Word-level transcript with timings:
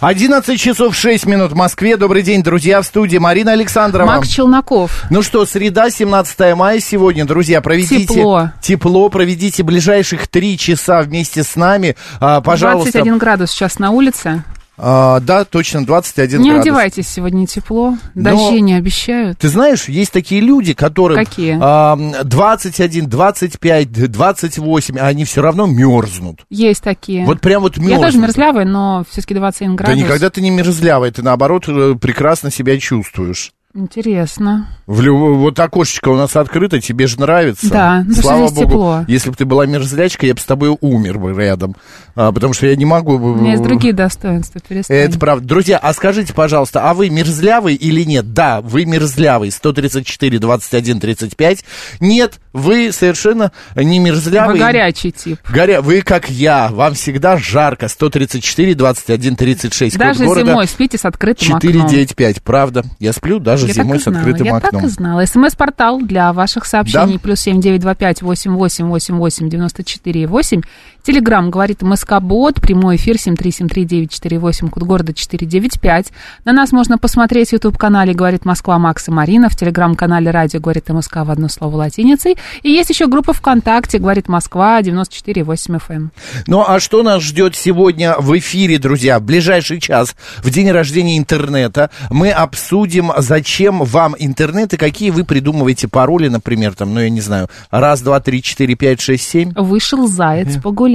11 0.00 0.58
часов 0.58 0.96
6 0.96 1.26
минут 1.26 1.52
в 1.52 1.54
Москве. 1.54 1.98
Добрый 1.98 2.22
день, 2.22 2.42
друзья, 2.42 2.80
в 2.80 2.86
студии 2.86 3.18
Марина 3.18 3.52
Александрова. 3.52 4.06
Макс 4.06 4.28
Челноков. 4.28 5.04
Ну 5.10 5.20
что, 5.20 5.44
среда, 5.44 5.90
17 5.90 6.56
мая 6.56 6.80
сегодня, 6.80 7.26
друзья, 7.26 7.60
проведите... 7.60 8.06
Тепло. 8.06 8.50
Тепло, 8.62 9.10
проведите 9.10 9.62
ближайших 9.62 10.26
три 10.26 10.56
часа 10.56 11.02
вместе 11.02 11.44
с 11.44 11.54
нами. 11.54 11.96
А, 12.18 12.40
пожалуйста. 12.40 12.92
21 12.92 13.18
градус 13.18 13.50
сейчас 13.50 13.78
на 13.78 13.90
улице. 13.90 14.42
А, 14.82 15.20
да, 15.20 15.44
точно, 15.44 15.84
21 15.84 16.40
Не 16.40 16.48
градус. 16.50 16.62
одевайтесь 16.64 17.08
сегодня 17.08 17.46
тепло. 17.46 17.96
Дожди 18.14 18.60
не 18.60 18.74
обещают. 18.74 19.38
Ты 19.38 19.48
знаешь, 19.48 19.88
есть 19.88 20.10
такие 20.12 20.40
люди, 20.40 20.72
которые... 20.72 21.22
Какие? 21.24 21.58
А, 21.60 21.96
21, 22.24 23.08
25, 23.08 24.10
28, 24.10 24.98
а 24.98 25.06
они 25.06 25.24
все 25.24 25.42
равно 25.42 25.66
мерзнут. 25.66 26.40
Есть 26.48 26.82
такие. 26.82 27.26
Вот 27.26 27.40
прям 27.40 27.62
вот 27.62 27.76
мерзнут. 27.76 27.98
Я 28.00 28.04
тоже 28.06 28.18
мерзлявая, 28.18 28.64
но 28.64 29.04
все-таки 29.10 29.34
21 29.34 29.76
Да 29.76 29.84
градус. 29.84 30.02
никогда 30.02 30.30
ты 30.30 30.40
не 30.40 30.50
мерзлявый, 30.50 31.10
ты 31.10 31.22
наоборот 31.22 31.64
э, 31.68 31.94
прекрасно 32.00 32.50
себя 32.50 32.78
чувствуешь. 32.78 33.52
Интересно. 33.72 34.66
В 34.88 35.00
лю- 35.00 35.36
Вот 35.36 35.60
окошечко 35.60 36.08
у 36.08 36.16
нас 36.16 36.34
открыто, 36.34 36.80
тебе 36.80 37.06
же 37.06 37.20
нравится. 37.20 37.70
Да, 37.70 38.04
ну, 38.04 38.14
Слава 38.14 38.48
здесь 38.48 38.64
богу, 38.64 38.70
тепло. 38.70 39.04
если 39.06 39.30
бы 39.30 39.36
ты 39.36 39.44
была 39.44 39.64
мерзлячка, 39.64 40.26
я 40.26 40.34
бы 40.34 40.40
с 40.40 40.44
тобой 40.44 40.76
умер 40.80 41.20
бы 41.20 41.32
рядом. 41.32 41.76
А, 42.16 42.32
потому 42.32 42.52
что 42.52 42.66
я 42.66 42.74
не 42.74 42.84
могу... 42.84 43.14
У 43.14 43.36
меня 43.36 43.52
есть 43.52 43.62
другие 43.62 43.92
достоинства, 43.92 44.60
перестань. 44.60 44.96
Это 44.96 45.20
правда. 45.20 45.46
Друзья, 45.46 45.78
а 45.78 45.92
скажите, 45.94 46.34
пожалуйста, 46.34 46.90
а 46.90 46.94
вы 46.94 47.10
мерзлявый 47.10 47.76
или 47.76 48.02
нет? 48.02 48.32
Да, 48.32 48.60
вы 48.60 48.86
мерзлявый. 48.86 49.52
134, 49.52 50.40
21, 50.40 50.98
35. 50.98 51.64
Нет, 52.00 52.40
вы 52.52 52.90
совершенно 52.90 53.52
не 53.76 54.00
мерзлявый. 54.00 54.54
Вы 54.54 54.58
горячий 54.58 55.12
тип. 55.12 55.38
Горя... 55.48 55.80
Вы 55.80 56.02
как 56.02 56.28
я, 56.28 56.68
вам 56.72 56.94
всегда 56.94 57.36
жарко. 57.36 57.86
134, 57.86 58.74
21, 58.74 59.36
36. 59.36 59.96
Код 59.96 60.04
Даже 60.04 60.24
города 60.24 60.50
зимой 60.50 60.66
спите 60.66 60.98
с 60.98 61.04
открытым 61.04 61.46
окном. 61.54 61.60
495, 61.60 62.42
правда. 62.42 62.84
Я 62.98 63.12
сплю 63.12 63.38
даже 63.38 63.59
Я 63.66 63.72
зимой 63.74 64.00
с 64.00 64.06
открытым 64.06 64.46
знала, 64.46 64.56
окном. 64.58 64.72
Я 64.72 64.80
так 64.80 64.84
и 64.84 64.92
знала. 64.92 65.26
СМС-портал 65.26 66.00
для 66.00 66.32
ваших 66.32 66.64
сообщений. 66.64 67.14
Да? 67.14 67.18
Плюс 67.20 67.40
семь 67.40 67.60
девять 67.60 67.80
два 67.80 67.94
пять 67.94 68.22
восемь 68.22 68.52
восемь 68.52 68.86
восемь 68.86 69.16
восемь 69.16 69.48
девяносто 69.48 69.84
четыре 69.84 70.26
восемь. 70.26 70.62
Телеграмм 71.02 71.50
говорит 71.50 71.80
МСК-бот. 71.80 72.60
Прямой 72.60 72.96
эфир 72.96 73.18
семь 73.18 73.34
три 73.34 73.50
семь 73.50 73.68
три 73.68 73.84
девять 73.84 74.12
четыре 74.12 74.38
восемь. 74.38 74.68
Код 74.68 74.82
города 74.82 75.14
четыре 75.14 75.46
девять 75.46 75.80
пять. 75.80 76.12
На 76.44 76.52
нас 76.52 76.72
можно 76.72 76.98
посмотреть 76.98 77.50
в 77.50 77.52
YouTube-канале 77.54 78.12
«Говорит 78.12 78.44
Москва» 78.44 78.78
Макс 78.78 79.08
и 79.08 79.10
Марина. 79.10 79.48
В 79.48 79.56
Телеграм-канале 79.56 80.30
«Радио 80.30 80.60
говорит 80.60 80.88
МСК» 80.90 81.16
в 81.16 81.30
одно 81.30 81.48
слово 81.48 81.76
латиницей. 81.76 82.36
И 82.62 82.70
есть 82.70 82.90
еще 82.90 83.06
группа 83.06 83.32
ВКонтакте 83.32 83.98
«Говорит 83.98 84.28
Москва» 84.28 84.80
94,8 84.82 85.80
FM. 85.88 86.08
Ну 86.46 86.64
а 86.66 86.78
что 86.80 87.02
нас 87.02 87.22
ждет 87.22 87.56
сегодня 87.56 88.14
в 88.18 88.38
эфире, 88.38 88.78
друзья? 88.78 89.18
В 89.20 89.22
ближайший 89.22 89.80
час, 89.80 90.14
в 90.42 90.50
день 90.50 90.70
рождения 90.70 91.16
интернета, 91.16 91.90
мы 92.10 92.30
обсудим, 92.30 93.10
зачем 93.16 93.82
вам 93.84 94.14
интернет 94.18 94.74
и 94.74 94.76
какие 94.76 95.08
вы 95.10 95.24
придумываете 95.24 95.88
пароли, 95.88 96.28
например, 96.28 96.74
там, 96.74 96.92
ну 96.92 97.00
я 97.00 97.08
не 97.08 97.22
знаю, 97.22 97.48
раз, 97.70 98.02
два, 98.02 98.20
три, 98.20 98.42
четыре, 98.42 98.74
пять, 98.74 99.00
шесть, 99.00 99.26
семь. 99.26 99.52
Вышел 99.54 100.06
заяц 100.06 100.60
погулять. 100.62 100.89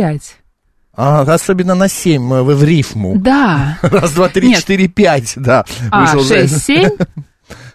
А, 0.98 1.22
особенно 1.22 1.76
на 1.76 1.90
семь, 1.90 2.32
э, 2.34 2.42
в, 2.42 2.64
рифму. 2.64 3.18
Да. 3.18 3.78
Раз, 3.82 4.14
два, 4.14 4.30
три, 4.30 4.50
Нет. 4.50 4.60
четыре, 4.60 4.88
пять, 4.88 5.34
да. 5.36 5.66
А, 5.92 6.16
Вышел 6.16 6.24
6, 6.24 6.64
7. 6.64 6.90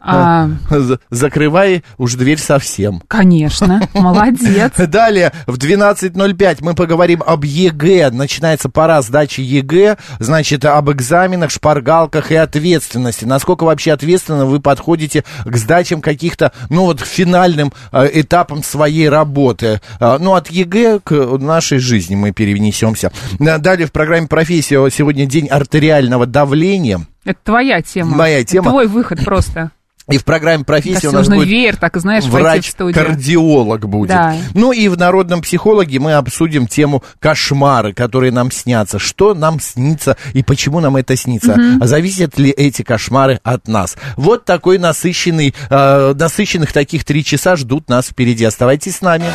А, 0.00 0.48
За- 0.70 0.98
Закрывай 1.10 1.84
уж 1.98 2.14
дверь 2.14 2.38
совсем. 2.38 3.02
конечно, 3.08 3.80
молодец. 3.94 4.72
Далее, 4.76 5.32
в 5.46 5.56
12.05 5.56 6.58
мы 6.60 6.74
поговорим 6.74 7.22
об 7.26 7.44
ЕГЭ. 7.44 8.10
Начинается 8.10 8.68
пора 8.68 9.02
сдачи 9.02 9.40
ЕГЭ, 9.40 9.96
значит, 10.18 10.64
об 10.64 10.90
экзаменах, 10.90 11.50
шпаргалках 11.50 12.32
и 12.32 12.36
ответственности. 12.36 13.24
Насколько 13.24 13.64
вообще 13.64 13.92
ответственно 13.92 14.46
вы 14.46 14.60
подходите 14.60 15.24
к 15.44 15.56
сдачам 15.56 16.00
каких-то, 16.00 16.52
ну 16.70 16.82
вот, 16.84 17.00
финальным 17.00 17.72
э, 17.92 18.08
этапам 18.14 18.62
своей 18.62 19.08
работы. 19.08 19.80
Э, 20.00 20.18
ну, 20.18 20.34
от 20.34 20.48
ЕГЭ 20.50 21.00
к 21.04 21.12
нашей 21.38 21.78
жизни 21.78 22.14
мы 22.14 22.32
перенесемся. 22.32 23.12
Далее 23.38 23.86
в 23.86 23.92
программе 23.92 24.26
«Профессия» 24.28 24.88
сегодня 24.90 25.26
день 25.26 25.46
артериального 25.48 26.26
давления. 26.26 27.00
Это 27.24 27.38
твоя 27.44 27.82
тема. 27.82 28.16
Моя 28.16 28.44
тема. 28.44 28.62
Это 28.62 28.70
твой 28.70 28.86
выход 28.86 29.24
просто. 29.24 29.70
И 30.10 30.18
в 30.18 30.24
программе 30.24 30.64
«Профессия» 30.64 31.02
Как 31.02 31.12
у 31.12 31.16
нас 31.16 31.28
будет 31.28 31.48
веер, 31.48 31.76
так, 31.76 31.96
знаешь, 31.96 32.24
врач-кардиолог 32.24 33.88
будет. 33.88 34.08
Да. 34.10 34.34
Ну 34.54 34.72
и 34.72 34.88
в 34.88 34.98
«Народном 34.98 35.42
психологе» 35.42 35.98
мы 35.98 36.14
обсудим 36.14 36.66
тему 36.66 37.02
кошмары, 37.20 37.92
которые 37.92 38.32
нам 38.32 38.50
снятся. 38.50 38.98
Что 38.98 39.34
нам 39.34 39.60
снится 39.60 40.16
и 40.32 40.42
почему 40.42 40.80
нам 40.80 40.96
это 40.96 41.16
снится. 41.16 41.56
А 41.80 41.86
Зависят 41.86 42.38
ли 42.38 42.50
эти 42.50 42.82
кошмары 42.82 43.40
от 43.42 43.68
нас? 43.68 43.96
Вот 44.16 44.44
такой 44.44 44.78
насыщенный, 44.78 45.54
э, 45.68 46.14
насыщенных 46.14 46.72
таких 46.72 47.04
три 47.04 47.24
часа 47.24 47.56
ждут 47.56 47.88
нас 47.88 48.08
впереди. 48.08 48.44
Оставайтесь 48.44 48.96
с 48.96 49.00
нами. 49.02 49.26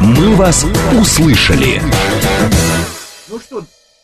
«Мы 0.00 0.34
вас 0.34 0.64
услышали». 0.98 1.80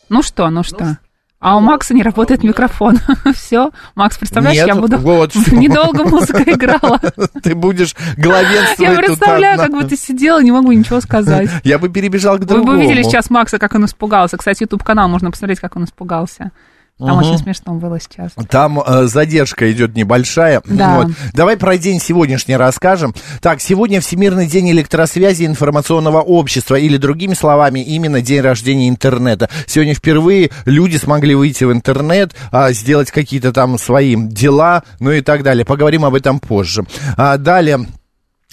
Ну 0.09 0.23
что, 0.23 0.49
ну 0.49 0.63
что? 0.63 0.97
А 1.39 1.55
у 1.55 1.59
Макса 1.59 1.93
не 1.93 2.01
работает 2.01 2.43
микрофон. 2.43 2.97
Все. 3.35 3.69
Макс, 3.93 4.17
представляешь, 4.17 4.57
Нет, 4.57 4.67
я 4.67 4.75
буду... 4.75 4.97
вот. 4.97 5.35
Недолго 5.51 6.03
музыка 6.03 6.43
играла. 6.47 6.99
Ты 7.43 7.53
будешь 7.53 7.95
главенствовать 8.17 8.79
Я 8.79 8.95
представляю, 8.95 9.59
как 9.59 9.71
бы 9.71 9.83
ты 9.83 9.95
сидела, 9.95 10.41
не 10.41 10.51
могу 10.51 10.71
ничего 10.71 10.99
сказать. 10.99 11.49
Я 11.63 11.77
бы 11.77 11.89
перебежал 11.89 12.37
к 12.37 12.39
Вы 12.41 12.45
другому. 12.47 12.71
бы 12.71 12.77
увидели 12.77 13.03
сейчас 13.03 13.29
Макса, 13.29 13.59
как 13.59 13.75
он 13.75 13.85
испугался. 13.85 14.37
Кстати, 14.37 14.63
YouTube-канал 14.63 15.07
можно 15.09 15.29
посмотреть, 15.29 15.59
как 15.59 15.75
он 15.75 15.83
испугался. 15.83 16.51
Там 16.99 17.19
очень 17.19 17.37
смешно 17.37 17.75
было 17.75 17.99
сейчас. 17.99 18.31
Там 18.49 18.79
э, 18.79 19.05
задержка 19.05 19.71
идет 19.71 19.95
небольшая. 19.95 20.63
Да. 20.65 20.97
Вот. 20.97 21.07
Давай 21.33 21.55
про 21.55 21.77
день 21.77 21.99
сегодняшний 21.99 22.57
расскажем. 22.57 23.13
Так, 23.39 23.61
сегодня 23.61 24.01
Всемирный 24.01 24.47
день 24.47 24.71
электросвязи 24.71 25.45
информационного 25.45 26.21
общества, 26.21 26.75
или 26.75 26.97
другими 26.97 27.35
словами, 27.35 27.81
именно 27.81 28.21
день 28.21 28.41
рождения 28.41 28.89
интернета. 28.89 29.47
Сегодня 29.67 29.93
впервые 29.93 30.49
люди 30.65 30.97
смогли 30.97 31.35
выйти 31.35 31.65
в 31.65 31.71
интернет, 31.71 32.35
а, 32.51 32.71
сделать 32.71 33.11
какие-то 33.11 33.53
там 33.53 33.77
свои 33.77 34.15
дела, 34.15 34.81
ну 34.99 35.11
и 35.11 35.21
так 35.21 35.43
далее. 35.43 35.65
Поговорим 35.65 36.03
об 36.03 36.15
этом 36.15 36.39
позже. 36.39 36.83
А, 37.15 37.37
далее. 37.37 37.85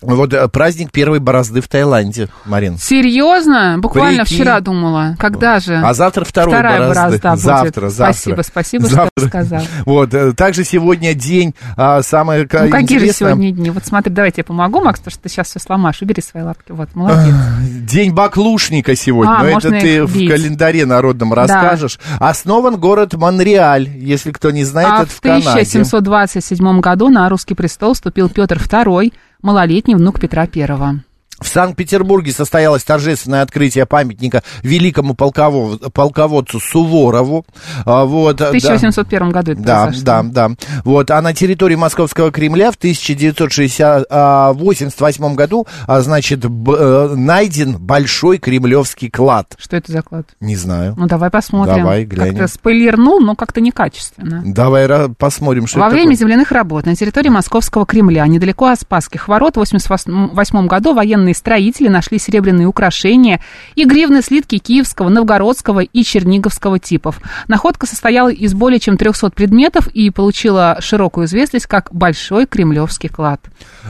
Вот 0.07 0.33
э, 0.35 0.49
праздник 0.49 0.93
первой 0.93 1.19
борозды 1.19 1.61
в 1.61 1.69
Таиланде, 1.69 2.29
Марин. 2.45 2.77
Серьезно? 2.79 3.77
Буквально 3.79 4.25
Прикинь. 4.25 4.37
вчера 4.43 4.61
думала. 4.61 5.17
Когда 5.19 5.59
же? 5.61 5.77
А 5.77 5.95
завтра 5.95 6.25
второй 6.25 6.55
Вторая 6.55 6.79
борозды. 6.81 7.01
борозда 7.01 7.31
будет. 7.31 7.41
завтра, 7.41 7.89
завтра. 7.89 8.13
Спасибо, 8.15 8.43
спасибо, 8.43 8.87
Завтра. 8.87 9.11
что 9.19 9.29
сказал. 9.29 9.63
Вот, 9.87 10.13
э, 10.15 10.33
также 10.33 10.65
сегодня 10.65 11.15
день, 11.15 11.55
а, 11.77 12.03
самое 12.03 12.43
Ну, 12.43 12.49
какие 12.49 12.99
же 12.99 13.05
интересное, 13.07 13.13
сегодня 13.31 13.51
дни? 13.53 13.71
Вот 13.71 13.85
смотри, 13.87 14.13
давай 14.13 14.33
я 14.37 14.45
помогу, 14.45 14.81
Макс, 14.83 14.99
потому 15.01 15.13
что 15.13 15.23
ты 15.23 15.29
сейчас 15.29 15.49
все 15.49 15.59
сломаешь. 15.59 16.01
Убери 16.03 16.23
свои 16.23 16.43
лапки. 16.43 16.73
Вот, 16.73 16.95
молодец. 16.95 17.35
День 17.63 18.13
баклушника 18.13 18.95
сегодня, 18.97 19.33
А, 19.39 19.43
но 19.43 19.59
это 19.59 19.71
ты 19.71 19.97
их 19.97 20.05
в 20.05 20.15
бить. 20.17 20.31
календаре 20.31 20.85
народном 20.87 21.33
расскажешь. 21.33 21.99
Основан 22.19 22.77
город 22.79 23.15
Монреаль, 23.15 23.89
если 23.89 24.33
кто 24.33 24.51
не 24.51 24.65
знает, 24.65 24.89
А 24.91 25.03
это 25.03 25.11
в 25.11 25.15
в 25.15 25.21
Канаде. 25.21 25.49
1727 25.49 26.81
году 26.81 27.09
на 27.09 27.29
русский 27.29 27.55
престол 27.55 27.95
вступил 27.95 28.29
Петр 28.29 28.57
II, 28.59 29.13
малолетний 29.45 29.95
внук 29.95 30.19
Петра 30.19 30.49
I. 30.57 31.04
В 31.41 31.49
Санкт-Петербурге 31.49 32.33
состоялось 32.33 32.85
торжественное 32.85 33.43
открытие 33.43 33.87
памятника 33.87 34.43
великому 34.63 35.15
полково- 35.15 35.91
полководцу 35.91 36.61
Суворову. 36.61 37.45
А, 37.85 38.05
Вот, 38.05 38.41
В 38.41 38.45
1801 38.45 39.31
году 39.31 39.53
это 39.53 39.63
да, 39.63 39.83
произошло. 39.85 40.05
да, 40.05 40.23
да. 40.23 40.51
Вот, 40.85 41.11
а 41.11 41.21
на 41.21 41.35
территории 41.35 41.75
Московского 41.75 42.31
Кремля 42.31 42.71
в 42.71 42.77
1988 42.77 45.35
году, 45.35 45.67
а, 45.87 46.01
значит, 46.03 46.45
э, 46.45 47.15
найден 47.17 47.79
большой 47.79 48.39
кремлевский 48.39 49.11
клад. 49.11 49.55
Что 49.59 49.77
это 49.77 49.91
за 49.93 50.03
клад? 50.03 50.27
Не 50.41 50.57
знаю. 50.57 50.95
Ну, 50.97 51.07
давай 51.07 51.31
посмотрим. 51.31 51.77
Давай, 51.79 52.05
глянем. 52.05 52.37
Как-то 52.37 52.55
спойлернул, 52.55 53.21
но 53.21 53.35
как-то 53.35 53.61
некачественно. 53.61 54.43
Давай 54.45 54.85
посмотрим, 55.19 55.67
что 55.67 55.81
Во 55.81 55.89
время 55.89 56.13
такое. 56.13 56.17
земляных 56.19 56.53
работ 56.53 56.87
на 56.87 56.95
территории 56.95 57.31
Московского 57.31 57.87
Кремля, 57.87 58.27
недалеко 58.27 58.67
от 58.67 58.81
Спасских 58.81 59.29
ворот, 59.29 59.57
в 59.57 59.61
1988 59.61 60.67
году 60.67 60.93
военные 60.95 61.24
строители 61.33 61.89
нашли 61.89 62.19
серебряные 62.19 62.67
украшения 62.67 63.41
и 63.75 63.87
гривны 63.87 64.21
слитки 64.21 64.59
киевского, 64.59 65.09
новгородского 65.09 65.81
и 65.81 66.05
черниговского 66.05 66.79
типов. 66.79 67.21
Находка 67.49 67.87
состояла 67.87 68.29
из 68.29 68.53
более 68.53 68.81
чем 68.81 68.99
300 68.99 69.31
предметов 69.31 69.89
и 69.89 70.11
получила 70.11 70.77
широкую 70.81 71.27
известность 71.27 71.67
как 71.67 71.89
Большой 71.93 72.47
Кремлевский 72.47 73.09
клад. 73.09 73.41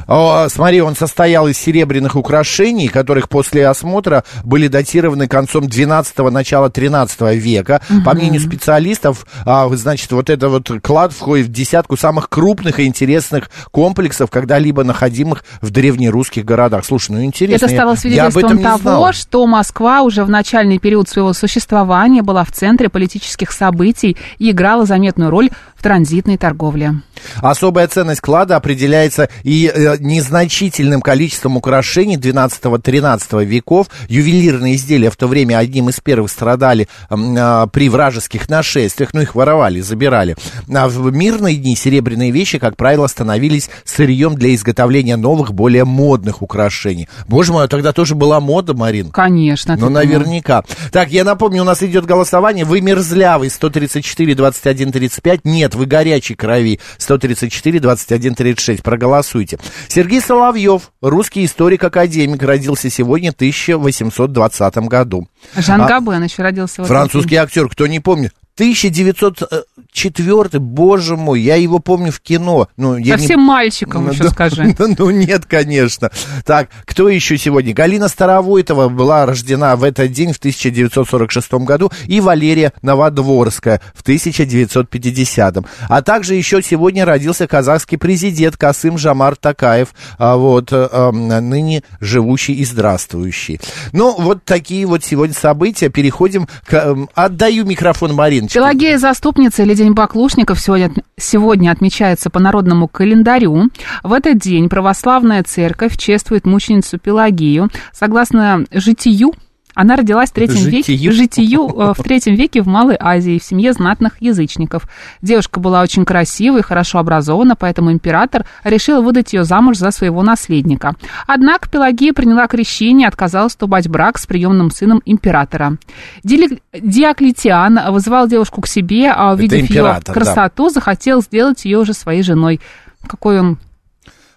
О, 0.07 0.47
смотри, 0.49 0.81
он 0.83 0.95
состоял 0.95 1.49
из 1.49 1.59
серебряных 1.59 2.15
украшений, 2.15 2.89
которых 2.89 3.29
после 3.29 3.67
осмотра 3.67 4.25
были 4.45 4.69
датированы 4.69 5.27
концом 5.27 5.65
12-го, 5.65 6.31
начала 6.31 6.71
13 6.71 7.21
века. 7.35 7.81
По 8.05 8.15
мнению 8.15 8.41
специалистов, 8.41 9.27
а, 9.45 9.69
значит, 9.71 10.13
вот 10.13 10.31
этот 10.31 10.51
вот 10.51 10.83
клад 10.83 11.13
входит 11.13 11.47
в 11.47 11.53
десятку 11.53 11.97
самых 11.97 12.29
крупных 12.29 12.81
и 12.81 12.85
интересных 12.85 13.51
комплексов, 13.71 14.31
когда-либо 14.31 14.85
находимых 14.85 15.45
в 15.61 15.71
древнерусских 15.71 16.45
городах. 16.45 16.85
Слушай, 16.85 17.13
ну 17.13 17.24
интересно. 17.25 17.67
Это 17.67 17.75
стало 17.75 17.95
свидетельством 17.95 18.59
того, 18.59 19.13
что 19.13 19.47
Москва 19.47 20.03
уже 20.03 20.25
в 20.25 20.31
начальный 20.31 20.79
период 20.79 21.09
своего 21.09 21.33
существования 21.33 22.23
была 22.23 22.45
в 22.45 22.53
центре 22.53 22.89
политических 22.89 23.53
событий 23.53 24.17
и 24.39 24.51
играла 24.51 24.87
заметную 24.87 25.31
роль 25.31 25.51
транзитной 25.85 26.39
торговле. 26.39 26.95
Особая 27.43 27.87
ценность 27.89 28.23
клада 28.23 28.57
определяется 28.57 29.29
и 29.43 29.71
э, 29.73 29.97
незначительным 30.01 31.03
количеством 31.03 31.59
украшений 31.59 32.17
12-13 32.17 33.45
веков. 33.45 33.89
Ювелирные 34.09 34.77
изделия 34.77 35.11
в 35.11 35.17
то 35.17 35.27
время 35.27 35.59
одним 35.59 35.91
из 35.91 36.01
первых 36.01 36.31
страдали 36.31 36.89
а, 37.11 37.67
при 37.67 37.91
вражеских 37.91 38.49
нашествиях, 38.49 39.13
ну 39.13 39.21
их 39.21 39.35
воровали, 39.35 39.81
забирали. 39.81 40.37
А 40.75 40.89
в 40.89 41.13
мирные 41.13 41.57
дни 41.57 41.77
серебряные 41.77 42.31
вещи, 42.31 42.59
как 42.59 42.77
правило, 42.77 43.07
становились 43.07 43.69
сырьем 43.85 44.37
для 44.37 44.55
изготовления 44.55 45.17
новых, 45.17 45.53
более 45.53 45.85
модных 45.85 46.41
украшений. 46.41 47.11
Боже 47.29 47.53
мой, 47.53 47.65
а 47.65 47.69
тогда 47.69 47.93
тоже 47.93 48.15
была 48.15 48.41
мода, 48.41 48.73
Марин. 48.73 49.11
Конечно. 49.11 49.77
Ну, 49.77 49.91
наверняка. 49.91 50.65
Так, 50.93 51.11
я 51.11 51.25
напомню, 51.25 51.61
у 51.61 51.67
нас 51.67 51.83
идет 51.83 52.07
голосование. 52.07 52.65
Вы 52.65 52.81
мерзлявый, 52.81 53.51
134, 53.51 54.35
21, 54.35 54.93
35. 54.93 55.45
Нет, 55.45 55.74
вы 55.75 55.87
горячей 55.87 56.35
крови, 56.35 56.81
134, 56.99 57.81
21, 57.81 58.35
36. 58.35 58.83
Проголосуйте. 58.83 59.59
Сергей 59.89 60.21
Соловьев, 60.21 60.93
русский 61.01 61.45
историк-академик, 61.45 62.43
родился 62.43 62.91
сегодня 62.91 63.33
в 63.33 63.35
1820 63.35 64.77
году. 64.89 65.29
Жан 65.57 65.83
А, 65.83 65.89
Габен 65.89 66.23
еще 66.25 66.43
родился 66.43 66.83
в 66.83 66.85
этот 66.85 66.89
Французский 66.89 67.37
актер, 67.37 67.69
кто 67.69 67.87
не 67.87 68.01
помнит. 68.01 68.33
1904, 68.57 70.61
боже 70.61 71.17
мой, 71.17 71.41
я 71.41 71.57
его 71.57 71.81
помню 71.81 72.13
в 72.13 72.21
кино. 72.21 72.69
Ну, 72.77 72.97
я 72.97 73.17
не- 73.17 73.21
Совсем 73.21 73.41
мальчиком 73.41 74.05
ну, 74.05 74.13
еще 74.13 74.25
да, 74.25 74.31
скажи. 74.31 74.75
Ну, 74.85 74.95
ну, 74.99 75.11
нет, 75.11 75.47
конечно. 75.47 76.11
Так, 76.45 76.69
кто 76.85 77.09
еще 77.09 77.37
сегодня? 77.37 77.75
Галина 77.75 78.07
Старовойтова 78.09 78.89
была 78.89 79.27
рождена 79.27 79.75
в 79.77 79.83
этот 79.83 80.13
день 80.13 80.33
в 80.33 80.39
1946 80.39 81.53
году 81.55 81.91
и 82.07 82.21
Валерия 82.21 82.73
Новодворская 82.83 83.81
в 83.93 84.03
1950. 84.03 85.57
А 85.89 86.03
также 86.03 86.35
еще 86.35 86.63
сегодня 86.63 87.05
родился 87.05 87.49
казахский 87.49 87.99
президент 87.99 88.57
Касым 88.57 88.99
Жамар 88.99 89.35
Такаев, 89.37 89.89
а 90.19 90.37
вот 90.37 90.73
э, 90.73 90.89
э, 90.91 91.11
ныне 91.11 91.83
живущий 92.01 92.55
и 92.55 92.65
здравствующий. 92.65 93.61
Ну, 93.93 94.15
вот 94.19 94.45
такие 94.45 94.87
вот 94.87 95.05
сегодня 95.05 95.35
события. 95.35 95.89
Переходим 95.89 96.47
к... 96.67 96.73
э, 96.73 96.95
отдаю 97.15 97.65
микрофон 97.65 98.15
Мариночке. 98.45 98.59
Пелагея 98.59 98.99
Заступница 98.99 99.63
или 99.63 99.75
День 99.75 99.93
Баклушников 99.93 100.61
сегодня, 100.61 100.91
сегодня 101.17 101.71
отмечается 101.71 102.31
по 102.31 102.41
народному 102.41 102.89
календарю. 102.89 103.71
В 104.03 104.13
этот 104.13 104.39
день 104.39 104.69
православная 104.69 105.43
церковь 105.43 105.97
чествует 105.97 106.47
мученицу 106.47 106.99
Пелагею. 106.99 107.71
Согласно 107.93 108.65
житию, 108.71 109.33
она 109.75 109.97
родилась 109.97 110.31
в 110.31 110.33
третьем 110.33 110.69
веке, 110.69 110.93
Житию? 110.93 111.13
житию 111.13 111.69
э, 111.69 111.95
в 111.97 112.03
третьем 112.03 112.35
веке 112.35 112.63
в 112.63 112.67
Малой 112.67 112.97
Азии, 112.99 113.39
в 113.39 113.45
семье 113.45 113.73
знатных 113.73 114.21
язычников. 114.21 114.85
Девушка 115.21 115.61
была 115.61 115.83
очень 115.83 116.05
красивой, 116.05 116.63
хорошо 116.63 116.99
образована, 116.99 117.57
поэтому 117.57 117.93
император 117.93 118.47
решил 118.63 119.03
выдать 119.03 119.33
ее 119.33 119.45
замуж 119.45 119.79
за 119.79 119.91
своего 119.91 120.23
наследника. 120.23 120.95
Однако 121.27 121.69
Пелагея 121.69 122.13
приняла 122.13 122.47
крещение 122.47 123.07
и 123.07 123.09
отказалась 123.09 123.53
вступать 123.53 123.87
в 123.87 123.91
брак 123.91 124.19
с 124.19 124.27
приемным 124.27 124.71
сыном 124.71 125.03
императора. 125.05 125.77
Диоклетиан 126.23 127.93
вызывал 127.93 128.29
девушку 128.29 128.61
к 128.61 128.69
себе, 128.69 129.11
а 129.11 129.33
увидев 129.33 129.59
ее 129.59 129.65
император, 129.67 130.15
да. 130.15 130.21
красоту, 130.21 130.69
захотел 130.69 131.21
сделать 131.23 131.65
ее 131.65 131.79
уже 131.79 131.95
своей 131.95 132.23
женой. 132.23 132.61
Какой 133.07 133.41
он 133.41 133.59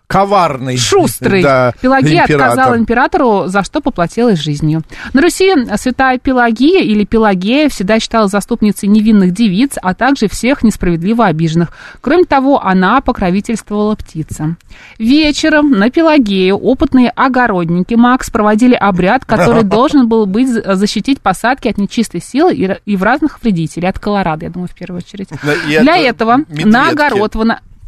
Коварный. 0.07 0.77
шустрый. 0.77 1.43
Да, 1.43 1.73
Пелагея 1.81 2.23
император. 2.23 2.49
отказала 2.49 2.77
императору, 2.77 3.43
за 3.47 3.61
что 3.63 3.81
поплатилась 3.81 4.39
жизнью. 4.39 4.83
На 5.11 5.21
Руси 5.21 5.53
святая 5.75 6.17
Пелагея 6.17 6.81
или 6.81 7.03
Пелагея 7.03 7.67
всегда 7.67 7.99
считалась 7.99 8.31
заступницей 8.31 8.87
невинных 8.87 9.33
девиц, 9.33 9.73
а 9.81 9.93
также 9.93 10.29
всех 10.29 10.63
несправедливо 10.63 11.25
обиженных. 11.25 11.69
Кроме 11.99 12.23
того, 12.23 12.63
она 12.63 13.01
покровительствовала 13.01 13.95
птицам. 13.95 14.57
Вечером 14.97 15.71
на 15.71 15.89
Пелагею 15.91 16.55
опытные 16.55 17.09
огородники 17.09 17.95
Макс 17.95 18.29
проводили 18.29 18.75
обряд, 18.75 19.25
который 19.25 19.63
должен 19.65 20.07
был 20.07 20.25
быть 20.25 20.47
защитить 20.47 21.19
посадки 21.19 21.67
от 21.67 21.77
нечистой 21.77 22.21
силы 22.21 22.53
и, 22.53 22.77
и 22.85 22.95
в 22.95 23.03
разных 23.03 23.41
вредителей, 23.43 23.89
от 23.89 23.99
колорады, 23.99 24.45
я 24.45 24.51
думаю, 24.51 24.69
в 24.69 24.75
первую 24.75 25.01
очередь. 25.05 25.29
И 25.67 25.79
Для 25.79 25.95
от 25.95 26.01
этого 26.01 26.37
медведки. 26.37 26.67
на 26.69 26.89
огород 26.89 27.35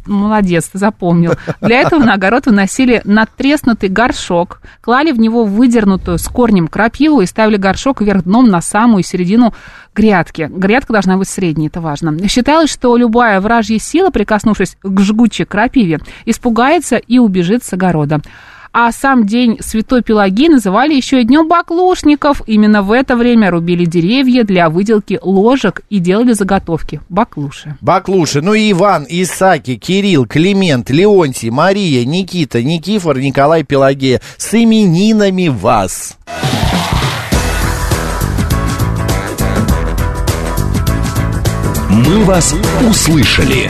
Молодец, 0.06 0.68
ты 0.68 0.78
запомнил. 0.78 1.34
Для 1.60 1.80
этого 1.80 2.02
на 2.02 2.14
огород 2.14 2.46
выносили 2.46 3.02
надтреснутый 3.04 3.88
горшок, 3.88 4.60
клали 4.80 5.12
в 5.12 5.20
него 5.20 5.44
выдернутую 5.44 6.18
с 6.18 6.26
корнем 6.26 6.68
крапиву 6.68 7.20
и 7.20 7.26
ставили 7.26 7.56
горшок 7.56 8.00
вверх 8.00 8.24
дном 8.24 8.48
на 8.48 8.60
самую 8.60 9.02
середину 9.02 9.54
грядки. 9.94 10.48
Грядка 10.50 10.94
должна 10.94 11.16
быть 11.16 11.28
средней, 11.28 11.66
это 11.66 11.80
важно. 11.80 12.16
Считалось, 12.28 12.70
что 12.70 12.96
любая 12.96 13.40
вражья 13.40 13.78
сила, 13.78 14.10
прикоснувшись 14.10 14.76
к 14.82 15.00
жгучей 15.00 15.44
крапиве, 15.44 16.00
испугается 16.24 16.96
и 16.96 17.18
убежит 17.18 17.62
с 17.64 17.72
огорода. 17.72 18.20
А 18.72 18.92
сам 18.92 19.26
день 19.26 19.58
Святой 19.60 20.02
Пелагии 20.02 20.48
называли 20.48 20.94
еще 20.94 21.20
и 21.20 21.24
Днем 21.24 21.48
Баклушников. 21.48 22.42
Именно 22.46 22.82
в 22.82 22.92
это 22.92 23.16
время 23.16 23.50
рубили 23.50 23.84
деревья 23.84 24.44
для 24.44 24.70
выделки 24.70 25.18
ложек 25.22 25.82
и 25.90 25.98
делали 25.98 26.34
заготовки. 26.34 27.00
Баклуши. 27.08 27.76
Баклуши, 27.80 28.42
ну 28.42 28.54
и 28.54 28.70
Иван, 28.70 29.06
Исаки, 29.08 29.74
Кирилл, 29.74 30.24
Климент, 30.26 30.88
Леонтий, 30.88 31.50
Мария, 31.50 32.04
Никита, 32.04 32.62
Никифор, 32.62 33.18
Николай, 33.18 33.64
Пелагея. 33.64 34.20
С 34.36 34.54
именинами 34.54 35.48
вас! 35.48 36.16
«Мы 41.88 42.24
вас 42.24 42.54
услышали». 42.88 43.68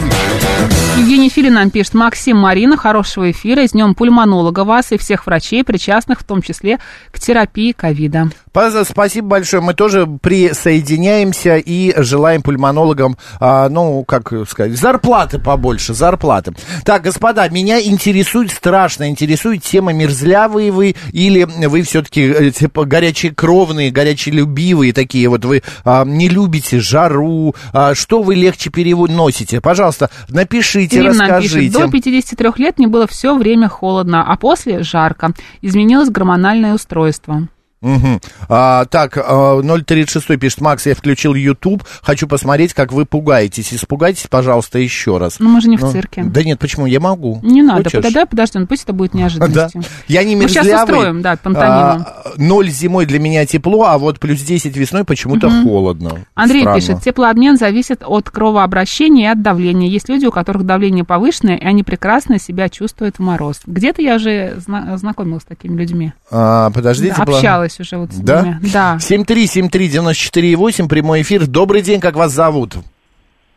Евгений 1.01 1.31
Филин 1.31 1.55
нам 1.55 1.71
пишет. 1.71 1.95
Максим, 1.95 2.37
Марина, 2.37 2.77
хорошего 2.77 3.31
эфира. 3.31 3.67
С 3.67 3.73
днем 3.73 3.95
пульмонолога 3.95 4.65
вас 4.65 4.93
и 4.93 4.99
всех 4.99 5.25
врачей, 5.25 5.65
причастных 5.65 6.21
в 6.21 6.25
том 6.25 6.43
числе 6.43 6.79
к 7.11 7.19
терапии 7.19 7.73
ковида. 7.73 8.29
Спасибо 8.53 9.29
большое. 9.29 9.63
Мы 9.63 9.75
тоже 9.75 10.07
присоединяемся 10.07 11.57
и 11.57 11.95
желаем 12.03 12.43
пульмонологам, 12.43 13.17
а, 13.39 13.69
ну, 13.69 14.05
как 14.05 14.33
сказать, 14.49 14.77
зарплаты 14.77 15.39
побольше, 15.39 15.95
зарплаты. 15.95 16.53
Так, 16.85 17.03
господа, 17.03 17.49
меня 17.49 17.81
интересует, 17.81 18.51
страшно 18.51 19.09
интересует 19.09 19.63
тема 19.63 19.93
мерзлявые 19.93 20.73
вы 20.73 20.97
или 21.13 21.45
вы 21.45 21.83
все-таки 21.83 22.51
типа 22.51 22.85
горячие 22.85 23.33
кровные, 23.33 23.91
горячие 23.91 24.35
любивые 24.35 24.93
такие, 24.93 25.29
вот 25.29 25.45
вы 25.45 25.63
а, 25.85 26.05
не 26.05 26.29
любите 26.29 26.81
жару, 26.81 27.55
а, 27.73 27.95
что 27.95 28.23
вы 28.23 28.35
легче 28.35 28.71
переносите? 28.71 29.61
Пожалуйста, 29.61 30.11
напишите, 30.29 30.97
Ирина 30.97 31.11
расскажите. 31.11 31.61
пишет. 31.61 31.73
До 31.73 31.91
53 31.91 32.51
лет 32.57 32.79
мне 32.79 32.89
было 32.89 33.07
все 33.07 33.37
время 33.37 33.69
холодно, 33.69 34.25
а 34.27 34.37
после 34.37 34.83
жарко. 34.83 35.33
Изменилось 35.63 36.11
гормональное 36.11 36.75
устройство. 36.75 37.49
Мгм. 37.83 38.21
А, 38.49 38.85
так, 38.85 39.17
а, 39.17 39.61
036 39.63 40.37
пишет, 40.39 40.61
Макс, 40.61 40.85
я 40.85 40.95
включил 40.95 41.35
YouTube, 41.35 41.83
хочу 42.03 42.29
посмотреть, 42.29 42.75
как 42.75 42.93
вы 42.93 43.07
пугаетесь. 43.07 43.73
Испугайтесь, 43.73 44.27
пожалуйста, 44.29 44.79
еще 44.79 45.17
раз. 45.17 45.37
Ну, 45.39 45.49
мы 45.49 45.63
же 45.63 45.69
не 45.71 45.79
в 45.79 45.83
Ну, 45.83 45.91
цирке. 45.91 46.23
Да 46.25 46.43
нет, 46.45 46.59
почему? 46.59 46.85
Я 46.85 47.01
могу. 47.01 47.41
Не 47.43 47.63
надо, 47.63 47.85
Хочешь? 47.85 47.93
подожди, 48.03 48.21
подожди, 48.29 48.59
ну 48.59 48.67
пусть 48.67 48.83
это 48.85 48.93
будет 48.93 49.13
Да. 49.13 49.19
неожиданностью. 49.19 49.83
Я 50.09 50.25
не 50.25 50.37
Мы 50.37 50.49
сейчас 50.49 50.67
мерзлявый. 50.67 50.95
устроим, 50.95 51.23
да, 51.23 51.37
пантомиму. 51.37 51.71
А, 51.71 52.23
Ноль 52.37 52.69
зимой 52.69 53.07
для 53.07 53.19
меня 53.19 53.47
тепло, 53.47 53.85
а 53.85 53.97
вот 53.99 54.21
плюс 54.21 54.41
10 54.43 54.77
весной 54.77 55.05
почему-то 55.05 55.51
холодно. 55.63 56.27
Андрей 56.35 56.61
Странно. 56.63 56.81
пишет, 56.81 57.03
теплообмен 57.03 57.57
зависит 57.57 58.03
от 58.05 58.29
кровообращения 58.29 59.25
и 59.25 59.33
от 59.33 59.41
давления. 59.43 59.89
Есть 59.89 60.09
люди, 60.11 60.27
у 60.27 60.31
которых 60.31 60.65
давление 60.65 61.05
повышенное, 61.05 61.57
и 61.57 61.65
они 61.65 61.83
прекрасно 61.83 62.39
себя 62.39 62.69
чувствуют 62.69 63.17
в 63.17 63.21
мороз. 63.23 63.61
Где-то 63.67 64.03
я 64.03 64.17
уже 64.17 64.57
зна- 64.59 64.97
знакомилась 64.99 65.43
с 65.43 65.47
такими 65.47 65.77
людьми. 65.79 66.13
А, 66.31 66.71
подождите. 66.71 67.15
Да, 67.17 67.25
пла- 67.25 67.41
общалась 67.71 67.81
уже 67.81 67.97
вот 67.99 68.11
с 68.13 68.21
Да? 68.21 68.43
ними. 68.43 68.57
Да. 68.73 68.97
7373948, 68.99 70.89
прямой 70.89 71.23
эфир. 71.23 71.47
Добрый 71.47 71.83
день, 71.83 72.01
как 72.01 72.17
вас 72.17 72.33
зовут? 72.33 72.75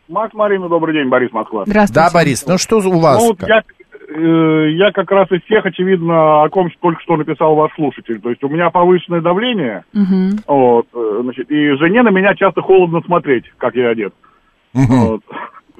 Макс 0.08 0.32
Марина, 0.34 0.68
добрый 0.68 0.94
день, 0.94 1.08
Борис 1.08 1.32
Москва. 1.32 1.64
Здравствуйте. 1.66 2.00
Да, 2.08 2.10
Борис, 2.12 2.46
ну 2.46 2.58
что 2.58 2.76
у 2.78 2.98
вас? 3.00 3.20
Ну, 3.20 3.28
вот 3.28 3.38
я, 3.48 3.62
э, 4.14 4.70
я 4.72 4.90
как 4.92 5.10
раз 5.10 5.30
из 5.32 5.42
тех, 5.48 5.64
очевидно, 5.64 6.42
о 6.44 6.48
ком 6.50 6.68
только 6.80 7.00
что 7.02 7.16
написал 7.16 7.54
ваш 7.54 7.72
слушатель. 7.74 8.20
То 8.20 8.28
есть 8.30 8.44
у 8.44 8.48
меня 8.48 8.68
повышенное 8.70 9.22
давление, 9.22 9.84
Мгм. 9.94 10.40
вот, 10.46 10.86
э, 10.94 11.20
значит, 11.22 11.50
и 11.50 11.70
жене 11.78 12.02
на 12.02 12.10
меня 12.10 12.34
часто 12.34 12.60
холодно 12.60 13.00
смотреть, 13.06 13.44
как 13.56 13.74
я 13.76 13.88
одет. 13.90 14.12
Мгм. 14.74 15.00
Вот. 15.06 15.20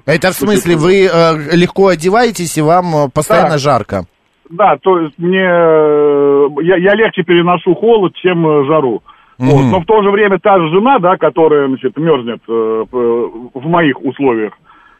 Это 0.07 0.31
в 0.31 0.35
смысле, 0.35 0.77
вы 0.77 1.05
э, 1.07 1.57
легко 1.57 1.89
одеваетесь 1.89 2.57
и 2.57 2.63
вам 2.63 2.87
э, 2.95 3.09
постоянно 3.13 3.51
Так. 3.53 3.59
жарко? 3.61 4.05
Да, 4.51 4.77
то 4.83 5.01
есть 5.01 5.19
мне 5.19 5.43
э, 5.43 6.34
я, 6.63 6.77
я 6.77 6.95
легче 6.95 7.23
переношу 7.23 7.75
холод, 7.75 8.15
чем 8.15 8.47
э, 8.47 8.65
жару. 8.67 9.03
Вот. 9.39 9.63
Мгм. 9.63 9.71
Но 9.71 9.81
в 9.81 9.85
то 9.85 10.03
же 10.03 10.11
время 10.11 10.39
та 10.39 10.59
же 10.59 10.69
жена, 10.69 10.99
да, 10.99 11.17
которая, 11.17 11.67
значит, 11.69 11.97
мерзнет 11.97 12.41
э, 12.49 12.85
в 12.93 13.67
моих 13.67 14.01
условиях, 14.01 14.53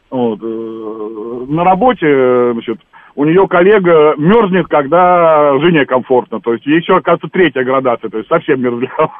вот, 0.09 0.39
э, 0.41 1.45
на 1.49 1.63
работе, 1.63 2.05
э, 2.05 2.51
значит, 2.53 2.79
у 3.15 3.23
нее 3.23 3.47
коллега 3.47 4.13
мерзнет, 4.17 4.67
когда 4.67 5.57
жене 5.59 5.85
комфортно. 5.85 6.41
То 6.41 6.53
есть 6.53 6.65
ей 6.65 6.79
еще, 6.79 6.97
оказывается, 6.97 7.29
третья 7.31 7.63
градация, 7.63 8.09
то 8.09 8.17
есть 8.17 8.29
совсем 8.29 8.61
мерзляво. 8.61 9.11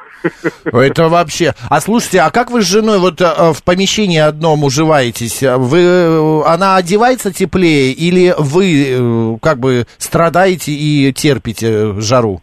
Это 0.66 1.08
вообще... 1.08 1.54
А 1.70 1.80
слушайте, 1.80 2.20
а 2.20 2.30
как 2.30 2.52
вы 2.52 2.62
с 2.62 2.70
женой 2.70 3.00
вот 3.00 3.22
э, 3.22 3.26
в 3.54 3.64
помещении 3.64 4.20
одном 4.20 4.64
уживаетесь? 4.64 5.42
Вы, 5.42 5.80
э, 5.80 6.42
она 6.46 6.76
одевается 6.76 7.34
теплее 7.34 7.92
или 7.94 8.34
вы 8.38 9.36
э, 9.36 9.38
как 9.42 9.60
бы 9.60 9.86
страдаете 9.98 10.72
и 10.72 11.14
терпите 11.14 11.94
жару? 12.02 12.42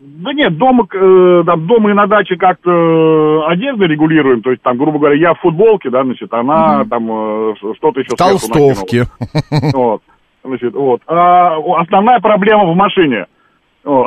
Да 0.00 0.32
нет, 0.32 0.56
дома, 0.56 0.86
э, 0.92 1.42
там, 1.46 1.66
дома 1.66 1.90
и 1.90 1.94
на 1.94 2.06
даче 2.06 2.36
как-то 2.36 2.70
э, 2.70 3.52
одежду 3.52 3.86
регулируем, 3.86 4.42
то 4.42 4.50
есть 4.50 4.62
там, 4.62 4.76
грубо 4.76 4.98
говоря, 4.98 5.16
я 5.16 5.34
в 5.34 5.40
футболке, 5.40 5.88
да, 5.90 6.04
значит, 6.04 6.32
она 6.32 6.84
там 6.84 7.10
э, 7.10 7.54
что-то 7.76 8.00
еще. 8.00 8.14
Толстовки. 8.16 9.04
Вот. 9.72 10.02
Значит, 10.44 10.74
вот. 10.74 11.00
А 11.06 11.56
основная 11.80 12.20
проблема 12.20 12.70
в 12.70 12.76
машине. 12.76 13.26
О. 13.84 14.06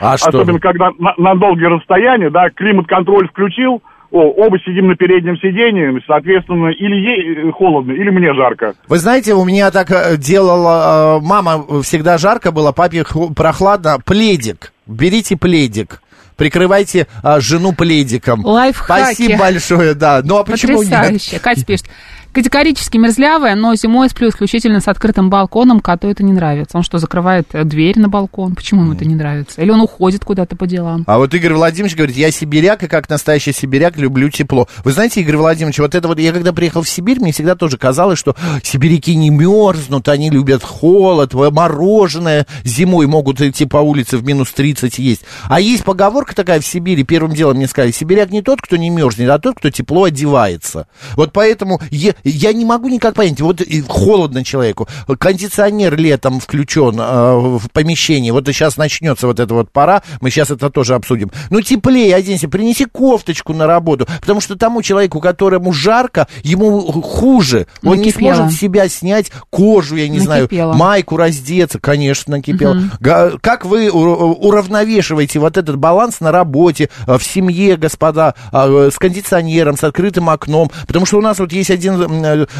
А 0.00 0.16
что? 0.16 0.28
Особенно, 0.28 0.58
когда 0.58 0.90
на, 0.98 1.14
на 1.18 1.34
долгие 1.34 1.66
расстояния, 1.66 2.30
да, 2.30 2.50
климат-контроль 2.50 3.28
включил, 3.28 3.82
о, 4.10 4.20
оба 4.30 4.58
сидим 4.60 4.88
на 4.88 4.96
переднем 4.96 5.36
сидении, 5.36 6.00
соответственно, 6.06 6.68
или 6.68 6.94
ей 6.94 7.48
э, 7.48 7.52
холодно, 7.52 7.92
или 7.92 8.10
мне 8.10 8.32
жарко. 8.34 8.74
Вы 8.88 8.98
знаете, 8.98 9.34
у 9.34 9.44
меня 9.44 9.70
так 9.72 9.90
э, 9.90 10.16
делала 10.16 11.18
э, 11.18 11.26
мама, 11.26 11.82
всегда 11.82 12.18
жарко 12.18 12.52
было, 12.52 12.72
папе 12.72 13.04
прохладно. 13.34 13.98
Пледик. 14.04 14.72
Берите 14.86 15.36
пледик. 15.36 16.00
Прикрывайте 16.36 17.06
э, 17.22 17.40
жену 17.40 17.72
пледиком. 17.72 18.44
Лайфхаки. 18.44 19.14
Спасибо 19.14 19.38
большое, 19.38 19.94
да. 19.94 20.20
Ну 20.24 20.38
а 20.38 20.44
почему 20.44 20.82
нет? 20.82 20.90
Потрясающе. 20.90 21.38
Катя 21.40 21.66
пишет. 21.66 21.86
Категорически 22.34 22.96
мерзлявая, 22.96 23.54
но 23.54 23.76
зимой 23.76 24.08
сплю 24.08 24.28
исключительно 24.28 24.80
с 24.80 24.88
открытым 24.88 25.30
балконом, 25.30 25.78
коту 25.78 26.08
это 26.08 26.24
не 26.24 26.32
нравится. 26.32 26.76
Он 26.76 26.82
что, 26.82 26.98
закрывает 26.98 27.46
э, 27.52 27.62
дверь 27.62 27.96
на 27.96 28.08
балкон? 28.08 28.56
Почему 28.56 28.82
ему 28.82 28.94
это 28.94 29.04
не 29.04 29.14
нравится? 29.14 29.62
Или 29.62 29.70
он 29.70 29.80
уходит 29.80 30.24
куда-то 30.24 30.56
по 30.56 30.66
делам? 30.66 31.04
А 31.06 31.18
вот 31.18 31.32
Игорь 31.32 31.52
Владимирович 31.52 31.94
говорит, 31.94 32.16
я 32.16 32.32
сибиряк, 32.32 32.82
и 32.82 32.88
как 32.88 33.08
настоящий 33.08 33.52
сибиряк 33.52 33.96
люблю 33.98 34.30
тепло. 34.30 34.66
Вы 34.82 34.90
знаете, 34.90 35.20
Игорь 35.20 35.36
Владимирович, 35.36 35.78
вот 35.78 35.94
это 35.94 36.08
вот, 36.08 36.18
я 36.18 36.32
когда 36.32 36.52
приехал 36.52 36.82
в 36.82 36.88
Сибирь, 36.88 37.20
мне 37.20 37.30
всегда 37.30 37.54
тоже 37.54 37.78
казалось, 37.78 38.18
что 38.18 38.34
сибиряки 38.64 39.14
не 39.14 39.30
мерзнут, 39.30 40.08
они 40.08 40.28
любят 40.28 40.64
холод, 40.64 41.34
мороженое 41.34 42.48
зимой 42.64 43.06
могут 43.06 43.40
идти 43.42 43.64
по 43.64 43.76
улице 43.76 44.16
в 44.16 44.24
минус 44.24 44.50
30 44.50 44.98
есть. 44.98 45.22
А 45.44 45.60
есть 45.60 45.84
поговорка 45.84 46.34
такая 46.34 46.60
в 46.60 46.66
Сибири, 46.66 47.04
первым 47.04 47.32
делом 47.32 47.58
мне 47.58 47.68
сказали, 47.68 47.92
сибиряк 47.92 48.30
не 48.30 48.42
тот, 48.42 48.60
кто 48.60 48.76
не 48.76 48.90
мерзнет, 48.90 49.30
а 49.30 49.38
тот, 49.38 49.58
кто 49.58 49.70
тепло 49.70 50.02
одевается. 50.02 50.88
Вот 51.14 51.32
поэтому 51.32 51.80
я, 52.24 52.52
не 52.52 52.64
могу 52.64 52.88
никак 52.88 53.14
понять, 53.14 53.40
вот 53.40 53.62
холодно 53.88 54.44
человеку, 54.44 54.88
кондиционер 55.18 55.96
летом 55.96 56.40
включен 56.40 56.98
э, 56.98 57.58
в 57.58 57.68
помещении, 57.72 58.30
вот 58.30 58.46
сейчас 58.46 58.76
начнется 58.76 59.26
вот 59.26 59.40
эта 59.40 59.52
вот 59.54 59.70
пора, 59.70 60.02
мы 60.20 60.30
сейчас 60.30 60.50
это 60.50 60.70
тоже 60.70 60.94
обсудим. 60.94 61.30
Ну, 61.50 61.60
теплее 61.60 62.14
оденься, 62.14 62.48
принеси 62.48 62.84
кофточку 62.86 63.52
на 63.52 63.66
работу, 63.66 64.06
потому 64.20 64.40
что 64.40 64.56
тому 64.56 64.82
человеку, 64.82 65.20
которому 65.20 65.72
жарко, 65.72 66.26
ему 66.42 66.80
хуже. 67.02 67.66
Он 67.82 67.98
не 67.98 68.10
сможет 68.10 68.52
себя 68.52 68.88
снять 68.88 69.30
кожу, 69.50 69.96
я 69.96 70.08
не 70.08 70.18
Накипело. 70.20 70.72
знаю, 70.72 70.74
майку 70.74 71.16
раздеться, 71.16 71.78
конечно, 71.78 72.36
накипело. 72.36 72.78
Га- 73.00 73.32
Как 73.40 73.64
вы 73.64 73.90
уравновешиваете 73.90 75.38
вот 75.38 75.56
этот 75.56 75.76
баланс 75.76 76.20
на 76.20 76.32
работе, 76.32 76.90
э, 77.06 77.18
в 77.18 77.24
семье, 77.24 77.76
господа, 77.76 78.34
э, 78.52 78.90
с 78.92 78.98
кондиционером, 78.98 79.76
с 79.76 79.84
открытым 79.84 80.28
окном? 80.30 80.70
Потому 80.86 81.06
что 81.06 81.18
у 81.18 81.20
нас 81.20 81.38
вот 81.38 81.52
есть 81.52 81.70
один, 81.70 81.94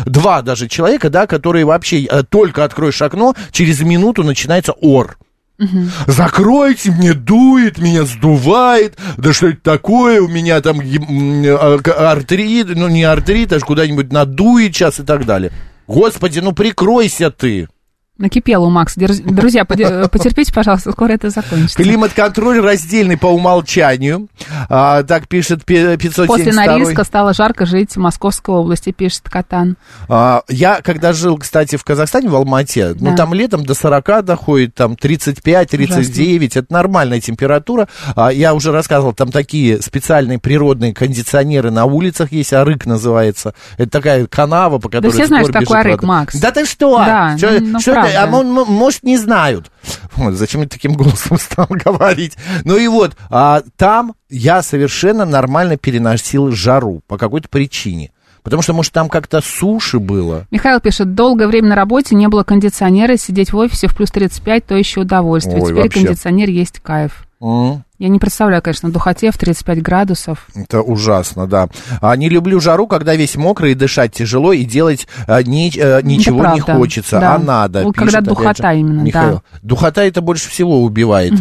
два 0.06 0.42
даже 0.42 0.68
человека, 0.68 1.10
да, 1.10 1.26
которые 1.26 1.64
вообще 1.64 2.04
э, 2.04 2.22
только 2.22 2.64
откроешь 2.64 3.00
окно, 3.02 3.34
через 3.50 3.80
минуту 3.80 4.22
начинается 4.22 4.72
ор. 4.72 5.16
Закройте, 6.06 6.90
мне 6.90 7.14
дует, 7.14 7.78
меня 7.78 8.04
сдувает. 8.04 8.98
Да 9.16 9.32
что 9.32 9.48
это 9.48 9.60
такое? 9.62 10.20
У 10.20 10.28
меня 10.28 10.60
там 10.60 10.80
э, 10.80 11.52
артрит, 11.52 12.68
ну 12.74 12.88
не 12.88 13.04
артрит, 13.04 13.52
аж 13.52 13.62
куда-нибудь 13.62 14.12
надует 14.12 14.74
сейчас 14.74 14.98
и 14.98 15.04
так 15.04 15.26
далее. 15.26 15.52
Господи, 15.86 16.40
ну 16.40 16.52
прикройся 16.52 17.30
ты. 17.30 17.68
Накипело 18.16 18.66
у 18.66 18.70
Макса. 18.70 19.00
Дерз- 19.00 19.22
Друзья, 19.24 19.64
потерпите, 19.64 20.52
пожалуйста, 20.52 20.92
скоро 20.92 21.12
это 21.12 21.30
закончится. 21.30 21.82
Климат-контроль 21.82 22.60
раздельный 22.60 23.16
по 23.16 23.26
умолчанию. 23.26 24.28
А, 24.68 25.02
так 25.02 25.26
пишет 25.26 25.64
пе- 25.64 25.96
572. 25.96 26.26
После 26.26 26.52
Норильска 26.52 27.02
стало 27.02 27.32
жарко 27.34 27.66
жить 27.66 27.96
в 27.96 27.98
Московской 27.98 28.54
области, 28.54 28.92
пишет 28.92 29.22
Катан. 29.28 29.76
А, 30.08 30.42
я, 30.48 30.80
когда 30.80 31.12
жил, 31.12 31.38
кстати, 31.38 31.74
в 31.74 31.82
Казахстане, 31.82 32.28
в 32.28 32.36
Алмате, 32.36 32.94
ну, 33.00 33.10
Да. 33.10 33.16
там 33.16 33.34
летом 33.34 33.64
до 33.64 33.74
40 33.74 34.22
доходит, 34.24 34.74
там 34.76 34.92
35-39, 34.92 36.56
это 36.56 36.72
нормальная 36.72 37.20
температура. 37.20 37.88
А, 38.14 38.28
я 38.32 38.54
уже 38.54 38.70
рассказывал, 38.70 39.12
там 39.12 39.32
такие 39.32 39.82
специальные 39.82 40.38
природные 40.38 40.94
кондиционеры 40.94 41.72
на 41.72 41.84
улицах 41.84 42.30
есть, 42.30 42.52
Арык 42.52 42.86
называется. 42.86 43.54
Это 43.76 43.90
такая 43.90 44.26
канава, 44.28 44.78
по 44.78 44.88
которой... 44.88 45.10
все 45.10 45.26
знают, 45.26 45.48
что 45.48 45.58
такое 45.60 45.80
Арык, 45.80 45.96
вода. 46.02 46.06
Макс. 46.06 46.36
Да 46.36 46.52
ты 46.52 46.64
что? 46.64 46.98
Да, 46.98 47.36
Что- 47.36 47.60
ну, 47.60 47.80
что 47.80 47.90
это? 47.90 48.03
Правда. 48.12 48.22
А 48.22 48.26
мо- 48.26 48.42
мо- 48.42 48.64
может, 48.64 49.02
не 49.02 49.16
знают. 49.16 49.70
Вот, 50.16 50.34
зачем 50.34 50.62
я 50.62 50.68
таким 50.68 50.94
голосом 50.94 51.38
стал 51.38 51.66
говорить? 51.70 52.36
Ну 52.64 52.76
и 52.76 52.86
вот, 52.88 53.16
а, 53.30 53.62
там 53.76 54.14
я 54.30 54.62
совершенно 54.62 55.24
нормально 55.24 55.76
переносил 55.76 56.50
жару 56.52 57.02
по 57.06 57.18
какой-то 57.18 57.48
причине. 57.48 58.10
Потому 58.42 58.60
что, 58.62 58.74
может, 58.74 58.92
там 58.92 59.08
как-то 59.08 59.40
суши 59.40 59.98
было. 59.98 60.46
Михаил 60.50 60.78
пишет, 60.78 61.14
долгое 61.14 61.48
время 61.48 61.70
на 61.70 61.74
работе 61.76 62.14
не 62.14 62.28
было 62.28 62.42
кондиционера, 62.42 63.16
сидеть 63.16 63.52
в 63.54 63.56
офисе 63.56 63.88
в 63.88 63.96
плюс 63.96 64.10
35, 64.10 64.66
то 64.66 64.74
еще 64.76 65.00
удовольствие. 65.00 65.62
Ой, 65.62 65.70
Теперь 65.70 65.82
вообще. 65.84 66.04
кондиционер 66.04 66.50
есть 66.50 66.80
кайф. 66.80 67.26
Я 67.98 68.08
не 68.08 68.18
представляю, 68.18 68.60
конечно, 68.60 68.90
духоте 68.90 69.30
в 69.30 69.38
35 69.38 69.80
градусов. 69.80 70.48
Это 70.54 70.82
ужасно, 70.82 71.46
да. 71.46 71.68
А 72.00 72.16
не 72.16 72.28
люблю 72.28 72.58
жару, 72.58 72.88
когда 72.88 73.14
весь 73.14 73.36
мокрый, 73.36 73.72
и 73.72 73.74
дышать 73.74 74.12
тяжело, 74.12 74.52
и 74.52 74.64
делать 74.64 75.06
а, 75.28 75.42
ни- 75.44 75.72
э, 75.78 76.02
ничего 76.02 76.44
не 76.54 76.60
хочется, 76.60 77.20
да. 77.20 77.36
а 77.36 77.38
надо. 77.38 77.84
Вот 77.84 77.94
пишет, 77.94 78.14
когда 78.14 78.20
духота 78.20 78.72
же, 78.72 78.80
именно, 78.80 78.98
да. 78.98 79.04
Михаил. 79.04 79.42
Духота 79.62 80.02
это 80.02 80.20
больше 80.22 80.50
всего 80.50 80.82
убивает. 80.82 81.34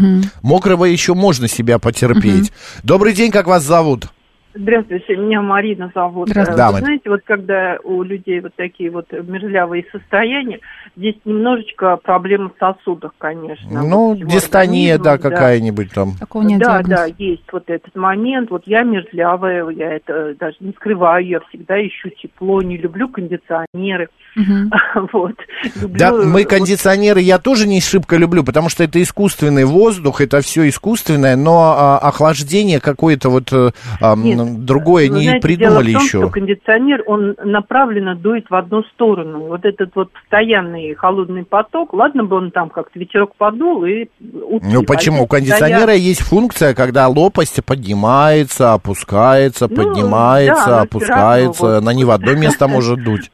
Мокрого 0.43 0.85
еще 0.85 1.15
можно 1.15 1.47
себя 1.47 1.79
потерпеть. 1.79 2.51
Добрый 2.83 3.13
день, 3.13 3.31
как 3.31 3.47
вас 3.47 3.63
зовут? 3.63 4.09
Здравствуйте, 4.55 5.15
меня 5.15 5.41
Марина 5.41 5.91
зовут. 5.95 6.29
Здравствуйте. 6.29 6.53
Э, 6.53 6.57
Да, 6.57 6.71
Вы 6.71 6.79
знаете, 6.79 7.09
вот 7.09 7.21
когда 7.23 7.77
у 7.83 8.03
людей 8.03 8.39
вот 8.39 8.53
такие 8.55 8.91
вот 8.91 9.11
мерзлявые 9.11 9.85
состояния, 9.91 10.59
здесь 10.95 11.15
немножечко 11.25 11.97
проблема 11.97 12.49
в 12.49 12.59
сосудах, 12.59 13.13
конечно. 13.17 13.83
Ну, 13.83 14.09
Вот 14.09 14.19
дистония, 14.27 14.97
да, 14.99 15.17
какая-нибудь 15.17 15.91
там. 15.91 16.11
Такого 16.19 16.43
нет 16.43 16.59
да, 16.59 16.83
диагноза. 16.83 17.07
да, 17.07 17.15
есть 17.17 17.51
вот 17.51 17.63
этот 17.67 17.95
момент. 17.95 18.51
Вот 18.51 18.63
я 18.67 18.83
мерзлявая, 18.83 19.67
я 19.69 19.93
это 19.93 20.35
даже 20.35 20.57
не 20.59 20.71
скрываю, 20.73 21.25
я 21.25 21.39
всегда 21.49 21.85
ищу 21.85 22.09
тепло, 22.09 22.61
не 22.61 22.77
люблю 22.77 23.09
кондиционеры. 23.09 24.09
Вот. 25.13 25.33
Люблю, 25.75 25.97
Да, 25.99 26.11
мы 26.11 26.43
кондиционеры 26.43 27.21
я 27.21 27.37
тоже 27.39 27.67
не 27.67 27.79
шибко 27.81 28.15
люблю, 28.17 28.43
потому 28.43 28.69
что 28.69 28.83
это 28.83 29.01
искусственный 29.01 29.65
воздух, 29.65 30.21
это 30.21 30.41
все 30.41 30.67
искусственное, 30.69 31.35
но 31.35 31.75
а, 31.77 31.97
охлаждение 31.99 32.79
какое-то 32.79 33.29
вот 33.29 33.51
а, 33.53 34.15
Нет, 34.15 34.65
другое 34.65 35.07
не 35.07 35.23
знаете, 35.23 35.41
придумали 35.41 35.91
дело 35.91 35.91
в 35.91 35.93
том, 35.99 36.03
еще. 36.05 36.17
что 36.19 36.29
кондиционер, 36.29 37.03
он 37.07 37.35
направленно 37.43 38.15
дует 38.15 38.45
в 38.49 38.55
одну 38.55 38.83
сторону. 38.93 39.47
Вот 39.47 39.65
этот 39.65 39.91
вот 39.95 40.11
постоянный 40.11 40.93
холодный 40.95 41.43
поток, 41.43 41.93
ладно 41.93 42.23
бы 42.23 42.37
он 42.37 42.51
там 42.51 42.69
как-то 42.69 42.97
ветерок 42.99 43.35
подул 43.37 43.83
и 43.85 44.05
утих. 44.21 44.67
Ну 44.71 44.81
А 44.81 44.83
почему? 44.85 45.17
У 45.23 45.25
здесь 45.25 45.29
кондиционера 45.29 45.77
постоянно- 45.79 45.99
есть 46.01 46.21
функция, 46.21 46.73
когда 46.73 47.07
лопасть 47.07 47.63
поднимается, 47.63 48.73
опускается, 48.73 49.67
Ну, 49.69 49.75
поднимается, 49.75 50.65
да, 50.65 50.81
опускается. 50.81 51.63
равно 51.63 51.75
вот. 51.75 51.83
Она 51.83 51.93
не 51.93 52.05
в 52.05 52.11
одно 52.11 52.33
место 52.33 52.67
может 52.67 53.03
дуть. 53.03 53.31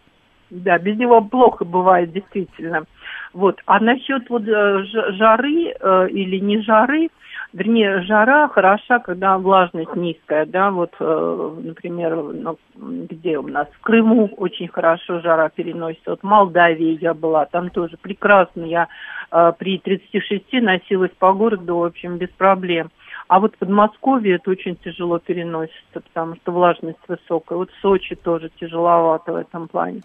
Да, 0.50 0.78
без 0.80 0.98
него 0.98 1.22
плохо 1.22 1.64
бывает 1.64 2.12
действительно. 2.12 2.86
Вот. 3.34 3.62
А 3.66 3.80
насчет 3.80 4.30
вот 4.30 4.48
э, 4.48 4.84
жары 4.84 5.76
э, 5.80 6.08
или 6.10 6.40
не 6.40 6.62
жары, 6.62 7.10
вернее, 7.54 8.02
жара 8.02 8.48
хороша, 8.48 8.98
когда 9.00 9.38
влажность 9.38 9.96
низкая, 9.96 10.48
да, 10.48 10.72
вот, 10.72 10.96
э, 11.00 11.56
например, 11.64 12.16
ну, 12.16 12.58
где 12.76 13.38
у 13.38 13.48
нас, 13.48 13.68
в 13.72 13.82
Крыму 13.82 14.32
очень 14.38 14.68
хорошо 14.68 15.20
жара 15.20 15.50
переносится, 15.50 16.12
вот 16.12 16.22
в 16.22 16.26
Молдавии 16.26 16.98
я 17.00 17.14
была, 17.14 17.46
там 17.46 17.70
тоже 17.70 17.98
прекрасно, 18.02 18.64
я 18.64 18.88
э, 19.32 19.54
при 19.60 19.78
36 19.78 20.54
носилась 20.54 21.12
по 21.20 21.32
городу, 21.34 21.78
в 21.78 21.84
общем, 21.84 22.18
без 22.18 22.30
проблем. 22.30 22.90
А 23.28 23.40
вот 23.40 23.54
в 23.56 23.60
Подмосковье 23.60 24.36
это 24.36 24.50
очень 24.50 24.76
тяжело 24.76 25.20
переносится, 25.20 26.02
потому 26.02 26.36
что 26.38 26.52
влажность 26.52 26.98
высокая. 27.08 27.60
Вот 27.60 27.70
в 27.70 27.80
Сочи 27.80 28.16
тоже 28.16 28.50
тяжеловато 28.60 29.34
в 29.34 29.36
этом 29.36 29.68
плане. 29.68 30.02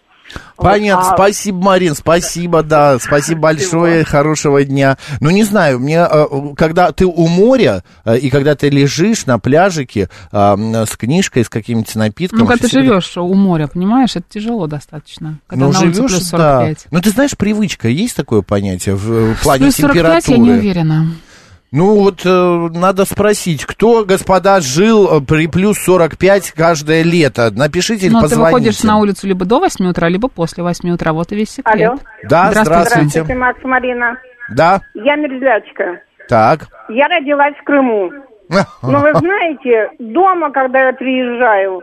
Понятно, 0.57 1.03
Вот, 1.05 1.13
а- 1.13 1.15
спасибо, 1.17 1.61
Марин, 1.61 1.95
спасибо, 1.95 2.63
да, 2.63 2.97
спасибо 3.01 3.41
большое, 3.41 4.03
хорошего 4.03 4.63
дня. 4.63 4.97
Ну, 5.19 5.29
не 5.29 5.43
знаю, 5.43 5.79
мне, 5.79 5.97
э, 6.09 6.25
когда 6.57 6.91
ты 6.91 7.05
у 7.05 7.27
моря, 7.27 7.83
э, 8.05 8.17
и 8.17 8.29
когда 8.29 8.55
ты 8.55 8.69
лежишь 8.69 9.25
на 9.25 9.37
пляжике 9.37 10.09
э, 10.31 10.85
с 10.87 10.95
книжкой, 10.97 11.43
с 11.45 11.49
какими-то 11.49 11.97
напитками... 11.99 12.39
Ну, 12.41 12.47
когда 12.47 12.61
ты 12.63 12.67
всегда- 12.69 12.83
живешь 12.85 13.17
у 13.17 13.33
моря, 13.33 13.67
понимаешь, 13.67 14.15
это 14.15 14.25
тяжело 14.29 14.67
достаточно. 14.67 15.39
Когда 15.47 15.65
Ну, 15.65 15.71
на 15.73 15.79
улице 15.79 15.95
живешь, 15.95 16.11
плюс 16.11 16.29
да. 16.31 16.59
45. 16.59 16.87
Ну, 16.91 17.01
ты 17.01 17.09
знаешь, 17.11 17.37
привычка, 17.37 17.87
есть 17.89 18.15
такое 18.15 18.41
понятие 18.41 18.95
в, 18.95 19.11
э, 19.11 19.33
в 19.35 19.41
плане 19.43 19.63
Плюс 19.65 19.75
45 19.75 20.25
температуры? 20.25 20.37
я 20.37 20.43
не 20.43 20.51
уверена. 20.59 21.07
Ну, 21.71 21.95
вот 22.03 22.25
э, 22.25 22.67
надо 22.73 23.05
спросить, 23.05 23.65
кто, 23.65 24.05
господа, 24.05 24.61
жил 24.61 25.17
э, 25.17 25.21
при 25.21 25.47
плюс 25.47 25.77
45 25.79 26.51
каждое 26.51 27.03
лето? 27.03 27.49
Напишите 27.51 28.05
или 28.05 28.13
Ну, 28.13 28.19
ты 28.19 28.29
позвоните. 28.29 28.53
выходишь 28.55 28.83
на 28.83 28.97
улицу 28.97 29.27
либо 29.27 29.45
до 29.45 29.59
8 29.59 29.87
утра, 29.89 30.07
либо 30.07 30.29
после 30.29 30.63
8 30.63 30.89
утра. 30.91 31.11
Вот 31.11 31.31
и 31.31 31.35
весь 31.35 31.49
секрет. 31.49 31.89
Алло. 31.91 31.99
Да, 32.29 32.51
Здравствуйте. 32.51 32.89
здравствуйте. 32.89 33.33
Макс, 33.35 33.59
Марина. 33.63 34.17
Да, 34.51 34.81
Я 34.93 35.15
мерзлячка. 35.15 35.99
так. 36.29 36.67
Я 36.87 37.07
родилась 37.07 37.55
в 37.59 37.63
Крыму. 37.63 38.11
Но 38.83 38.99
вы 38.99 39.11
знаете, 39.15 39.89
дома, 39.99 40.51
когда 40.51 40.87
я 40.87 40.93
приезжаю, 40.93 41.81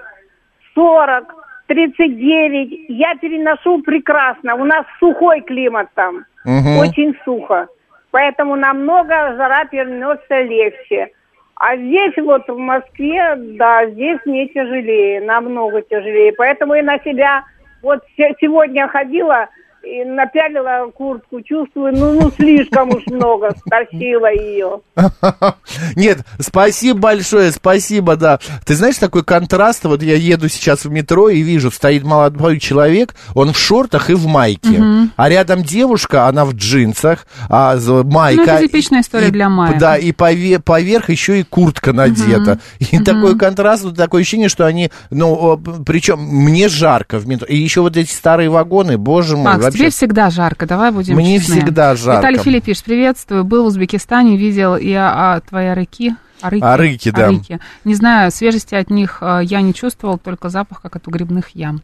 40, 0.75 1.25
39, 1.67 2.87
я 2.89 3.15
переношу 3.21 3.83
прекрасно. 3.83 4.55
У 4.55 4.65
нас 4.65 4.85
сухой 5.01 5.41
климат 5.43 5.89
там, 5.95 6.25
Мгм. 6.45 6.79
очень 6.79 7.15
сухо. 7.25 7.67
Поэтому 8.13 8.57
намного 8.57 9.35
жара 9.37 9.65
переносится 9.65 10.43
легче. 10.43 11.11
А 11.57 11.77
здесь 11.77 12.17
вот 12.19 12.47
в 12.47 12.59
Москве, 12.59 13.35
да, 13.37 13.87
здесь 13.87 14.21
мне 14.27 14.47
тяжелее, 14.49 15.21
намного 15.23 15.83
тяжелее. 15.83 16.33
Поэтому 16.37 16.75
и 16.75 16.83
на 16.83 16.99
себя, 16.99 17.45
вот 17.83 18.03
се- 18.17 18.35
сегодня 18.41 18.87
ходила 18.89 19.49
и 19.85 20.05
напялила 20.05 20.91
куртку, 20.93 21.41
чувствую, 21.43 21.93
ну, 21.95 22.21
ну 22.21 22.31
слишком 22.37 22.91
уж 22.91 23.07
много, 23.07 23.51
стащила 23.67 24.33
ее. 24.33 24.81
Нет, 25.97 26.19
спасибо 26.39 26.99
большое, 26.99 27.53
спасибо, 27.53 28.17
да. 28.17 28.39
Ты 28.65 28.75
знаешь, 28.75 28.97
такой 28.97 29.25
контраст, 29.25 29.85
вот 29.85 30.03
я 30.03 30.15
еду 30.15 30.49
сейчас 30.49 30.85
в 30.85 30.91
метро 30.91 31.29
и 31.29 31.41
вижу, 31.43 31.71
стоит 31.71 32.05
молодой 32.05 32.59
человек, 32.59 33.15
он 33.35 33.53
в 33.53 33.59
шортах 33.59 34.11
и 34.11 34.15
в 34.15 34.27
майке, 34.27 34.83
а 35.17 35.29
рядом 35.29 35.63
девушка, 35.63 36.27
она 36.27 36.45
в 36.45 36.55
джинсах, 36.55 37.27
а 37.49 37.77
майка. 38.05 38.43
Ну, 38.45 38.53
это 38.53 38.67
типичная 38.67 39.01
история 39.01 39.29
и- 39.29 39.31
для 39.31 39.49
маек. 39.49 39.79
Да, 39.79 39.97
и 39.97 40.13
пове- 40.13 40.61
поверх 40.61 41.11
еще 41.11 41.41
и 41.41 41.43
куртка 41.43 41.93
надета. 41.93 42.61
И 42.79 42.99
такой 42.99 43.39
контраст, 43.39 43.85
вот 43.85 43.97
такое 43.97 44.23
ощущение, 44.23 44.49
что 44.49 44.67
они, 44.67 44.91
ну, 45.11 45.61
причем 45.85 46.21
мне 46.21 46.69
жарко 46.69 47.19
в 47.19 47.27
метро. 47.27 47.47
И 47.47 47.57
еще 47.57 47.81
вот 47.81 47.97
эти 47.97 48.13
старые 48.13 48.49
вагоны, 48.49 48.99
боже 48.99 49.37
мой. 49.37 49.53
Тебе 49.73 49.91
всегда 49.91 50.31
жарко, 50.31 50.67
давай 50.67 50.91
будем 50.91 51.17
Мне 51.17 51.39
честны. 51.39 51.57
всегда 51.57 51.97
жарко. 51.97 52.21
Виталий 52.21 52.39
Филипп 52.43 52.65
пишет, 52.65 52.85
приветствую, 52.85 53.45
был 53.45 53.65
в 53.65 53.67
Узбекистане, 53.69 54.37
видел 54.37 54.77
и 54.77 54.93
а, 54.93 55.35
а, 55.37 55.41
твои 55.41 55.67
арыки. 55.67 56.15
Арыки, 56.41 56.65
Арыки, 56.65 57.11
да. 57.11 57.27
арыки. 57.27 57.61
Не 57.85 57.95
знаю, 57.95 58.33
свежести 58.33 58.75
от 58.75 58.91
них 58.91 59.19
э, 59.21 59.43
я 59.45 59.61
не 59.61 59.73
чувствовал, 59.73 60.19
только 60.19 60.49
запах, 60.49 60.83
как 60.83 60.97
от 60.97 61.07
угребных 61.07 61.51
ям. 61.55 61.83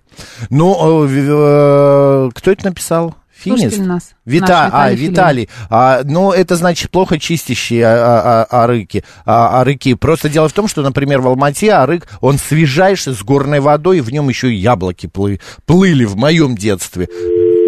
Ну, 0.51 1.07
э, 1.07 1.09
э, 1.09 2.31
кто 2.35 2.51
это 2.51 2.65
написал? 2.65 3.15
Финист? 3.39 3.63
Слушатель 3.63 3.87
нас. 3.87 4.11
Вита... 4.25 4.65
Наш 4.65 4.71
а, 4.75 4.91
Виталий 4.91 5.09
Виталий. 5.09 5.49
А, 5.71 6.01
ну, 6.03 6.33
это 6.33 6.57
значит 6.57 6.91
плохо 6.91 7.21
чистящие 7.21 7.87
а, 7.87 8.47
а, 8.51 8.65
арыки, 8.65 9.05
а, 9.25 9.61
арыки. 9.61 9.95
Просто 9.95 10.29
дело 10.29 10.49
в 10.49 10.53
том, 10.53 10.67
что, 10.67 10.83
например, 10.83 11.21
в 11.21 11.29
Алмате 11.29 11.71
арык, 11.71 12.09
он 12.21 12.39
свежайший, 12.39 13.15
с 13.15 13.23
горной 13.23 13.61
водой, 13.61 13.99
и 13.99 14.01
в 14.01 14.11
нем 14.11 14.29
еще 14.29 14.53
яблоки 14.53 15.07
плы- 15.07 15.41
плыли 15.67 16.05
в 16.05 16.17
моем 16.17 16.57
детстве. 16.57 17.09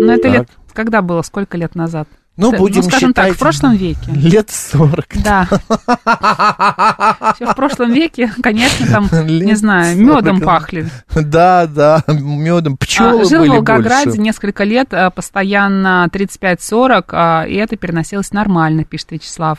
Но 0.07 0.13
это 0.13 0.23
Так. 0.23 0.33
лет, 0.33 0.49
когда 0.73 1.03
было, 1.03 1.23
сколько 1.23 1.57
лет 1.59 1.75
назад? 1.75 2.09
Ну, 2.37 2.53
Т- 2.53 2.57
будем 2.59 2.83
скажем 2.85 3.13
так, 3.13 3.25
считать, 3.27 3.37
в 3.37 3.41
прошлом 3.41 3.77
веке. 3.77 4.11
Лет 4.13 4.49
40. 4.51 5.05
Да. 5.23 5.47
В 7.41 7.55
прошлом 7.55 7.93
веке, 7.93 8.33
конечно, 8.43 8.87
там, 8.87 9.09
не 9.27 9.55
знаю, 9.57 9.97
40. 9.97 10.17
медом 10.17 10.41
пахли. 10.41 10.89
Да, 11.15 11.67
да, 11.67 12.03
медом. 12.09 12.77
Пчелы 12.79 13.23
А, 13.23 13.25
Жил 13.25 13.45
в 13.45 13.49
Волгограде 13.49 14.07
больше. 14.11 14.21
несколько 14.23 14.65
лет, 14.65 14.89
а, 14.95 15.11
постоянно 15.11 16.09
35-40, 16.11 17.05
а, 17.13 17.45
и 17.47 17.55
это 17.57 17.77
переносилось 17.77 18.33
нормально, 18.33 18.85
пишет 18.85 19.11
Вячеслав. 19.13 19.59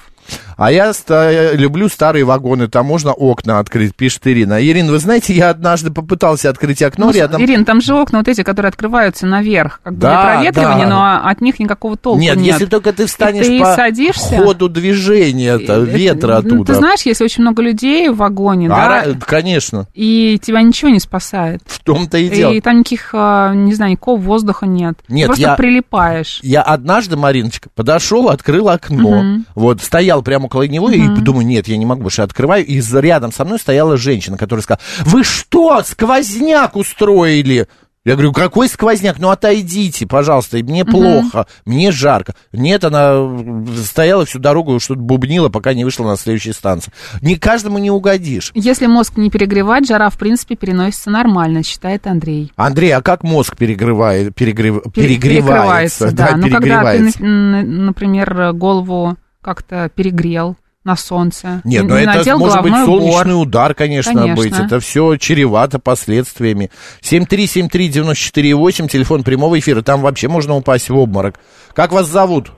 А 0.57 0.71
я 0.71 0.93
ста- 0.93 1.53
люблю 1.53 1.89
старые 1.89 2.23
вагоны, 2.23 2.67
там 2.67 2.86
можно 2.86 3.13
окна 3.13 3.60
открыть, 3.60 3.95
пишет 3.95 4.27
Ирина. 4.27 4.63
Ирина, 4.63 4.91
вы 4.91 4.99
знаете, 4.99 5.34
я 5.34 5.49
однажды 5.49 5.89
попытался 5.91 6.49
открыть 6.49 6.81
окно 6.84 7.07
Ну, 7.07 7.12
рядом. 7.13 7.41
Ирин, 7.43 7.65
там 7.65 7.81
же 7.81 7.95
окна 7.95 8.19
вот 8.19 8.27
эти, 8.27 8.43
которые 8.43 8.69
открываются 8.69 9.25
наверх, 9.25 9.79
как 9.84 9.93
бы 9.93 9.99
Да, 10.01 10.21
для 10.23 10.36
проветривания, 10.51 10.86
да. 10.88 10.89
но 11.23 11.29
от 11.29 11.41
них 11.41 11.60
никакого 11.60 11.97
толку 11.97 12.19
Нет, 12.21 12.36
нет. 12.38 12.45
если 12.53 12.65
только 12.67 12.93
ты 12.93 13.07
встанешь 13.07 13.45
ты 13.47 13.60
по 13.60 13.73
садишься, 13.75 14.38
ходу 14.38 14.69
движения, 14.69 15.55
-то, 15.57 15.63
это- 15.63 15.79
ветра 15.81 16.34
ну, 16.34 16.38
оттуда. 16.39 16.73
Ты 16.73 16.75
знаешь, 16.75 17.01
если 17.05 17.23
очень 17.23 17.41
много 17.41 17.62
людей 17.63 18.10
в 18.10 18.17
вагоне, 18.17 18.67
А, 18.71 19.05
да, 19.05 19.15
конечно, 19.25 19.88
и 19.95 20.39
тебя 20.41 20.62
ничего 20.62 20.91
не 20.91 20.99
спасает. 20.99 21.62
в 21.65 21.79
том-то 21.84 22.17
и 22.19 22.29
дело. 22.29 22.51
И 22.51 22.62
там 22.62 22.79
никаких, 22.79 23.10
а, 23.13 23.53
не 23.53 23.73
знаю, 23.73 23.91
никакого 23.93 24.19
воздуха 24.19 24.67
нет. 24.67 24.95
Нет, 25.07 25.23
Ты 25.23 25.27
просто 25.27 25.41
я- 25.43 25.55
прилипаешь. 25.55 26.39
Я 26.43 26.62
однажды, 26.62 27.17
Мариночка, 27.17 27.69
подошел, 27.73 28.29
открыл 28.29 28.69
окно, 28.69 29.21
Мгм. 29.23 29.45
вот, 29.55 29.81
стоял 29.81 30.11
прямо 30.19 30.45
около 30.45 30.63
него 30.63 30.89
и 30.89 31.08
думаю, 31.08 31.45
нет, 31.47 31.67
я 31.67 31.78
не 31.78 31.86
могу 31.86 32.04
больше, 32.04 32.21
открываю, 32.21 32.65
и 32.65 32.82
рядом 32.82 33.32
со 33.32 33.45
мной 33.45 33.60
стояла 33.60 33.97
женщина, 33.97 34.38
которая 34.38 34.63
сказала, 34.63 34.82
вы 35.06 35.24
что, 35.24 35.82
сквозняк 35.84 36.76
устроили? 36.76 37.67
Я 38.04 38.13
говорю, 38.13 38.34
какой 38.34 38.67
сквозняк? 38.67 39.19
Ну, 39.19 39.30
отойдите, 39.30 40.08
пожалуйста, 40.08 40.58
мне 40.58 40.84
плохо, 40.84 41.45
мне 41.65 41.91
жарко. 41.91 42.34
Нет, 42.52 42.84
она 42.84 43.12
э, 43.13 43.65
стояла 43.86 44.26
всю 44.26 44.39
дорогу, 44.39 44.80
что-то 44.80 45.00
бубнила, 45.02 45.50
пока 45.50 45.76
не 45.76 45.86
вышла 45.86 46.06
на 46.08 46.17
следующей 46.17 46.54
станции. 46.54 46.91
Не 47.21 47.36
каждому 47.36 47.78
не 47.78 47.91
угодишь. 47.91 48.52
Если 48.56 48.88
мозг 48.88 49.17
не 49.17 49.30
перегревать, 49.30 49.88
жара, 49.88 50.10
в 50.10 50.17
принципе, 50.17 50.56
переносится 50.56 51.12
нормально, 51.12 51.62
считает 51.63 52.08
Андрей. 52.08 52.52
Андрей, 52.56 52.89
а 52.95 53.04
как 53.04 53.21
мозг 53.21 53.56
перегревает, 53.56 54.30
перегрев- 54.34 54.91
Пере- 54.91 55.17
перегревается? 55.17 56.12
да. 56.12 56.36
Ну, 56.38 56.41
когда 56.43 56.47
ты, 56.47 56.50
перегревается. 56.50 57.24
например, 57.24 58.54
голову 58.54 59.15
как-то 59.41 59.89
перегрел 59.93 60.56
на 60.84 60.95
солнце. 60.95 61.62
Нет, 61.63 61.84
не- 61.84 61.89
ну 61.89 61.95
не 61.95 62.01
это 62.04 62.17
надел 62.17 62.39
может 62.39 62.62
быть 62.63 62.73
солнечный 62.73 63.34
убор. 63.34 63.47
удар, 63.47 63.73
конечно, 63.75 64.13
Конечно. 64.21 64.36
быть. 64.43 64.60
Это 64.60 64.80
все 64.80 65.15
чревато 65.17 65.77
последствиями. 65.80 66.69
7373948, 67.01 68.88
телефон 68.88 69.23
прямого 69.23 69.60
эфира. 69.60 69.82
Там 69.82 70.01
вообще 70.01 70.27
можно 70.27 70.56
упасть 70.56 70.89
в 70.89 70.97
обморок. 70.97 71.36
Как 71.73 71.91
вас 71.91 72.08
зовут? 72.08 72.51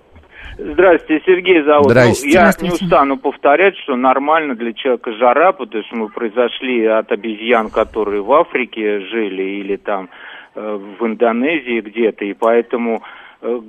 Здравствуйте, 0.58 1.24
Сергей 1.26 1.64
зовут. 1.64 1.90
Здрасте. 1.90 2.28
Ну, 2.28 2.32
я 2.32 2.40
Здравствуйте. 2.42 2.76
не 2.80 2.86
устану 2.86 3.18
повторять, 3.18 3.76
что 3.84 3.96
нормально 3.96 4.56
для 4.56 4.72
человека 4.74 5.12
жара, 5.20 5.52
потому 5.52 5.84
что 5.84 5.96
мы 5.96 6.10
произошли 6.10 6.86
от 6.86 7.12
обезьян, 7.12 7.70
которые 7.72 8.22
в 8.22 8.32
Африке 8.32 9.00
жили 9.02 9.62
или 9.62 9.78
там 9.78 10.10
э, 10.56 10.80
в 11.00 11.06
Индонезии 11.06 11.82
где-то, 11.82 12.24
и 12.26 12.34
поэтому 12.34 13.02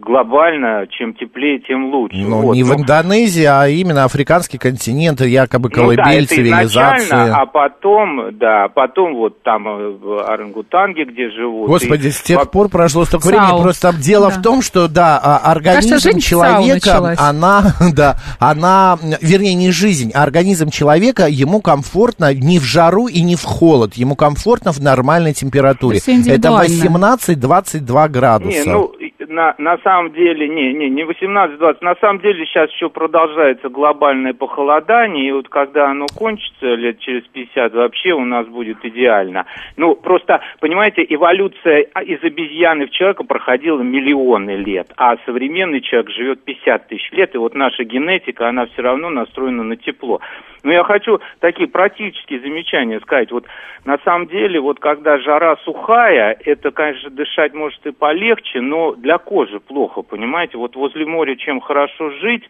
глобально, 0.01 0.87
чем 0.89 1.15
теплее, 1.15 1.59
тем 1.61 1.93
лучше. 1.93 2.17
Ну, 2.17 2.41
Вот. 2.43 2.55
не 2.55 2.63
в 2.63 2.69
Но- 2.69 2.75
Индонезии, 2.77 3.45
а 3.45 3.67
именно 3.69 4.05
африканский 4.05 4.59
континент, 4.59 5.21
якобы 5.21 5.69
ну 5.69 5.75
да, 5.75 5.81
колыбель 5.83 6.25
это 6.25 6.35
цивилизации. 6.35 7.09
а 7.13 7.47
потом, 7.47 8.39
да, 8.39 8.69
потом 8.69 9.15
вот 9.17 9.43
там 9.43 9.67
э, 9.69 9.91
в 9.91 10.23
орангутанге, 10.31 11.05
где 11.05 11.31
живут. 11.31 11.69
Господи, 11.69 12.09
и 12.09 12.11
с 12.11 12.21
тех 12.23 12.51
пор 12.51 12.69
прошло 12.69 13.05
столько 13.05 13.27
времени. 13.27 13.49
ЦАУ. 13.49 13.63
Просто 13.63 13.93
дело 13.95 14.31
Да. 14.31 14.39
в 14.39 14.43
том, 14.43 14.63
что 14.63 14.89
да, 14.89 15.19
а, 15.23 15.51
организм 15.51 15.91
Кажется, 15.97 16.21
человека, 16.21 17.15
она, 17.19 17.75
да, 17.95 18.17
она, 18.39 18.99
вернее, 19.21 19.55
не 19.55 19.71
жизнь, 19.71 20.13
а 20.15 20.23
организм 20.23 20.71
человека, 20.71 21.27
ему 21.27 21.61
комфортно 21.61 22.33
не 22.35 22.59
в 22.59 22.63
жару 22.63 23.07
и 23.09 23.21
не 23.23 23.37
в 23.37 23.43
холод, 23.45 23.95
ему 23.95 24.15
комфортно 24.15 24.73
в 24.73 24.81
нормальной 24.81 25.33
температуре. 25.33 25.99
Это 25.99 26.05
всё 26.05 26.13
Это 26.13 26.21
индивидуально. 26.21 26.65
18-22 26.69 28.09
градуса. 28.09 28.59
Не, 28.59 28.65
ну, 28.65 28.93
на, 29.35 29.55
на 29.59 29.79
самом 29.79 30.13
деле, 30.13 30.49
не, 30.49 30.73
не, 30.73 30.89
не 30.89 31.03
18-20, 31.03 31.79
на 31.81 31.97
самом 31.97 32.21
деле 32.21 32.47
сейчас 32.47 32.71
еще 32.71 32.89
продолжается 32.89 33.69
глобальное 33.69 34.33
похолодание, 34.33 35.29
и 35.29 35.33
вот 35.33 35.49
когда 35.49 35.91
оно 35.91 36.07
кончится 36.07 36.75
лет 36.75 37.01
через 37.01 37.25
50, 37.25 37.75
вообще 37.75 38.13
у 38.13 38.25
нас 38.25 38.47
будет 38.47 38.85
идеально. 38.85 39.47
Ну, 39.77 39.97
просто, 39.97 40.41
понимаете, 40.61 41.05
эволюция 41.09 41.81
из 41.81 42.23
обезьяны 42.23 42.87
в 42.87 42.91
человека 42.91 43.25
проходила 43.25 43.83
миллионы 43.83 44.53
лет, 44.53 44.93
а 44.97 45.17
современный 45.27 45.81
человек 45.81 46.11
живет 46.11 46.45
50 46.45 46.89
тысяч 46.89 47.11
лет, 47.13 47.35
и 47.35 47.39
вот 47.39 47.55
наша 47.55 47.85
генетика, 47.85 48.49
она 48.49 48.67
все 48.67 48.83
равно 48.83 49.11
настроена 49.11 49.65
на 49.65 49.77
тепло. 49.77 50.21
Но 50.65 50.73
я 50.73 50.83
хочу 50.83 51.21
такие 51.41 51.69
практические 51.69 52.41
замечания 52.41 52.99
сказать. 53.01 53.31
Вот 53.31 53.45
на 53.85 53.99
самом 53.99 54.27
деле, 54.29 54.59
вот 54.61 54.81
когда 54.81 55.19
жара 55.19 55.57
сухая, 55.65 56.37
это, 56.45 56.71
конечно, 56.71 57.11
дышать 57.11 57.53
может 57.53 57.87
и 57.87 57.93
полегче, 57.93 58.63
но 58.63 58.95
для 58.95 59.19
кожи 59.25 59.59
плохо, 59.61 60.03
понимаете? 60.03 60.59
Вот 60.59 60.77
возле 60.77 61.07
моря 61.07 61.35
чем 61.37 61.61
хорошо 61.61 62.11
жить, 62.23 62.45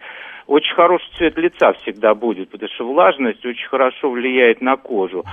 очень 0.46 0.74
хороший 0.74 1.06
цвет 1.16 1.38
лица 1.38 1.72
всегда 1.82 2.14
будет, 2.14 2.50
потому 2.50 2.70
что 2.74 2.86
влажность 2.92 3.44
очень 3.46 3.68
хорошо 3.68 4.10
влияет 4.10 4.60
на 4.60 4.76
кожу. 4.76 5.24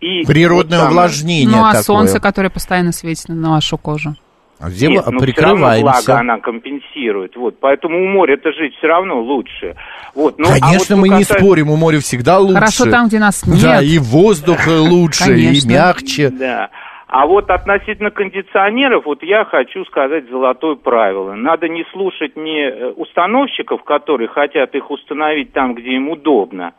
И 0.00 0.24
Природное 0.26 0.78
вот 0.78 0.84
самое- 0.86 0.88
увлажнение 0.90 1.56
Ну, 1.56 1.62
а 1.62 1.68
такое. 1.68 1.82
солнце, 1.82 2.20
которое 2.20 2.50
постоянно 2.50 2.92
светит 2.92 3.28
на 3.28 3.50
вашу 3.50 3.76
кожу. 3.78 4.14
А 4.62 4.68
Где 4.68 4.88
Нет, 4.88 4.96
но 4.96 5.02
всё 5.02 5.10
равно 5.12 5.20
прикрываемся? 5.20 5.82
благо 6.06 6.20
она 6.20 6.38
компенсирует. 6.38 7.34
Вот, 7.36 7.58
поэтому 7.60 8.02
у 8.04 8.06
моря-то 8.08 8.52
жить 8.52 8.74
все 8.76 8.88
равно 8.88 9.20
лучше. 9.20 9.74
Вот, 10.14 10.38
ну, 10.38 10.48
а 10.48 10.52
вот 10.52 10.60
Конечно, 10.60 10.96
мы 10.96 11.08
не 11.08 11.20
касается- 11.20 11.38
спорим, 11.38 11.70
у 11.70 11.76
моря 11.76 11.98
всегда 12.00 12.38
лучше. 12.38 12.54
Хорошо 12.54 12.90
там, 12.90 13.08
где 13.08 13.18
нас 13.18 13.46
нет. 13.46 13.62
Да, 13.62 13.80
и 13.82 13.96
воздух 13.98 14.66
лучше, 14.66 15.32
и 15.32 15.44
Конечно. 15.46 15.68
мягче. 15.70 16.28
Да. 16.30 16.68
А 17.12 17.26
вот 17.26 17.50
относительно 17.50 18.12
кондиционеров, 18.12 19.04
вот 19.04 19.24
я 19.24 19.44
хочу 19.44 19.84
сказать 19.86 20.30
золотое 20.30 20.76
правило. 20.76 21.34
Надо 21.34 21.68
не 21.68 21.84
слушать 21.90 22.36
не 22.36 22.70
э, 22.70 22.90
установщиков, 22.92 23.82
которые 23.82 24.28
хотят 24.28 24.76
их 24.76 24.92
установить 24.92 25.52
там, 25.52 25.74
где 25.74 25.90
им 25.94 26.08
удобно, 26.08 26.72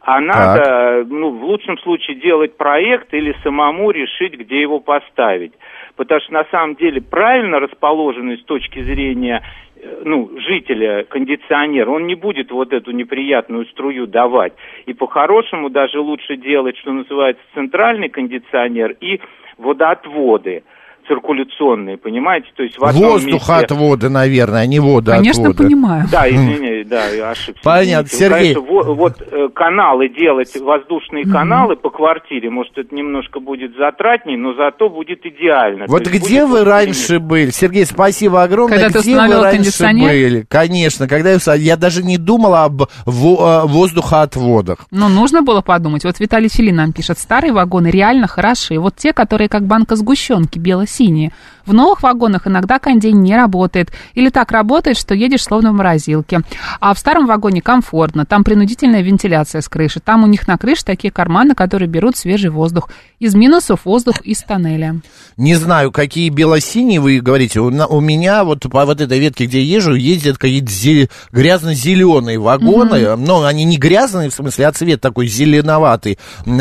а 0.00 0.20
надо, 0.20 0.62
э, 0.62 1.04
ну, 1.04 1.30
в 1.30 1.44
лучшем 1.44 1.78
случае 1.78 2.16
делать 2.16 2.56
проект 2.56 3.14
или 3.14 3.36
самому 3.44 3.92
решить, 3.92 4.34
где 4.34 4.60
его 4.60 4.80
поставить. 4.80 5.52
Потому 5.94 6.22
что 6.22 6.32
на 6.32 6.44
самом 6.46 6.74
деле 6.74 7.00
правильно 7.00 7.60
расположенный 7.60 8.38
с 8.38 8.44
точки 8.44 8.82
зрения 8.82 9.44
э, 9.76 10.02
ну, 10.04 10.28
жителя 10.40 11.04
кондиционер, 11.04 11.88
он 11.88 12.08
не 12.08 12.16
будет 12.16 12.50
вот 12.50 12.72
эту 12.72 12.90
неприятную 12.90 13.64
струю 13.66 14.08
давать. 14.08 14.54
И 14.86 14.92
по-хорошему 14.92 15.70
даже 15.70 16.00
лучше 16.00 16.36
делать, 16.36 16.76
что 16.78 16.90
называется, 16.90 17.42
центральный 17.54 18.08
кондиционер 18.08 18.96
и 19.00 19.20
водоотводы 19.58 20.62
циркуляционные, 21.08 21.96
понимаете? 21.96 22.48
То 22.54 22.62
есть 22.62 22.78
в 22.78 22.84
одном 22.84 23.12
Воздухоотводы, 23.12 24.08
наверное, 24.08 24.60
а 24.60 24.66
не 24.66 24.78
водоотводы. 24.78 25.32
Конечно, 25.32 25.54
понимаю. 25.54 26.04
Да, 26.12 26.28
извини, 26.28 26.84
да, 26.84 27.08
я 27.08 27.30
ошибся. 27.30 27.60
Понятно, 27.64 28.06
Извините. 28.06 28.16
Сергей. 28.16 28.54
Конечно, 28.54 28.74
во- 28.74 28.94
вот 28.94 29.20
э, 29.20 29.48
каналы 29.54 30.08
делать, 30.08 30.54
воздушные 30.60 31.24
каналы 31.24 31.76
по 31.76 31.90
квартире, 31.90 32.50
может, 32.50 32.76
это 32.76 32.94
немножко 32.94 33.40
будет 33.40 33.76
затратней, 33.76 34.36
но 34.36 34.54
зато 34.54 34.88
будет 34.88 35.24
идеально. 35.24 35.86
Вот 35.88 36.04
То 36.04 36.10
где 36.10 36.44
вы 36.44 36.58
вот 36.60 36.68
раньше 36.68 37.18
были? 37.18 37.50
Сергей, 37.50 37.86
спасибо 37.86 38.42
огромное. 38.42 38.78
Когда 38.78 39.00
ты 39.00 39.00
где 39.00 39.14
вы 39.14 39.22
установил 39.22 39.42
раньше 39.42 39.82
были? 39.82 40.46
Конечно, 40.48 41.08
когда 41.08 41.30
я, 41.32 41.54
я 41.54 41.76
даже 41.76 42.02
не 42.02 42.18
думала 42.18 42.64
об 42.64 42.82
э, 42.82 42.86
воздухоотводах. 43.06 44.86
Ну, 44.90 45.08
нужно 45.08 45.42
было 45.42 45.60
подумать. 45.60 46.04
Вот 46.04 46.20
Виталий 46.20 46.48
Филин 46.48 46.76
нам 46.76 46.92
пишет, 46.92 47.18
старые 47.18 47.52
вагоны 47.52 47.88
реально 47.88 48.26
хороши. 48.26 48.78
Вот 48.78 48.96
те, 48.96 49.12
которые 49.12 49.48
как 49.48 49.64
банка 49.66 49.96
сгущенки, 49.96 50.58
бело-синие. 50.98 51.32
В 51.68 51.74
новых 51.74 52.02
вагонах 52.02 52.46
иногда 52.46 52.78
кондей 52.78 53.12
не 53.12 53.36
работает. 53.36 53.92
Или 54.14 54.30
так 54.30 54.52
работает, 54.52 54.96
что 54.96 55.14
едешь 55.14 55.42
словно 55.42 55.70
в 55.70 55.74
морозилке. 55.74 56.40
А 56.80 56.94
в 56.94 56.98
старом 56.98 57.26
вагоне 57.26 57.60
комфортно. 57.60 58.24
Там 58.24 58.42
принудительная 58.42 59.02
вентиляция 59.02 59.60
с 59.60 59.68
крыши. 59.68 60.00
Там 60.00 60.24
у 60.24 60.26
них 60.26 60.48
на 60.48 60.56
крыше 60.56 60.82
такие 60.82 61.12
карманы, 61.12 61.54
которые 61.54 61.86
берут 61.86 62.16
свежий 62.16 62.48
воздух. 62.48 62.88
Из 63.18 63.34
минусов 63.34 63.84
воздух 63.84 64.22
из 64.22 64.42
тоннеля. 64.42 65.00
Не 65.36 65.56
знаю, 65.56 65.92
какие 65.92 66.30
бело-синие 66.30 67.00
вы 67.00 67.20
говорите. 67.20 67.60
У, 67.60 68.00
меня 68.00 68.44
вот 68.44 68.62
по 68.62 68.86
вот 68.86 69.02
этой 69.02 69.18
ветке, 69.18 69.44
где 69.44 69.60
я 69.60 69.76
езжу, 69.76 69.92
ездят 69.92 70.38
какие-то 70.38 70.72
зе- 70.72 71.10
грязно-зеленые 71.32 72.38
вагоны. 72.38 73.14
Но 73.16 73.44
они 73.44 73.64
не 73.64 73.76
грязные, 73.76 74.30
в 74.30 74.34
смысле, 74.34 74.68
а 74.68 74.72
цвет 74.72 75.02
такой 75.02 75.26
зеленоватый, 75.26 76.18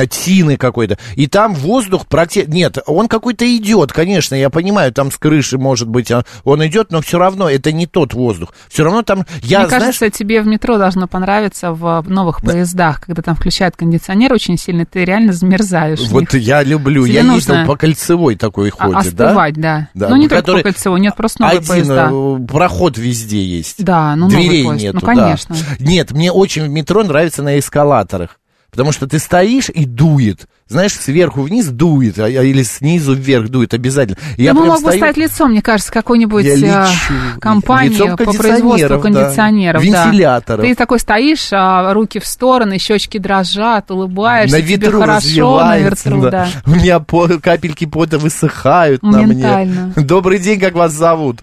тины 0.09 0.57
какой-то. 0.57 0.97
И 1.15 1.27
там 1.27 1.53
воздух 1.53 2.07
практически... 2.07 2.51
Нет, 2.51 2.77
он 2.87 3.07
какой-то 3.07 3.45
идет, 3.55 3.93
конечно, 3.93 4.35
я 4.35 4.49
понимаю, 4.49 4.91
там 4.97 5.11
с 5.11 5.17
крыши, 5.17 5.57
может 5.57 5.87
быть, 5.87 6.11
а, 6.11 6.25
он 6.43 6.65
идет, 6.65 6.91
но 6.91 7.01
все 7.01 7.17
равно 7.19 7.49
это 7.49 7.71
не 7.71 7.85
тот 7.87 8.13
воздух. 8.13 8.53
Все 8.67 8.83
равно 8.83 9.03
там... 9.03 9.25
Я, 9.41 9.59
Мне 9.59 9.67
знаешь, 9.69 9.83
кажется, 9.99 10.09
тебе 10.09 10.41
в 10.41 10.47
метро 10.47 10.77
должно 10.77 11.07
понравиться 11.07 11.71
в 11.71 12.03
новых 12.07 12.41
поездах, 12.41 13.01
когда 13.01 13.21
там 13.21 13.35
включают 13.35 13.75
кондиционер 13.75 14.33
очень 14.33 14.57
сильно, 14.57 14.85
ты 14.85 15.05
реально 15.05 15.33
замерзаешь. 15.33 16.01
Вот 16.09 16.33
я 16.33 16.63
люблю, 16.63 17.05
Тебе 17.05 17.15
я 17.17 17.23
нужно 17.23 17.53
ездил 17.53 17.65
по 17.67 17.77
кольцевой 17.77 18.35
такой 18.35 18.73
А- 18.77 18.85
ходит, 18.87 19.15
да? 19.15 19.25
остывать, 19.27 19.53
да. 19.55 19.87
Да, 19.93 20.09
Ну, 20.09 20.15
не 20.15 20.23
ну, 20.23 20.29
только 20.29 20.41
который 20.41 20.63
по 20.63 20.71
кольцевой, 20.71 20.99
нет, 20.99 21.15
просто 21.15 21.41
новые 21.43 21.57
Один 21.59 21.67
поезда. 21.69 22.09
э, 22.11 22.47
проход 22.47 22.97
везде 22.97 23.43
есть. 23.45 23.83
Да, 23.83 24.15
ну, 24.15 24.27
Дверей 24.29 24.65
поезд. 24.65 24.83
нету, 24.83 24.99
Ну, 24.99 25.05
конечно. 25.05 25.55
да. 25.55 25.75
Нет, 25.85 26.11
мне 26.11 26.31
очень 26.31 26.63
в 26.63 26.69
метро 26.69 27.03
нравится 27.03 27.43
на 27.43 27.59
эскалаторах. 27.59 28.39
Потому 28.71 28.91
что 28.91 29.07
ты 29.07 29.17
стоишь 29.17 29.69
и 29.69 29.85
дует. 29.85 30.47
Знаешь, 30.67 30.93
сверху 30.93 31.41
вниз 31.41 31.67
дует, 31.69 32.19
а- 32.19 32.27
или 32.29 32.61
снизу 32.63 33.13
вверх 33.15 33.47
дует 33.49 33.73
обязательно. 33.73 34.17
Я 34.35 34.53
прям 34.53 34.67
мог 34.67 34.81
бы 34.83 34.89
стою- 34.89 34.97
стать 34.97 35.17
лицом, 35.17 35.51
мне 35.51 35.61
кажется, 35.61 35.91
какой-нибудь 35.91 36.43
Я 36.43 36.53
э, 36.53 36.57
лечу. 36.57 37.13
компании 37.39 37.89
Лицом 37.95 38.17
по 38.17 38.25
производству 38.33 38.99
кондиционеров, 38.99 39.01
да. 39.01 39.09
кондиционеров. 39.21 39.81
да. 39.81 40.05
Вентиляторов. 40.05 40.65
Ты 40.65 40.75
такой 40.75 40.99
стоишь, 40.99 41.47
а, 41.53 41.93
руки 41.93 42.19
в 42.19 42.27
стороны, 42.27 42.77
щечки 42.77 43.17
дрожат, 43.17 43.89
улыбаешься, 43.89 44.57
на 44.57 44.61
тебе 44.61 44.75
ветру 44.75 44.99
хорошо 44.99 45.59
на 45.63 45.77
ветру, 45.77 46.21
да. 46.29 46.47
У 46.65 46.71
меня 46.71 46.99
по- 46.99 47.27
капельки 47.41 47.85
пота 47.85 48.17
высыхают 48.17 49.01
на 49.01 49.21
мне. 49.21 49.93
Добрый 49.95 50.39
день, 50.39 50.59
как 50.59 50.73
вас 50.73 50.91
зовут? 50.91 51.37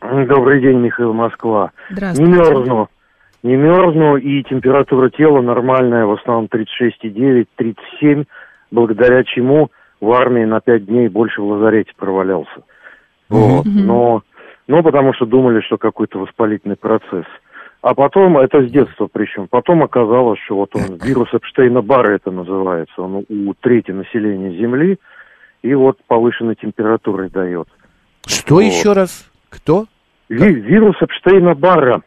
Добрый 0.00 0.62
день, 0.62 0.78
Михаил 0.78 1.12
Москва. 1.12 1.72
Не 1.90 1.96
Здравствуйте. 1.96 2.32
мерзну. 2.32 2.88
Не 3.42 3.56
мерзну, 3.56 4.16
и 4.16 4.42
температура 4.42 5.10
тела 5.10 5.40
нормальная, 5.40 6.06
в 6.06 6.12
основном 6.12 6.46
36,9, 6.46 7.46
37, 7.56 8.24
благодаря 8.70 9.22
чему 9.24 9.70
в 10.00 10.10
армии 10.12 10.44
на 10.44 10.60
5 10.60 10.86
дней 10.86 11.08
больше 11.08 11.40
в 11.40 11.46
лазарете 11.46 11.92
провалялся. 11.96 12.62
Вот. 13.28 13.64
Но, 13.66 14.22
но 14.66 14.82
потому 14.82 15.12
что 15.14 15.26
думали, 15.26 15.60
что 15.60 15.76
какой-то 15.78 16.18
воспалительный 16.18 16.76
процесс. 16.76 17.26
А 17.80 17.94
потом, 17.94 18.38
это 18.38 18.66
с 18.66 18.70
детства 18.70 19.08
причем, 19.12 19.46
потом 19.48 19.84
оказалось, 19.84 20.40
что 20.44 20.56
вот 20.56 20.74
он, 20.74 20.98
вирус 21.00 21.28
Эпштейна-Барра 21.32 22.16
это 22.16 22.32
называется, 22.32 23.00
он 23.00 23.24
у 23.28 23.54
трети 23.54 23.92
населения 23.92 24.50
Земли, 24.58 24.98
и 25.62 25.74
вот 25.74 25.98
повышенной 26.08 26.56
температурой 26.56 27.30
дает. 27.30 27.68
Что 28.26 28.56
Вот. 28.56 28.60
еще 28.62 28.94
раз? 28.94 29.30
Кто? 29.48 29.84
Ви- 30.28 30.60
вирус 30.60 30.96
Эпштейна-Барра. 31.00 32.02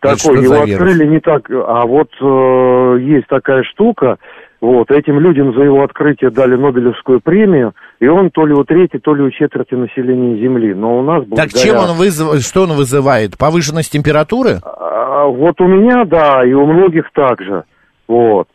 Такой, 0.00 0.42
его 0.42 0.62
открыли 0.62 1.06
не 1.06 1.20
так, 1.20 1.50
а 1.50 1.86
вот 1.86 2.08
э, 2.20 2.98
есть 3.02 3.26
такая 3.28 3.62
штука, 3.64 4.18
вот, 4.60 4.90
этим 4.90 5.18
людям 5.20 5.54
за 5.54 5.62
его 5.62 5.82
открытие 5.82 6.30
дали 6.30 6.54
Нобелевскую 6.54 7.20
премию, 7.20 7.74
и 7.98 8.06
он 8.06 8.30
то 8.30 8.44
ли 8.44 8.52
у 8.52 8.62
трети, 8.64 8.98
то 8.98 9.14
ли 9.14 9.22
у 9.22 9.30
четверти 9.30 9.74
населения 9.74 10.36
Земли. 10.38 10.74
Но 10.74 10.98
у 10.98 11.02
нас 11.02 11.24
благодаря... 11.24 11.48
Так 11.48 11.58
чем 11.58 11.76
он 11.76 11.96
вызывает, 11.96 12.42
что 12.42 12.62
он 12.64 12.72
вызывает? 12.72 13.38
Повышенность 13.38 13.90
температуры? 13.90 14.58
А, 14.62 15.24
вот 15.26 15.60
у 15.62 15.66
меня, 15.66 16.04
да, 16.04 16.44
и 16.44 16.52
у 16.52 16.66
многих 16.66 17.10
также. 17.12 17.64
Вот. 18.06 18.48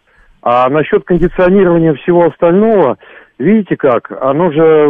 А 0.43 0.69
насчет 0.69 1.03
кондиционирования 1.05 1.95
всего 1.95 2.25
остального, 2.27 2.97
видите 3.39 3.75
как, 3.75 4.11
оно 4.21 4.51
же, 4.51 4.85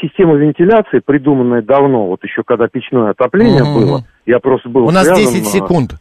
система 0.00 0.36
вентиляции, 0.36 1.00
придуманная 1.04 1.60
давно, 1.60 2.06
вот 2.06 2.24
еще 2.24 2.42
когда 2.46 2.66
печное 2.66 3.10
отопление 3.10 3.62
Мгм. 3.62 3.74
было, 3.74 4.04
я 4.30 4.38
просто 4.38 4.68
был 4.68 4.86
У 4.86 4.90
нас 4.90 5.04
связан, 5.04 5.34
10 5.34 5.46
а, 5.46 5.50
секунд. 5.50 5.94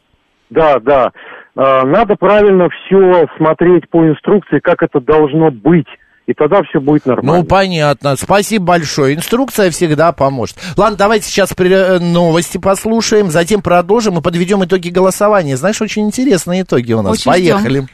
Да, 0.49 0.79
да. 0.79 1.11
А, 1.55 1.83
Надо 1.85 2.15
правильно 2.15 2.69
все 2.69 3.27
смотреть 3.37 3.89
по 3.89 4.07
инструкции, 4.07 4.59
как 4.59 4.83
это 4.83 5.01
должно 5.01 5.51
быть 5.51 5.87
и 6.27 6.33
тогда 6.35 6.61
все 6.61 6.79
будет 6.79 7.07
нормально. 7.07 7.39
Ну, 7.39 7.43
понятно. 7.43 8.15
Спасибо 8.15 8.63
большое. 8.63 9.15
Инструкция 9.15 9.71
всегда 9.71 10.11
поможет. 10.11 10.57
Ладно, 10.77 10.95
давайте 10.95 11.25
сейчас 11.25 11.55
э, 11.57 11.97
новости 11.99 12.59
послушаем, 12.59 13.31
затем 13.31 13.63
продолжим 13.63 14.19
и 14.19 14.21
подведем 14.21 14.63
итоги 14.63 14.89
голосования. 14.89 15.57
Знаешь, 15.57 15.81
очень 15.81 16.05
интересные 16.05 16.61
итоги 16.61 16.93
у 16.93 17.01
нас. 17.01 17.13
Очень 17.13 17.31
Поехали. 17.31 17.87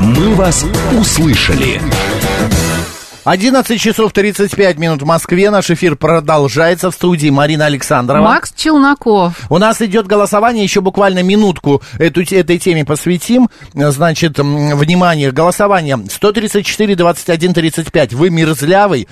«Мы 0.00 0.34
вас 0.34 0.66
услышали». 0.92 1.80
11 3.28 3.78
часов 3.78 4.14
35 4.14 4.78
минут 4.78 5.02
в 5.02 5.04
Москве. 5.04 5.50
Наш 5.50 5.70
эфир 5.70 5.96
продолжается 5.96 6.90
в 6.90 6.94
студии 6.94 7.28
Марина 7.28 7.66
Александрова. 7.66 8.22
Макс 8.22 8.54
Челноков. 8.56 9.34
У 9.50 9.58
нас 9.58 9.82
идет 9.82 10.06
голосование, 10.06 10.64
еще 10.64 10.80
буквально 10.80 11.22
минутку 11.22 11.82
эту, 11.98 12.22
этой 12.22 12.58
теме 12.58 12.86
посвятим. 12.86 13.50
Значит, 13.74 14.38
внимание, 14.38 15.30
голосование 15.30 15.98
134, 16.10 16.96
21, 16.96 17.52
35. 17.52 18.14
Вы 18.14 18.30
мерзлявый. 18.30 19.06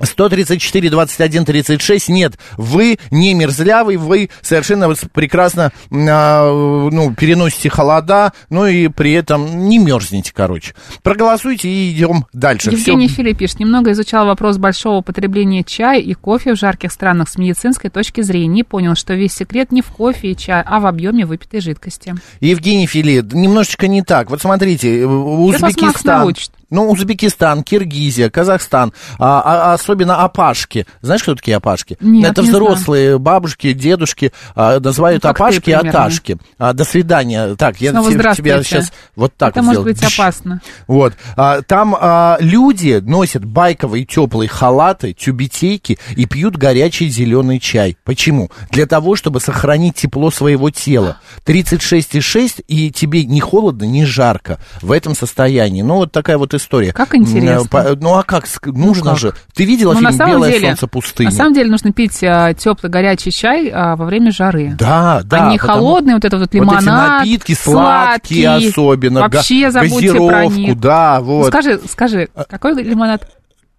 134, 0.00 0.90
21, 0.90 1.44
36. 1.44 2.08
Нет, 2.08 2.34
вы 2.56 2.98
не 3.12 3.32
мерзлявый, 3.34 3.96
вы 3.96 4.30
совершенно 4.42 4.92
прекрасно 5.12 5.72
а, 5.90 6.50
ну, 6.90 7.14
переносите 7.14 7.70
холода, 7.70 8.32
ну 8.50 8.66
и 8.66 8.88
при 8.88 9.12
этом 9.12 9.68
не 9.68 9.78
мерзнете, 9.78 10.32
короче. 10.34 10.74
Проголосуйте 11.02 11.68
и 11.68 11.92
идем 11.92 12.26
дальше. 12.32 12.70
Евгений 12.70 13.06
Всё. 13.06 13.16
Филипп 13.18 13.38
пишет, 13.38 13.60
немного 13.60 13.92
изучал 13.92 14.26
вопрос 14.26 14.58
большого 14.58 14.96
употребления 14.96 15.62
чая 15.62 16.00
и 16.00 16.14
кофе 16.14 16.54
в 16.54 16.58
жарких 16.58 16.90
странах 16.90 17.28
с 17.28 17.38
медицинской 17.38 17.88
точки 17.88 18.20
зрения 18.22 18.60
и 18.60 18.64
понял, 18.64 18.96
что 18.96 19.14
весь 19.14 19.32
секрет 19.32 19.70
не 19.70 19.80
в 19.82 19.86
кофе 19.86 20.32
и 20.32 20.36
чае, 20.36 20.64
а 20.66 20.80
в 20.80 20.86
объеме 20.86 21.24
выпитой 21.24 21.60
жидкости. 21.60 22.16
Евгений 22.40 22.86
Филипп, 22.86 23.32
немножечко 23.32 23.86
не 23.86 24.02
так. 24.02 24.28
Вот 24.30 24.42
смотрите, 24.42 25.06
Узбекистан. 25.06 26.34
Ну, 26.74 26.90
Узбекистан, 26.90 27.62
Киргизия, 27.62 28.28
Казахстан, 28.30 28.92
а, 29.18 29.40
а- 29.70 29.74
особенно 29.74 30.22
опашки. 30.24 30.86
Знаешь, 31.00 31.22
кто 31.22 31.34
такие 31.34 31.56
опашки? 31.56 31.96
Нет, 32.00 32.32
Это 32.32 32.42
не 32.42 32.48
взрослые 32.50 33.18
бабушки, 33.18 33.72
дедушки, 33.72 34.32
а, 34.54 34.80
называют 34.80 35.22
Ну, 35.24 35.28
ты 35.28 35.34
опашки 35.34 35.60
примерно. 35.60 35.90
аташки. 35.90 36.36
А, 36.58 36.72
до 36.72 36.84
свидания. 36.84 37.54
Так, 37.56 37.80
я 37.80 37.90
Снова 37.92 38.10
те- 38.12 38.34
тебя 38.36 38.62
сейчас 38.62 38.92
вот 39.16 39.32
так 39.36 39.50
Это 39.56 39.60
вот 39.60 39.66
может 39.66 39.82
сделаю. 39.82 39.94
быть 39.94 40.14
опасно. 40.18 40.60
Вот. 40.86 41.14
А, 41.36 41.62
там 41.62 41.96
а, 41.98 42.36
люди 42.40 43.00
носят 43.02 43.44
байковые 43.44 44.04
теплые 44.04 44.48
халаты, 44.48 45.12
тюбетейки 45.12 45.98
и 46.16 46.26
пьют 46.26 46.56
горячий 46.56 47.08
зеленый 47.08 47.60
чай. 47.60 47.96
Почему? 48.04 48.50
Для 48.70 48.86
того, 48.86 49.14
чтобы 49.16 49.40
сохранить 49.40 49.94
тепло 49.94 50.30
своего 50.30 50.70
тела. 50.70 51.18
36,6 51.44 52.62
и 52.66 52.90
тебе 52.90 53.24
не 53.24 53.40
холодно, 53.40 53.84
не 53.84 54.04
жарко 54.04 54.58
в 54.82 54.90
этом 54.92 55.14
состоянии. 55.14 55.82
Ну, 55.82 55.96
вот 55.96 56.12
такая 56.12 56.38
вот 56.38 56.52
история. 56.54 56.63
Как 56.92 57.14
интересно. 57.14 57.68
По- 57.68 57.96
Ну, 57.96 58.14
а 58.14 58.22
как? 58.22 58.44
ск- 58.46 58.72
Нужно 58.72 59.10
как? 59.10 59.18
же. 59.18 59.34
Ты 59.54 59.64
видела 59.64 59.92
Ну, 59.94 60.00
фильм 60.00 60.16
«Белое 60.26 60.52
деле- 60.52 60.66
солнце 60.68 60.86
пустыни»? 60.86 61.26
На 61.28 61.32
самом 61.34 61.54
деле 61.54 61.70
нужно 61.70 61.92
пить 61.92 62.12
теплый 62.18 62.90
горячий 62.90 63.30
чай 63.32 63.70
а, 63.72 63.96
во 63.96 64.04
время 64.06 64.30
жары. 64.32 64.74
Да, 64.78 65.22
да. 65.24 65.48
а 65.48 65.50
не 65.52 65.58
потому- 65.58 65.78
холодный 65.78 66.14
вот 66.14 66.24
этот 66.24 66.40
вот 66.40 66.48
Вот 66.48 66.54
лимонад. 66.54 66.82
эти 66.82 66.88
напитки 67.30 67.54
сладкие 67.54 68.46
сладкий. 68.48 68.68
особенно. 68.68 69.20
Вообще 69.20 69.70
забудьте 69.70 70.12
про 70.14 70.46
них. 70.46 70.78
да, 70.80 71.16
Ну, 71.20 71.24
вот. 71.26 71.48
скажи, 71.48 71.80
скажи, 71.90 72.28
какой 72.48 72.82
лимонад? 72.82 73.28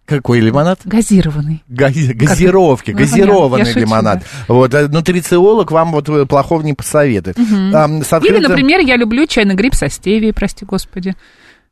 Какой 0.05 0.39
лимонад? 0.39 0.79
Газированный. 0.85 1.63
Гази- 1.67 2.13
газировки, 2.13 2.91
Ну, 2.91 2.97
газированный 2.99 3.49
понятно, 3.49 3.67
я 3.67 3.73
шучу, 3.73 3.79
лимонад. 3.79 4.23
Вот, 4.47 4.75
а 4.75 4.87
нутрициолог 4.87 5.71
вам 5.71 5.91
вот 5.93 6.07
э, 6.09 6.27
плохого 6.27 6.61
не 6.61 6.73
посоветует. 6.75 7.39
Мгм. 7.39 7.75
Ам, 7.75 8.03
с 8.03 8.11
Или, 8.13 8.17
открытым- 8.37 8.41
например, 8.49 8.81
я 8.81 8.97
люблю 8.97 9.25
чайный 9.25 9.55
гриб 9.55 9.73
со 9.73 9.89
стевией, 9.89 10.31
прости 10.31 10.63
господи. 10.63 11.15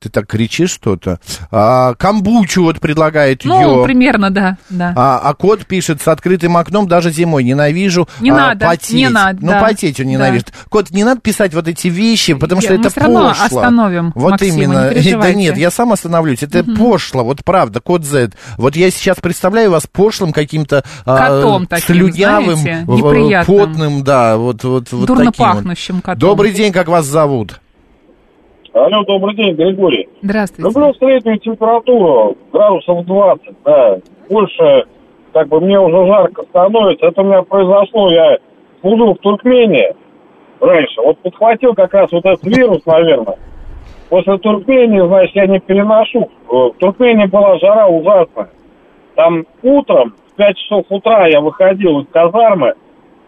Ты 0.03 0.09
так 0.09 0.27
кричишь 0.27 0.71
что-то. 0.71 1.19
А, 1.49 1.93
камбучу 1.95 2.63
вот 2.63 2.81
предлагает 2.81 3.45
Ну, 3.45 3.77
ее. 3.79 3.85
примерно, 3.85 4.31
да, 4.31 4.57
да. 4.69 4.91
А, 4.97 5.21
а 5.23 5.33
кот 5.33 5.65
пишет, 5.65 6.01
с 6.01 6.07
открытым 6.09 6.57
окном 6.57 6.89
даже 6.89 7.09
зимой 7.09 7.45
ненавижу 7.45 8.09
Не 8.19 8.31
а, 8.31 8.35
надо, 8.35 8.65
потеть. 8.65 8.93
не 8.95 9.07
надо, 9.07 9.39
Ну, 9.41 9.47
да. 9.51 9.61
потеть 9.61 10.01
он 10.01 10.07
Да. 10.07 10.11
ненавидит. 10.11 10.51
Кот, 10.67 10.89
не 10.91 11.05
надо 11.05 11.21
писать 11.21 11.53
вот 11.53 11.69
эти 11.69 11.87
вещи, 11.87 12.33
потому 12.33 12.59
что 12.59 12.73
Я- 12.73 12.79
мы 12.79 12.81
это 12.85 12.89
всё 12.89 12.99
равно 12.99 13.29
пошло. 13.29 13.45
остановим 13.45 14.11
Вот 14.13 14.31
Максима, 14.31 14.51
не 14.57 14.63
именно. 14.63 14.73
да 14.83 14.89
переживайте. 14.89 15.35
нет, 15.39 15.57
я 15.57 15.71
сам 15.71 15.93
остановлюсь. 15.93 16.43
Это 16.43 16.65
пошло, 16.65 17.23
вот 17.23 17.45
правда, 17.45 17.79
кот 17.79 18.03
Z. 18.03 18.31
Вот 18.57 18.75
я 18.75 18.91
сейчас 18.91 19.17
представляю 19.21 19.71
вас 19.71 19.87
пошлым 19.89 20.33
каким-то... 20.33 20.83
а, 21.05 21.17
Котом 21.17 21.65
таким, 21.65 21.95
слюнявым, 21.95 22.57
знаете, 22.57 22.85
в- 22.85 22.95
неприятным. 22.97 23.57
потным, 23.57 24.03
да, 24.03 24.35
вот, 24.35 24.65
вот, 24.65 24.91
вот 24.91 25.05
Дурно 25.07 25.31
таким 25.31 25.45
вот. 25.45 25.53
пахнущим 25.55 26.01
котом. 26.01 26.19
Добрый 26.19 26.51
день, 26.51 26.73
как 26.73 26.89
вас 26.89 27.05
зовут? 27.05 27.61
Алло, 28.73 29.03
добрый 29.03 29.35
день, 29.35 29.53
Григорий. 29.55 30.09
Здравствуйте. 30.23 30.67
Люблю 30.67 30.93
среднюю 30.95 31.37
температуру, 31.37 32.35
градусов 32.51 33.05
20, 33.05 33.47
да. 33.63 33.99
Больше, 34.29 34.85
как 35.31 35.47
бы, 35.47 35.61
мне 35.61 35.79
уже 35.79 36.07
жарко 36.07 36.43
становится. 36.43 37.05
Это 37.05 37.21
у 37.21 37.25
меня 37.25 37.43
произошло, 37.43 38.11
я 38.11 38.39
служил 38.81 39.13
в 39.13 39.19
Туркмении 39.19 39.93
раньше. 40.59 41.01
Вот 41.01 41.19
подхватил 41.19 41.75
как 41.75 41.93
раз 41.93 42.11
вот 42.11 42.25
этот 42.25 42.43
вирус, 42.45 42.83
наверное. 42.87 43.37
После 44.09 44.37
Туркмении, 44.39 45.05
значит, 45.07 45.35
я 45.35 45.45
не 45.45 45.59
переношу. 45.59 46.29
Э, 46.49 46.53
В 46.53 46.73
Туркмении 46.79 47.25
была 47.27 47.57
жара 47.59 47.87
ужасная. 47.87 48.49
Там 49.15 49.45
утром, 49.61 50.15
в 50.31 50.35
5 50.35 50.57
часов 50.57 50.85
утра 50.89 51.27
я 51.27 51.41
выходил 51.41 51.99
из 51.99 52.07
казармы, 52.07 52.73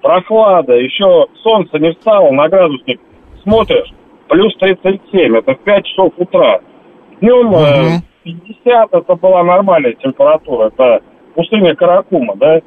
прохлада, 0.01 0.73
еще 0.73 1.27
солнце 1.43 1.77
не 1.77 1.91
встало 1.91 2.31
на 2.31 2.47
градусник. 2.49 2.99
Смотришь, 3.43 3.93
плюс 4.27 4.55
37, 4.59 5.37
это 5.37 5.53
в 5.53 5.59
5 5.59 5.85
часов 5.85 6.13
утра. 6.17 6.59
Днем 7.21 7.53
э, 7.55 8.01
50, 8.23 8.93
это 8.93 9.15
была 9.15 9.43
нормальная 9.43 9.93
температура, 9.93 10.67
это 10.67 11.01
пустыня 11.33 11.75
Каракума, 11.75 12.35
да. 12.35 12.59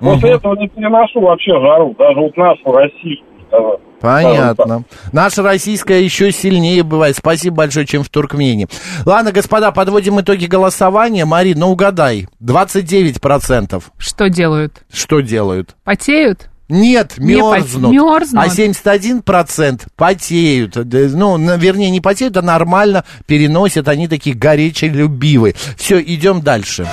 После 0.00 0.30
этого 0.30 0.56
не 0.56 0.68
переношу 0.68 1.20
вообще 1.20 1.52
жару, 1.60 1.94
даже 1.96 2.18
вот 2.18 2.36
нашу 2.36 2.72
Россию. 2.72 3.18
скажем. 3.46 3.80
Понятно. 4.00 4.82
Наша 5.12 5.42
российская 5.44 6.02
еще 6.02 6.32
сильнее 6.32 6.82
бывает. 6.82 7.16
Спасибо 7.16 7.58
большое, 7.58 7.86
чем 7.86 8.02
в 8.02 8.08
Туркмении. 8.08 8.66
Ладно, 9.06 9.30
господа, 9.30 9.70
подводим 9.70 10.20
итоги 10.20 10.46
голосования. 10.46 11.24
Марин, 11.24 11.60
ну 11.60 11.68
угадай. 11.70 12.26
29%. 12.42 13.80
Что 13.96 14.28
делают? 14.28 14.84
Что 14.92 15.20
делают? 15.20 15.76
Потеют? 15.84 16.50
Нет, 16.72 17.18
Не 17.18 17.34
пот- 17.36 17.58
мерзнут. 17.58 17.92
мерзнут. 17.92 18.42
А 18.42 18.48
71% 18.48 19.82
потеют. 19.94 20.74
Ну, 20.74 21.56
вернее, 21.58 21.90
не 21.90 22.00
потеют, 22.00 22.34
а 22.38 22.42
нормально 22.42 23.04
переносят. 23.26 23.88
Они 23.88 24.08
такие 24.08 24.34
горячелюбивые. 24.34 25.54
Все, 25.76 26.00
идем 26.00 26.40
дальше. 26.40 26.88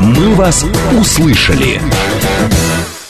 «Мы 0.00 0.34
вас 0.34 0.64
услышали». 0.98 1.80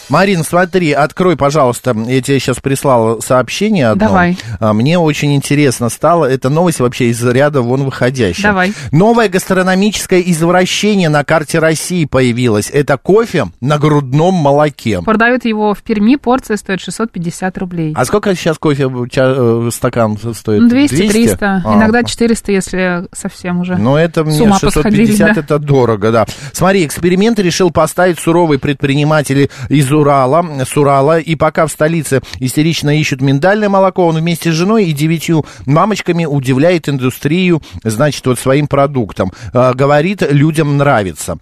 Марин, 0.09 0.45
смотри, 0.45 0.92
открой, 0.92 1.37
пожалуйста, 1.37 1.97
я 2.07 2.21
тебе 2.23 2.38
сейчас 2.38 2.59
прислал 2.61 3.21
сообщение 3.21 3.88
одно. 3.88 4.07
Давай. 4.07 4.38
А, 4.61 4.73
Мне 4.73 4.99
очень 4.99 5.35
интересно 5.35 5.88
стало, 5.88 6.27
это 6.27 6.49
новость 6.49 6.81
вообще 6.81 7.07
из 7.07 7.23
ряда 7.25 7.61
вон 7.62 7.85
выходящая. 7.85 8.51
Давай. 8.53 8.73
Новое 8.92 9.29
гастрономическое 9.29 10.21
извращение 10.21 11.09
на 11.09 11.25
карте 11.25 11.59
России 11.59 12.05
появилось. 12.05 12.71
Это 12.73 12.97
кофе 12.99 13.47
на 13.61 13.79
грудном 13.79 14.35
молоке. 14.35 15.03
Продают 15.03 15.45
его 15.45 15.75
в 15.75 15.83
Перми, 15.83 16.16
порция 16.16 16.57
стоит 16.57 16.81
650 16.81 17.59
рублей. 17.59 17.92
А 17.97 18.05
сколько 18.05 18.35
сейчас 18.35 18.59
кофе 18.59 18.88
ча- 19.11 19.35
э, 19.37 19.71
стакан 19.73 20.16
стоит? 20.35 20.62
Ну, 20.62 20.69
200-300, 20.69 21.62
А, 21.64 21.75
иногда 21.75 22.05
400, 22.05 22.53
если 22.53 23.07
совсем 23.12 23.61
уже. 23.61 23.77
Ну, 23.77 23.97
это 23.97 24.25
мне 24.25 24.40
ума 24.42 24.59
650, 24.59 24.75
посходили, 24.75 25.16
да. 25.16 25.40
это 25.40 25.59
дорого, 25.59 26.12
да. 26.12 26.27
Смотри, 26.53 26.87
эксперимент 26.87 27.38
решил 27.40 27.71
поставить 27.71 28.19
суровые 28.19 28.59
предприниматели 28.59 29.51
из 29.69 29.90
Урала, 29.96 30.64
с 30.64 30.76
Урала, 30.76 31.18
и 31.18 31.35
пока 31.35 31.66
в 31.66 31.72
столице 31.72 32.20
истерично 32.38 32.98
ищут 32.98 33.20
миндальное 33.20 33.68
молоко, 33.68 34.06
он 34.06 34.16
вместе 34.16 34.50
с 34.52 34.54
женой 34.54 34.87
и 34.87 34.92
девятью 34.92 35.44
мамочками 35.64 36.24
удивляет 36.24 36.88
индустрию, 36.88 37.62
значит, 37.82 38.24
вот 38.26 38.38
своим 38.38 38.68
продуктом. 38.68 39.32
А, 39.52 39.74
говорит, 39.74 40.22
людям 40.22 40.76
нравится. 40.76 41.38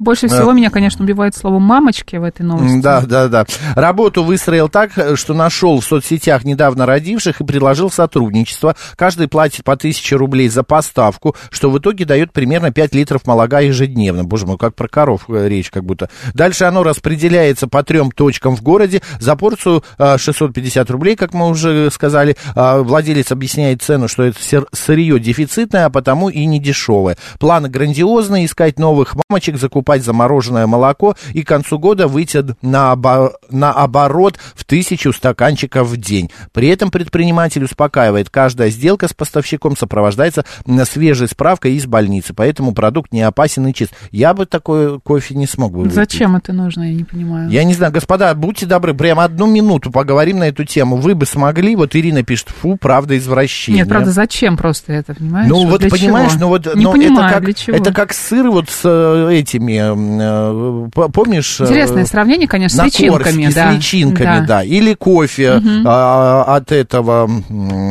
Больше 0.00 0.28
всего 0.28 0.52
меня, 0.52 0.70
конечно, 0.70 1.04
убивает 1.04 1.36
слово 1.36 1.58
«мамочки» 1.58 2.16
в 2.16 2.24
этой 2.24 2.40
новости. 2.40 2.80
Да, 2.80 3.02
да, 3.02 3.28
да. 3.28 3.44
Работу 3.74 4.24
выстроил 4.24 4.70
так, 4.70 4.92
что 5.14 5.34
нашел 5.34 5.78
в 5.78 5.84
соцсетях 5.84 6.42
недавно 6.44 6.86
родивших 6.86 7.42
и 7.42 7.44
предложил 7.44 7.90
сотрудничество. 7.90 8.74
Каждый 8.96 9.28
платит 9.28 9.62
по 9.62 9.74
1000 9.74 10.16
рублей 10.16 10.48
за 10.48 10.62
поставку, 10.62 11.36
что 11.50 11.70
в 11.70 11.78
итоге 11.78 12.06
дает 12.06 12.32
примерно 12.32 12.70
5 12.72 12.94
литров 12.94 13.26
молока 13.26 13.60
ежедневно. 13.60 14.24
Боже 14.24 14.46
мой, 14.46 14.56
как 14.56 14.74
про 14.74 14.88
коров 14.88 15.24
речь 15.28 15.70
как 15.70 15.84
будто. 15.84 16.08
Дальше 16.32 16.64
оно 16.64 16.82
распределяется 16.82 17.68
по 17.68 17.82
трем 17.82 18.10
точкам 18.10 18.56
в 18.56 18.62
городе. 18.62 19.02
За 19.18 19.36
порцию 19.36 19.84
э, 19.98 20.16
650 20.16 20.90
рублей, 20.90 21.14
как 21.14 21.34
мы 21.34 21.46
уже 21.48 21.90
сказали. 21.90 22.38
А 22.54 22.78
Владелец 22.78 23.32
объясняет 23.32 23.82
цену, 23.82 24.08
что 24.08 24.22
это 24.22 24.38
сыр- 24.40 24.66
сырье 24.72 25.20
дефицитное, 25.20 25.84
а 25.84 25.90
потому 25.90 26.30
и 26.30 26.46
не 26.46 26.58
дешевое. 26.58 27.18
Планы 27.38 27.68
грандиозные, 27.68 28.46
искать 28.46 28.78
новых 28.78 29.14
мамочек, 29.28 29.58
закупать 29.58 29.89
покупать 29.90 30.04
замороженное 30.04 30.66
молоко 30.68 31.16
и 31.32 31.42
к 31.42 31.48
концу 31.48 31.78
года 31.78 32.06
выйти 32.06 32.44
на, 32.62 32.92
обо- 32.92 33.32
на 33.50 33.72
оборот 33.72 34.38
в 34.54 34.64
тысячу 34.64 35.12
стаканчиков 35.12 35.88
в 35.88 35.96
день. 35.96 36.30
При 36.52 36.68
этом 36.68 36.90
предприниматель 36.92 37.64
успокаивает, 37.64 38.30
каждая 38.30 38.70
сделка 38.70 39.08
с 39.08 39.12
поставщиком 39.12 39.76
сопровождается 39.76 40.44
свежей 40.84 41.26
справкой 41.26 41.74
из 41.74 41.86
больницы, 41.86 42.34
поэтому 42.34 42.72
продукт 42.72 43.12
не 43.12 43.22
опасен 43.22 43.66
и 43.66 43.74
чист. 43.74 43.92
Я 44.12 44.32
бы 44.32 44.46
такой 44.46 45.00
кофе 45.00 45.34
не 45.34 45.46
смог 45.48 45.72
бы 45.72 45.80
выпить. 45.80 45.94
Зачем 45.94 46.36
это 46.36 46.52
нужно, 46.52 46.84
я 46.84 46.94
не 46.94 47.04
понимаю. 47.04 47.50
Я 47.50 47.64
не 47.64 47.74
знаю, 47.74 47.92
господа, 47.92 48.32
будьте 48.34 48.66
добры, 48.66 48.94
прямо 48.94 49.24
одну 49.24 49.46
минуту 49.46 49.90
поговорим 49.90 50.38
на 50.38 50.44
эту 50.44 50.64
тему. 50.64 50.96
Вы 50.96 51.16
бы 51.16 51.26
смогли, 51.26 51.74
вот 51.74 51.96
Ирина 51.96 52.22
пишет, 52.22 52.50
фу, 52.50 52.76
правда, 52.76 53.18
извращение. 53.18 53.80
Нет, 53.82 53.88
правда, 53.88 54.12
зачем 54.12 54.56
просто 54.56 54.92
это, 54.92 55.14
понимаешь? 55.14 55.48
Ну 55.48 55.66
вот 55.66 55.80
Для 55.80 55.90
понимаешь, 55.90 56.32
чего? 56.32 56.40
ну 56.40 56.48
вот 56.48 56.74
Не 56.76 56.84
ну, 56.84 56.92
понимаю, 56.92 57.26
это 57.26 57.34
как 57.34 57.44
для 57.44 57.54
чего. 57.54 57.76
это 57.76 57.92
как 57.92 58.12
сыр 58.12 58.50
вот 58.50 58.68
с 58.70 58.82
э, 58.84 59.30
этими, 59.32 59.79
э, 59.80 60.88
помнишь? 61.12 61.60
э, 61.60 61.64
Интересное 61.64 62.04
сравнение, 62.04 62.48
конечно, 62.48 62.76
с 62.76 62.78
на 62.78 62.84
личинками, 62.86 63.52
да. 63.52 63.72
с 63.72 63.74
личинками, 63.76 64.24
Да. 64.40 64.46
да. 64.46 64.64
Или 64.64 64.94
кофе 64.94 65.54
Мгм. 65.58 65.84
а, 65.86 66.44
от 66.56 66.72
этого, 66.72 67.28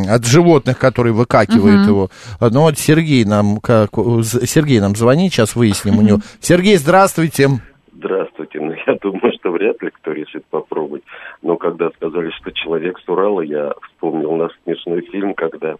от 0.10 0.26
животных, 0.26 0.78
которые 0.80 1.14
выкакивают 1.14 1.82
Мгм. 1.82 1.90
его. 1.90 2.10
Ну 2.40 2.62
вот 2.62 2.78
Сергей 2.78 3.26
нам, 3.26 3.60
как, 3.60 3.90
Сергей 4.24 4.80
нам 4.80 4.96
звонит, 4.96 5.34
сейчас 5.34 5.56
выясним 5.56 5.98
у 6.00 6.02
него. 6.02 6.20
Сергей, 6.42 6.78
здравствуйте. 6.78 7.50
Здравствуйте. 7.98 8.60
Ну, 8.62 8.72
я 8.88 8.96
думаю, 9.02 9.32
что 9.40 9.52
вряд 9.52 9.82
ли 9.82 9.90
кто 9.92 10.12
решит 10.14 10.46
попробовать. 10.50 11.04
Но 11.42 11.58
когда 11.58 11.90
сказали, 11.90 12.30
что 12.40 12.50
человек 12.52 12.98
с 12.98 13.10
Урала, 13.10 13.42
я 13.42 13.74
вспомнил 13.92 14.36
наш 14.38 14.52
смешной 14.64 15.02
фильм, 15.12 15.34
когда 15.34 15.76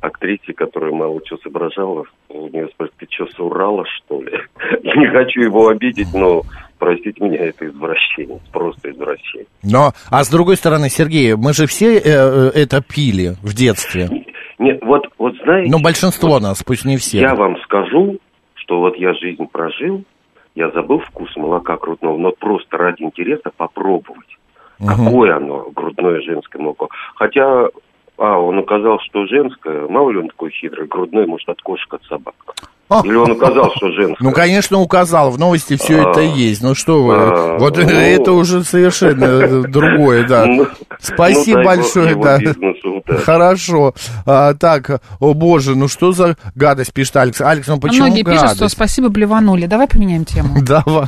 актрисе, 0.00 0.52
которая 0.52 0.92
мало 0.92 1.20
что 1.26 1.36
соображала, 1.38 2.04
у 2.28 2.48
нее 2.48 2.68
спрашивают, 2.68 2.94
ты 2.98 3.06
что, 3.10 3.26
с 3.26 3.38
Урала, 3.38 3.84
что 3.86 4.22
ли? 4.22 4.32
Я 4.82 4.94
не 4.94 5.06
хочу 5.08 5.40
его 5.40 5.68
обидеть, 5.68 6.08
но, 6.14 6.42
простите 6.78 7.22
меня, 7.22 7.38
это 7.38 7.66
извращение, 7.66 8.40
просто 8.52 8.90
извращение. 8.90 9.46
Но, 9.62 9.92
а 10.10 10.24
с 10.24 10.30
другой 10.30 10.56
стороны, 10.56 10.88
Сергей, 10.88 11.34
мы 11.34 11.52
же 11.52 11.66
все 11.66 11.98
э, 11.98 12.02
э, 12.04 12.50
это 12.54 12.82
пили 12.82 13.36
в 13.42 13.54
детстве. 13.54 14.08
Нет, 14.58 14.80
вот, 14.82 15.06
вот 15.18 15.34
знаете... 15.42 15.70
Ну, 15.70 15.82
большинство 15.82 16.38
нас, 16.38 16.62
пусть 16.62 16.84
не 16.84 16.96
все. 16.96 17.20
Я 17.20 17.34
вам 17.34 17.56
скажу, 17.62 18.18
что 18.54 18.80
вот 18.80 18.96
я 18.96 19.14
жизнь 19.14 19.46
прожил, 19.46 20.04
я 20.54 20.70
забыл 20.70 21.00
вкус 21.00 21.34
молока 21.36 21.76
грудного, 21.76 22.16
но 22.18 22.32
просто 22.32 22.76
ради 22.76 23.02
интереса 23.02 23.50
попробовать. 23.56 24.36
Какое 24.86 25.36
оно, 25.36 25.70
грудное 25.74 26.20
женское 26.22 26.60
молоко. 26.60 26.88
Хотя, 27.14 27.68
а, 28.20 28.38
он 28.38 28.58
указал, 28.58 28.98
что 29.08 29.26
женское, 29.26 29.88
мало 29.88 30.10
ли 30.10 30.18
он 30.18 30.28
такой 30.28 30.50
хитрый, 30.50 30.86
грудной, 30.86 31.26
может, 31.26 31.48
от 31.48 31.62
кошек, 31.62 31.94
от 31.94 32.02
собак. 32.04 32.34
Или 33.04 33.14
он 33.14 33.30
указал, 33.30 33.70
что 33.76 33.90
женское. 33.92 34.22
Ну, 34.22 34.32
конечно, 34.32 34.78
указал, 34.78 35.30
в 35.30 35.38
новости 35.38 35.76
все 35.76 36.02
А. 36.04 36.10
это 36.10 36.20
есть. 36.20 36.60
Ну 36.60 36.74
что 36.74 37.02
вы, 37.02 37.14
А, 37.16 37.58
вот 37.58 37.78
ну. 37.78 37.82
это 37.88 38.32
уже 38.32 38.62
совершенно 38.62 39.62
другое, 39.62 40.26
да. 40.28 40.44
Ну, 40.44 40.66
Спасибо 40.98 41.60
ну, 41.60 41.64
большое, 41.64 42.14
да. 42.16 42.38
бизнесу. 42.38 43.02
Хорошо. 43.24 43.94
А, 44.26 44.52
так, 44.52 45.00
о 45.18 45.32
боже, 45.32 45.74
ну 45.74 45.88
что 45.88 46.12
за 46.12 46.36
гадость, 46.54 46.92
пишет 46.92 47.16
Алекс. 47.16 47.40
Алекс, 47.40 47.68
ну 47.68 47.80
почему 47.80 48.08
Многие 48.08 48.22
пишут, 48.22 48.38
что 48.40 48.48
гадость? 48.48 48.74
спасибо, 48.74 49.08
блеванули. 49.08 49.64
Давай 49.64 49.88
поменяем 49.88 50.26
тему. 50.26 50.56
Давай. 50.60 51.06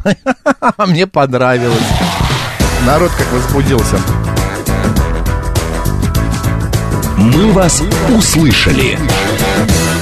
Мне 0.87 1.07
понравилось. 1.07 1.91
Народ 2.87 3.11
как 3.11 3.31
возбудился. 3.33 3.99
«Мы 7.17 7.53
вас 7.53 7.83
услышали». 8.17 8.99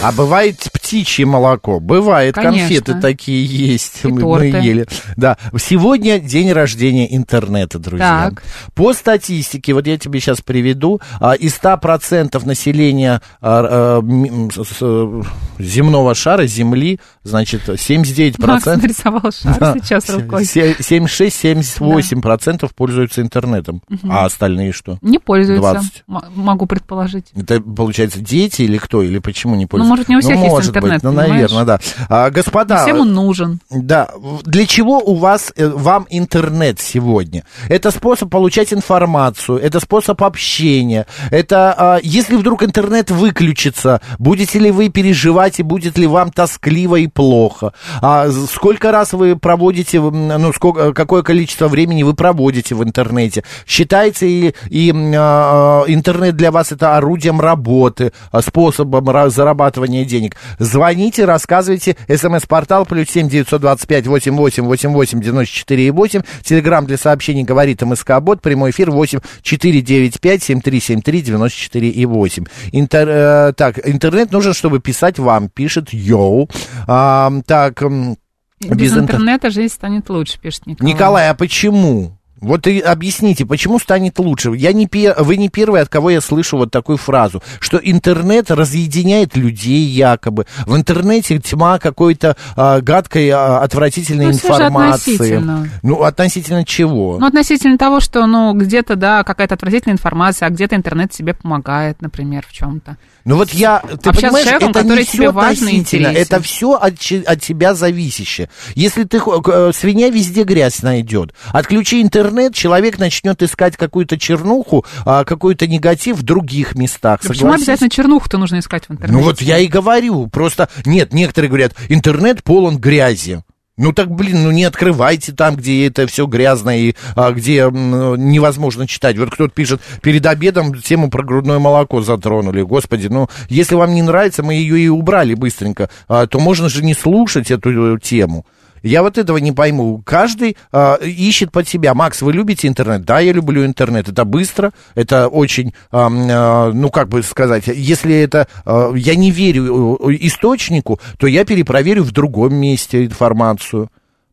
А 0.03 0.12
бывает 0.12 0.68
птичье 0.90 1.24
молоко? 1.24 1.79
Бывает, 1.79 2.35
Конечно. 2.35 2.59
конфеты 2.59 2.94
такие 3.00 3.44
есть. 3.44 4.00
И 4.03 4.09
мы, 4.09 4.14
мы 4.14 4.20
торты. 4.20 4.46
ели. 4.66 4.87
Да. 5.16 5.37
Сегодня 5.57 6.18
день 6.18 6.50
рождения 6.53 7.14
интернета, 7.16 7.79
друзья. 7.79 8.31
Так. 8.31 8.42
По 8.74 8.92
статистике, 8.92 9.72
вот 9.72 9.87
я 9.87 9.96
тебе 9.98 10.18
сейчас 10.18 10.40
приведу, 10.40 11.00
а, 11.20 11.35
из 11.35 11.55
100% 11.55 12.44
населения 12.44 13.22
а, 13.40 14.00
а, 14.03 15.22
земного 15.61 16.14
шара, 16.16 16.46
Земли, 16.46 16.98
значит, 17.22 17.68
79%... 17.68 18.44
Макс 18.46 18.66
нарисовал 18.66 19.31
шар 19.42 19.57
Да. 19.61 19.74
сейчас 19.81 20.11
рукой. 20.11 20.42
76-78% 20.42 22.68
пользуются 22.74 23.22
интернетом. 23.22 23.81
Мгм. 23.88 24.11
А 24.11 24.24
остальные 24.24 24.72
что? 24.72 24.98
Не 25.03 25.20
пользуются, 25.20 25.61
20. 25.72 26.05
м- 26.09 26.22
могу 26.35 26.66
предположить. 26.66 27.26
Это, 27.37 27.61
получается, 27.61 28.18
дети 28.20 28.62
или 28.62 28.79
кто? 28.79 29.03
Или 29.03 29.18
почему 29.18 29.55
не 29.55 29.66
пользуются? 29.66 29.88
Ну, 29.88 29.96
может, 29.96 30.09
не 30.09 30.16
у 30.16 30.20
всех 30.20 30.37
есть 30.37 30.48
может 30.48 30.68
интернет, 30.70 30.79
Быть, 30.80 31.02
ну, 31.02 31.10
понимаешь? 31.10 31.30
наверное, 31.30 31.64
да. 31.64 31.78
А, 32.08 32.30
господа... 32.30 32.82
Всем 32.82 33.00
он 33.00 33.12
нужен. 33.14 33.60
Да, 33.70 34.10
для 34.44 34.66
чего 34.66 34.98
у 34.98 35.14
вас, 35.14 35.52
э, 35.56 35.68
вам 35.68 36.06
интернет 36.10 36.80
сегодня? 36.80 37.44
Это 37.68 37.90
способ 37.90 38.30
получать 38.30 38.72
информацию, 38.72 39.58
это 39.58 39.80
способ 39.80 40.22
общения, 40.22 41.06
это, 41.30 41.74
а, 41.76 41.98
если 42.02 42.36
вдруг 42.36 42.62
интернет 42.62 43.10
выключится, 43.10 44.00
будете 44.18 44.58
ли 44.58 44.70
вы 44.70 44.88
переживать 44.88 45.60
и 45.60 45.62
будет 45.62 45.98
ли 45.98 46.06
вам 46.06 46.30
тоскливо 46.30 46.96
и 46.96 47.06
плохо? 47.06 47.72
А, 48.02 48.28
сколько 48.30 48.92
раз 48.92 49.12
вы 49.12 49.36
проводите, 49.36 50.00
ну, 50.00 50.52
сколько, 50.52 50.92
какое 50.92 51.22
количество 51.22 51.68
времени 51.68 52.02
вы 52.02 52.14
проводите 52.14 52.74
в 52.74 52.82
интернете? 52.84 53.44
Считается 53.66 54.26
и, 54.26 54.54
и 54.68 54.90
м, 54.90 55.12
а, 55.16 55.84
интернет 55.86 56.36
для 56.36 56.50
вас 56.50 56.72
это 56.72 56.96
орудием 56.96 57.40
работы, 57.40 58.12
а, 58.32 58.42
способом 58.42 59.08
ра- 59.08 59.30
зарабатывания 59.30 60.04
денег? 60.04 60.36
Звоните, 60.70 61.24
рассказывайте. 61.24 61.96
СМС-портал 62.09 62.87
плюс 62.87 63.09
семь 63.11 63.28
девятьсот 63.28 63.61
двадцать 63.61 63.88
пять 63.88 64.06
восемь 64.06 64.37
восемь 64.37 64.64
восемь 64.64 64.90
восемь 64.90 65.20
девяносто 65.20 65.52
четыре 65.52 65.88
и 65.88 65.90
восемь. 65.90 66.20
Телеграмм 66.44 66.87
для 66.87 66.96
сообщений 66.96 67.42
говорит 67.42 67.83
МСК 67.83 68.20
Бот. 68.20 68.40
Прямой 68.40 68.70
эфир 68.70 68.92
восемь 68.92 69.18
четыре 69.42 69.80
девять 69.80 70.20
пять 70.20 70.44
семь 70.44 70.61
три 70.61 70.78
семь 70.80 71.02
три 71.02 71.22
девяносто 71.22 71.59
четыре 71.59 71.88
и 71.88 72.06
восемь. 72.06 72.44
Интер, 72.70 73.09
э, 73.09 73.52
так, 73.56 73.85
интернет 73.85 74.30
нужен, 74.30 74.54
чтобы 74.54 74.78
писать 74.78 75.18
вам. 75.18 75.48
Пишет 75.48 75.92
Йоу. 75.92 76.48
А, 76.87 77.33
так, 77.46 77.83
м, 77.83 78.16
Без, 78.61 78.92
интер- 78.92 79.16
интернета 79.16 79.50
жизнь 79.50 79.74
станет 79.74 80.09
лучше, 80.09 80.38
пишет 80.38 80.66
Николай. 80.66 80.92
Николай, 80.92 81.30
а 81.30 81.35
почему? 81.35 82.16
Вот 82.40 82.66
и 82.66 82.81
объясните, 82.81 83.44
почему 83.44 83.79
станет 83.79 84.18
лучше? 84.18 84.53
Я 84.57 84.72
не 84.72 84.87
пе- 84.87 85.14
вы 85.18 85.37
не 85.37 85.48
первый, 85.48 85.83
от 85.83 85.88
кого 85.88 86.11
я 86.11 86.20
слышу 86.20 86.57
вот 86.57 86.70
такую 86.70 86.96
фразу, 86.96 87.42
что 87.61 87.76
интернет 87.76 88.50
разъединяет 88.50 89.37
людей 89.37 89.83
якобы. 89.85 90.46
В 90.66 90.74
интернете 90.74 91.38
тьма 91.38 91.79
какой-то 91.79 92.37
а, 92.57 92.81
гадкой, 92.81 93.29
а, 93.29 93.59
отвратительной 93.62 94.26
Ну, 94.26 94.33
информации. 94.33 95.14
относительно. 95.14 95.68
Ну, 95.83 96.03
относительно 96.03 96.64
чего? 96.64 97.18
Ну, 97.18 97.26
относительно 97.26 97.76
того, 97.76 98.00
что, 98.00 98.26
ну, 98.26 98.55
где-то, 98.55 98.96
да, 98.96 99.22
какая-то 99.22 99.55
отвратительная 99.55 99.94
информация, 99.94 100.46
а 100.46 100.50
где-то 100.50 100.76
интернет 100.76 101.11
тебе 101.11 101.35
помогает, 101.35 102.00
например, 102.00 102.44
в 102.48 102.53
чем-то. 102.53 102.96
Ну 103.26 103.37
вот 103.37 103.50
я, 103.50 103.81
ты 103.81 103.87
Общаться 104.09 104.12
с 104.12 104.16
понимаешь, 104.22 104.46
человеком, 104.46 104.70
это 104.70 104.85
не 104.85 105.05
все 105.05 105.29
относительно, 105.29 106.07
это 106.09 106.40
все 106.40 106.72
от, 106.72 106.94
от 107.26 107.40
тебя 107.40 107.74
зависящее. 107.74 108.48
Если 108.74 109.05
ты, 109.05 109.18
э, 109.18 109.72
свинья 109.74 110.09
везде 110.09 110.42
грязь 110.44 110.83
найдет. 110.83 111.35
Отключи 111.53 112.00
интернет, 112.00 112.29
человек 112.52 112.98
начнет 112.98 113.42
искать 113.42 113.76
какую-то 113.76 114.18
чернуху, 114.18 114.84
а, 115.04 115.24
какой-то 115.24 115.66
негатив 115.66 116.18
в 116.18 116.22
других 116.22 116.74
местах. 116.74 117.20
Да 117.22 117.28
почему 117.28 117.50
Согласись? 117.52 117.68
обязательно 117.68 117.90
чернуху-то 117.90 118.38
нужно 118.38 118.58
искать 118.58 118.86
в 118.88 118.92
интернете? 118.92 119.12
Ну 119.12 119.22
вот 119.22 119.40
я 119.40 119.58
и 119.58 119.66
говорю, 119.66 120.26
просто, 120.28 120.68
нет, 120.84 121.12
некоторые 121.12 121.48
говорят, 121.48 121.74
интернет 121.88 122.42
полон 122.42 122.78
грязи. 122.78 123.42
Ну 123.76 123.92
так, 123.94 124.10
блин, 124.10 124.42
ну 124.42 124.50
не 124.50 124.64
открывайте 124.64 125.32
там, 125.32 125.56
где 125.56 125.86
это 125.86 126.06
все 126.06 126.26
грязно 126.26 126.78
и 126.78 126.94
а, 127.16 127.32
где 127.32 127.60
м, 127.60 128.30
невозможно 128.30 128.86
читать. 128.86 129.16
Вот 129.16 129.30
кто-то 129.30 129.54
пишет, 129.54 129.80
перед 130.02 130.26
обедом 130.26 130.74
тему 130.74 131.08
про 131.08 131.22
грудное 131.22 131.58
молоко 131.58 132.02
затронули. 132.02 132.60
Господи, 132.60 133.06
ну 133.06 133.30
если 133.48 133.76
вам 133.76 133.94
не 133.94 134.02
нравится, 134.02 134.42
мы 134.42 134.52
ее 134.52 134.78
и 134.80 134.88
убрали 134.88 135.32
быстренько, 135.32 135.88
а, 136.08 136.26
то 136.26 136.38
можно 136.40 136.68
же 136.68 136.84
не 136.84 136.92
слушать 136.92 137.50
эту 137.50 137.96
э, 137.96 137.98
тему. 138.00 138.44
Я 138.82 139.02
вот 139.02 139.18
этого 139.18 139.38
не 139.38 139.52
пойму. 139.52 140.02
Каждый 140.04 140.56
а, 140.72 140.94
ищет 140.96 141.52
под 141.52 141.68
себя. 141.68 141.94
Макс, 141.94 142.22
вы 142.22 142.32
любите 142.32 142.68
интернет? 142.68 143.04
Да, 143.04 143.20
я 143.20 143.32
люблю 143.32 143.64
интернет. 143.64 144.08
Это 144.08 144.24
быстро, 144.24 144.72
это 144.94 145.28
очень, 145.28 145.74
м, 145.92 146.28
а, 146.30 146.72
ну 146.72 146.90
как 146.90 147.08
бы 147.08 147.22
сказать, 147.22 147.64
если 147.66 148.16
это 148.16 148.48
а, 148.64 148.92
я 148.94 149.14
не 149.14 149.30
верю 149.30 149.98
э, 150.00 150.16
источнику, 150.20 151.00
то 151.18 151.26
я 151.26 151.44
перепроверю 151.44 152.04
в 152.04 152.12
другом 152.12 152.54
месте 152.54 153.04
информацию. 153.04 153.90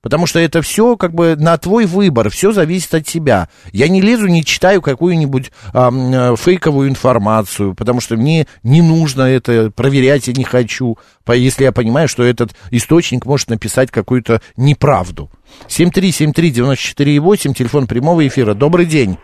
Потому 0.08 0.26
что 0.26 0.40
это 0.40 0.62
все 0.62 0.96
как 0.96 1.14
бы 1.14 1.36
на 1.36 1.58
твой 1.58 1.86
выбор, 1.86 2.30
все 2.30 2.54
зависит 2.54 2.96
от 2.96 3.06
тебя. 3.06 3.50
Я 3.74 3.90
не 3.90 4.00
лезу, 4.00 4.28
не 4.28 4.46
читаю 4.46 4.82
какую-нибудь 4.82 5.52
э, 5.74 6.36
фейковую 6.38 6.88
информацию, 6.88 7.76
потому 7.76 8.00
что 8.00 8.16
мне 8.16 8.48
не 8.64 8.82
нужно 8.82 9.24
это 9.24 9.70
проверять, 9.70 10.30
я 10.30 10.34
не 10.34 10.46
хочу, 10.46 10.98
если 11.28 11.66
я 11.66 11.74
понимаю, 11.74 12.08
что 12.08 12.24
этот 12.24 12.56
источник 12.72 13.26
может 13.26 13.50
написать 13.50 13.92
какую-то 13.92 14.42
неправду. 14.56 15.30
7373948, 15.68 17.54
телефон 17.54 17.86
прямого 17.86 18.26
эфира. 18.26 18.54
Добрый 18.54 18.86
день. 18.86 19.18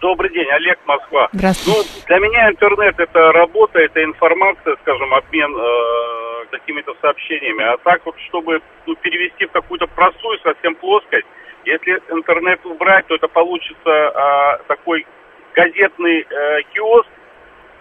Добрый 0.00 0.30
день, 0.30 0.48
Олег, 0.50 0.78
Москва. 0.86 1.28
Здравствуйте. 1.32 1.80
Ну, 1.80 2.06
для 2.06 2.18
меня 2.18 2.50
интернет 2.50 2.98
это 2.98 3.32
работа, 3.32 3.80
это 3.80 4.04
информация, 4.04 4.76
скажем, 4.82 5.12
обмен 5.12 5.56
э, 5.56 6.44
какими-то 6.52 6.94
сообщениями. 7.00 7.64
А 7.64 7.76
так 7.78 8.06
вот, 8.06 8.14
чтобы 8.28 8.60
ну, 8.86 8.94
перевести 8.96 9.46
в 9.46 9.50
какую-то 9.50 9.88
простую 9.88 10.38
совсем 10.40 10.76
плоскость, 10.76 11.26
если 11.64 12.00
интернет 12.10 12.64
убрать, 12.64 13.06
то 13.08 13.16
это 13.16 13.26
получится 13.26 13.90
э, 13.90 14.62
такой 14.68 15.04
газетный 15.54 16.20
э, 16.20 16.62
киоск 16.72 17.08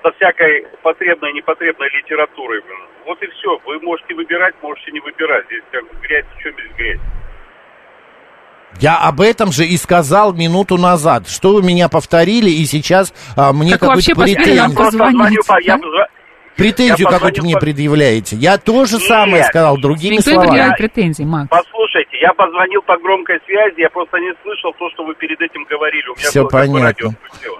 со 0.01 0.11
всякой 0.13 0.65
потребной 0.81 1.31
и 1.31 1.33
непотребной 1.33 1.89
литературой. 1.89 2.63
Вот 3.05 3.21
и 3.21 3.27
все. 3.27 3.59
Вы 3.65 3.79
можете 3.81 4.15
выбирать, 4.15 4.55
можете 4.63 4.91
не 4.91 5.01
выбирать. 5.01 5.45
Здесь 5.45 5.63
как 5.71 5.83
бы 5.83 5.99
грязь, 6.01 6.25
в 6.35 6.41
чем 6.41 6.55
без 6.55 6.71
грязь. 6.77 6.99
Я 8.79 8.97
об 8.99 9.21
этом 9.21 9.51
же 9.51 9.65
и 9.65 9.75
сказал 9.77 10.33
минуту 10.33 10.77
назад. 10.77 11.27
Что 11.27 11.55
вы 11.55 11.63
меня 11.63 11.89
повторили, 11.89 12.49
и 12.49 12.65
сейчас 12.65 13.13
а, 13.35 13.51
мне 13.53 13.71
Так 13.71 13.79
какую-то 13.81 14.15
претензию, 14.15 14.71
Просто 14.75 14.97
звоню, 14.97 15.41
по- 15.47 15.59
я, 15.61 15.79
претензию 16.55 17.07
я 17.07 17.09
какую-то 17.11 17.41
мне 17.43 17.57
предъявляете. 17.57 18.35
Я 18.35 18.57
то 18.57 18.85
же 18.85 18.97
Нет. 18.97 19.05
самое 19.07 19.43
сказал 19.45 19.77
другими 19.77 20.15
Никто 20.15 20.29
не 20.29 20.33
словами. 20.35 20.47
предъявляет 20.49 20.77
претензий, 20.77 21.25
Макс. 21.25 21.49
Послушайте, 21.49 22.17
я 22.21 22.33
позвонил 22.33 22.81
по 22.83 22.97
громкой 22.97 23.39
связи, 23.45 23.81
я 23.81 23.89
просто 23.89 24.17
не 24.17 24.33
слышал 24.43 24.73
то, 24.77 24.89
что 24.93 25.05
вы 25.05 25.15
перед 25.15 25.39
этим 25.41 25.63
говорили. 25.69 26.07
У 26.09 26.15
меня 26.19 26.29
Все 26.29 26.45
понятно. 26.47 27.15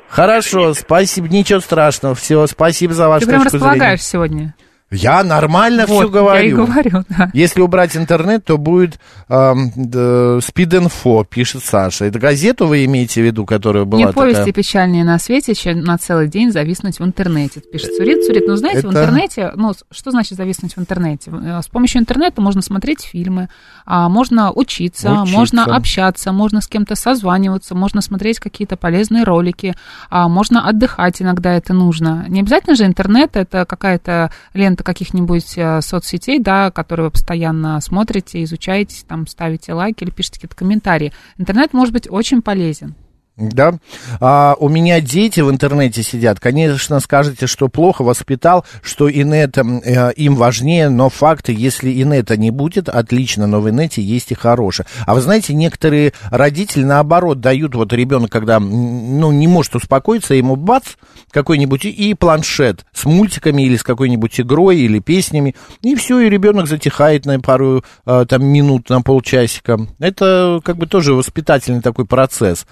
Хорошо, 0.10 0.74
спасибо, 0.74 1.28
ничего 1.30 1.60
страшного. 1.62 2.16
Все, 2.16 2.46
спасибо 2.48 2.94
за 2.94 3.08
вашу 3.08 3.26
Ты 3.26 3.32
прям 3.32 3.44
точку 3.44 3.56
располагаешь 3.58 4.02
зрения. 4.04 4.12
сегодня. 4.12 4.56
Я 4.90 5.22
нормально 5.24 5.86
Вот, 5.86 6.04
все 6.04 6.10
говорю. 6.10 6.40
Я 6.44 6.48
и 6.48 6.52
говорю, 6.54 7.04
да. 7.10 7.30
Если 7.34 7.60
убрать 7.62 7.98
интернет, 7.98 8.46
то 8.46 8.58
будет 8.58 9.00
эм, 9.28 9.72
д- 9.76 10.40
спид-инфо, 10.42 11.26
пишет 11.26 11.64
Саша. 11.66 12.06
Это 12.06 12.20
газету 12.20 12.68
вы 12.68 12.86
имеете 12.86 13.22
в 13.22 13.26
виду, 13.26 13.46
которая 13.46 13.84
была 13.84 14.02
Нет 14.02 14.14
повести 14.16 14.38
такая? 14.40 14.54
печальнее 14.54 15.04
на 15.04 15.20
свете, 15.20 15.56
чем 15.56 15.82
на 15.82 15.98
целый 15.98 16.30
день 16.30 16.54
зависнуть 16.54 17.00
в 17.00 17.04
интернете. 17.04 17.60
Пишет 17.60 17.96
Сурит. 17.96 18.24
Сурит, 18.24 18.44
ну 18.48 18.56
знаете, 18.56 18.88
в 18.88 18.92
Это- 18.92 19.02
интернете, 19.04 19.52
ну 19.56 19.74
что 19.92 20.12
значит 20.12 20.38
зависнуть 20.38 20.76
в 20.78 20.80
интернете? 20.80 21.32
Э, 21.34 21.62
С 21.62 21.68
помощью 21.68 22.00
интернета 22.00 22.42
можно 22.42 22.62
смотреть 22.62 23.04
фильмы, 23.04 23.50
а, 23.86 24.08
можно 24.08 24.52
учиться, 24.54 25.22
Учиться. 25.24 25.38
можно 25.38 25.66
общаться, 25.66 26.32
можно 26.32 26.62
с 26.62 26.68
кем-то 26.68 26.96
созваниваться, 26.96 27.76
можно 27.76 28.02
смотреть 28.02 28.40
какие-то 28.40 28.78
полезные 28.78 29.24
ролики, 29.26 29.76
а, 30.10 30.30
можно 30.30 30.66
отдыхать 30.68 31.22
иногда 31.22 31.54
это 31.54 31.74
нужно. 31.74 32.26
Не 32.30 32.40
обязательно 32.40 32.76
же 32.78 32.86
интернет, 32.86 33.36
это 33.36 33.66
какая-то 33.66 34.32
лента 34.54 34.77
каких-нибудь 34.84 35.58
э, 35.58 35.82
соцсетей, 35.82 36.40
да, 36.40 36.72
которые 36.72 37.06
вы 37.06 37.12
постоянно 37.12 37.80
смотрите, 37.82 38.44
изучаете, 38.44 39.04
там 39.08 39.28
ставите 39.28 39.74
лайки 39.74 40.04
или 40.04 40.12
пишете 40.12 40.36
какие-то 40.36 40.56
комментарии. 40.56 41.14
Интернет 41.38 41.74
может 41.74 41.94
быть 41.94 42.10
очень 42.10 42.42
полезен. 42.42 42.96
Да. 43.38 43.76
А, 44.20 44.56
у 44.60 44.68
меня 44.68 45.00
дети 45.00 45.42
в 45.42 45.52
интернете 45.52 46.02
сидят. 46.02 46.40
Конечно, 46.40 47.00
скажете, 47.00 47.46
что 47.46 47.68
плохо 47.70 48.04
воспитал, 48.04 48.66
что 48.82 49.12
инет 49.12 49.60
э, 49.60 50.12
им 50.14 50.36
важнее, 50.36 50.90
но 50.90 51.10
факты, 51.10 51.54
если 51.56 52.02
инета 52.02 52.36
не 52.36 52.50
будет, 52.50 52.90
отлично, 52.90 53.46
но 53.46 53.62
в 53.62 53.70
инете 53.70 54.02
есть 54.02 54.32
и 54.32 54.36
хорошее. 54.36 54.88
А 55.06 55.14
вы 55.14 55.22
знаете, 55.22 55.54
некоторые 55.54 56.14
родители, 56.32 56.84
наоборот, 56.84 57.40
дают 57.40 57.76
вот 57.76 57.94
ребенок, 57.94 58.32
когда 58.32 58.60
ну, 58.60 59.32
не 59.32 59.48
может 59.48 59.76
успокоиться, 59.76 60.34
ему 60.34 60.56
бац, 60.56 60.96
какой-нибудь 61.30 61.86
и, 61.86 62.16
планшет 62.16 62.86
с 62.92 63.06
мультиками 63.06 63.62
или 63.62 63.76
с 63.76 63.84
какой-нибудь 63.84 64.40
игрой 64.40 64.78
или 64.78 64.98
песнями, 64.98 65.56
и 65.84 65.94
все, 65.94 66.22
и 66.22 66.30
ребенок 66.30 66.68
затихает 66.68 67.28
на 67.28 67.40
пару 67.40 67.84
э, 68.08 68.26
там 68.28 68.46
минут, 68.46 68.90
на 68.90 69.04
полчасика. 69.04 69.80
Это 70.00 70.60
как 70.64 70.78
бы 70.78 70.88
тоже 70.88 71.14
воспитательный 71.14 71.82
такой 71.82 72.06
процесс. 72.06 72.66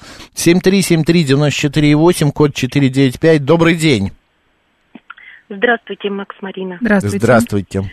7373948, 0.55 2.31
код 2.31 2.53
495. 2.53 3.43
Добрый 3.45 3.75
день. 3.75 4.11
Здравствуйте, 5.49 6.09
Макс 6.09 6.35
Марина. 6.41 6.77
Здравствуйте. 6.81 7.83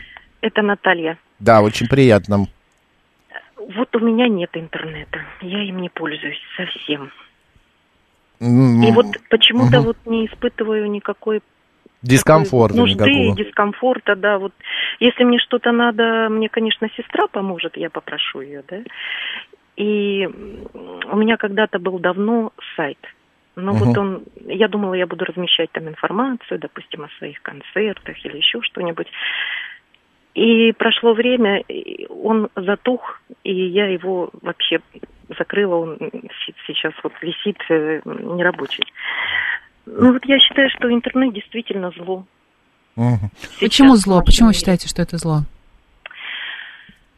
Это 0.40 0.62
Наталья. 0.62 1.18
Да, 1.38 1.60
очень 1.62 1.86
приятно. 1.88 2.46
Вот 3.76 3.94
у 3.94 4.00
меня 4.00 4.28
нет 4.28 4.50
интернета. 4.54 5.20
Я 5.40 5.62
им 5.64 5.80
не 5.80 5.88
пользуюсь 5.88 6.40
совсем. 6.56 7.10
М, 8.40 8.82
И 8.82 8.90
вот 8.92 9.06
почему-то 9.30 9.78
мгм. 9.78 9.86
вот 9.86 9.96
не 10.06 10.26
испытываю 10.26 10.90
никакой 10.90 11.40
Дискомфорта 12.02 12.76
нужды 12.76 12.94
никакого. 12.94 13.32
и 13.38 13.44
дискомфорта, 13.44 14.16
да. 14.16 14.38
Вот 14.38 14.52
если 14.98 15.22
мне 15.22 15.38
что-то 15.38 15.70
надо, 15.70 16.28
мне, 16.30 16.48
конечно, 16.48 16.88
сестра 16.96 17.28
поможет, 17.28 17.76
я 17.76 17.88
попрошу 17.90 18.40
ее, 18.40 18.64
да. 18.68 18.78
И 19.76 20.26
у 20.26 21.16
меня 21.16 21.36
когда-то 21.36 21.78
был 21.78 21.98
давно 21.98 22.52
сайт. 22.76 22.98
Но 23.56 23.74
Мгм. 23.74 23.84
вот 23.84 23.98
он, 23.98 24.22
я 24.46 24.68
думала, 24.68 24.94
я 24.94 25.06
буду 25.06 25.24
размещать 25.24 25.70
там 25.72 25.88
информацию, 25.88 26.58
допустим, 26.58 27.04
о 27.04 27.08
своих 27.18 27.40
концертах 27.42 28.24
или 28.24 28.38
еще 28.38 28.60
что-нибудь. 28.62 29.08
И 30.34 30.72
прошло 30.72 31.12
время, 31.12 31.60
и 31.68 32.06
он 32.08 32.48
затух, 32.56 33.20
и 33.44 33.52
я 33.52 33.88
его 33.88 34.30
вообще 34.40 34.80
закрыла, 35.38 35.74
он 35.74 35.98
сейчас 36.66 36.94
вот 37.02 37.12
висит 37.20 37.58
э, 37.68 38.00
нерабочий. 38.04 38.84
Ну 39.84 40.12
вот 40.12 40.24
я 40.24 40.38
считаю, 40.38 40.70
что 40.70 40.90
интернет 40.90 41.34
действительно 41.34 41.90
зло. 41.90 42.24
Мгм. 42.96 43.30
Почему 43.60 43.96
зло? 43.96 44.22
Почему 44.24 44.48
вы 44.48 44.54
считаете, 44.54 44.88
что 44.88 45.02
это 45.02 45.18
зло? 45.18 45.42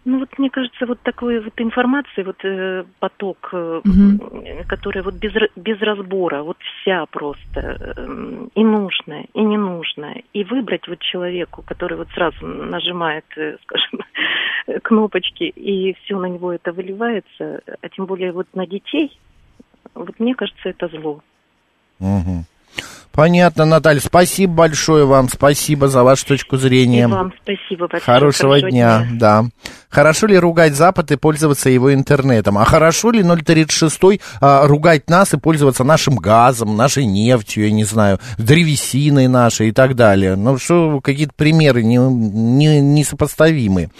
Ну 0.06 0.18
вот 0.18 0.38
мне 0.38 0.50
кажется, 0.50 0.84
вот 0.84 1.00
такой 1.02 1.40
вот 1.40 1.54
информации, 1.56 2.22
вот 2.24 2.36
э, 2.44 2.84
поток, 2.98 3.48
э, 3.52 3.80
Мгм. 3.84 4.64
который 4.66 5.02
вот 5.02 5.14
без, 5.14 5.32
ра- 5.32 5.50
без 5.56 5.80
разбора, 5.80 6.42
вот 6.42 6.58
вся 6.60 7.06
просто 7.06 7.78
э, 7.96 8.46
и 8.54 8.64
нужная, 8.64 9.26
и 9.32 9.40
ненужная. 9.40 10.22
И 10.34 10.44
выбрать 10.44 10.86
вот 10.88 10.98
человеку, 11.00 11.62
который 11.62 11.96
вот 11.96 12.08
сразу 12.10 12.46
нажимает, 12.46 13.24
э, 13.36 13.56
скажем, 13.62 14.00
кнопочки, 14.82 15.44
и 15.44 15.94
все 15.94 16.18
на 16.18 16.26
него 16.26 16.52
это 16.52 16.72
выливается, 16.72 17.62
а 17.80 17.88
тем 17.88 18.04
более 18.04 18.32
вот 18.32 18.46
на 18.54 18.66
детей, 18.66 19.18
вот 19.94 20.20
мне 20.20 20.34
кажется, 20.34 20.68
это 20.68 20.88
зло. 20.88 21.22
Мгм. 21.98 22.44
Понятно, 23.14 23.64
Наталья. 23.64 24.00
Спасибо 24.00 24.54
большое 24.54 25.04
вам. 25.04 25.28
Спасибо 25.28 25.86
за 25.86 26.02
вашу 26.02 26.26
точку 26.26 26.56
зрения. 26.56 27.04
И 27.04 27.06
вам 27.06 27.32
спасибо 27.42 27.86
большое. 27.86 28.00
Хорошего 28.00 28.60
дня, 28.60 29.06
да. 29.12 29.44
Хорошо 29.88 30.26
ли 30.26 30.36
ругать 30.36 30.74
Запад 30.74 31.12
и 31.12 31.16
пользоваться 31.16 31.70
его 31.70 31.94
интернетом? 31.94 32.58
А 32.58 32.64
хорошо 32.64 33.12
ли 33.12 33.22
036 33.22 34.20
а, 34.40 34.66
ругать 34.66 35.08
нас 35.08 35.32
и 35.34 35.38
пользоваться 35.38 35.84
нашим 35.84 36.16
газом, 36.16 36.76
нашей 36.76 37.04
нефтью, 37.06 37.66
я 37.66 37.70
не 37.70 37.84
знаю, 37.84 38.18
древесиной 38.36 39.28
нашей 39.28 39.68
и 39.68 39.72
так 39.72 39.94
далее? 39.94 40.34
Ну, 40.34 40.58
что, 40.58 41.00
какие-то 41.00 41.32
примеры 41.36 41.84
не, 41.84 41.98
не, 41.98 42.80
несопоставимые. 42.80 43.90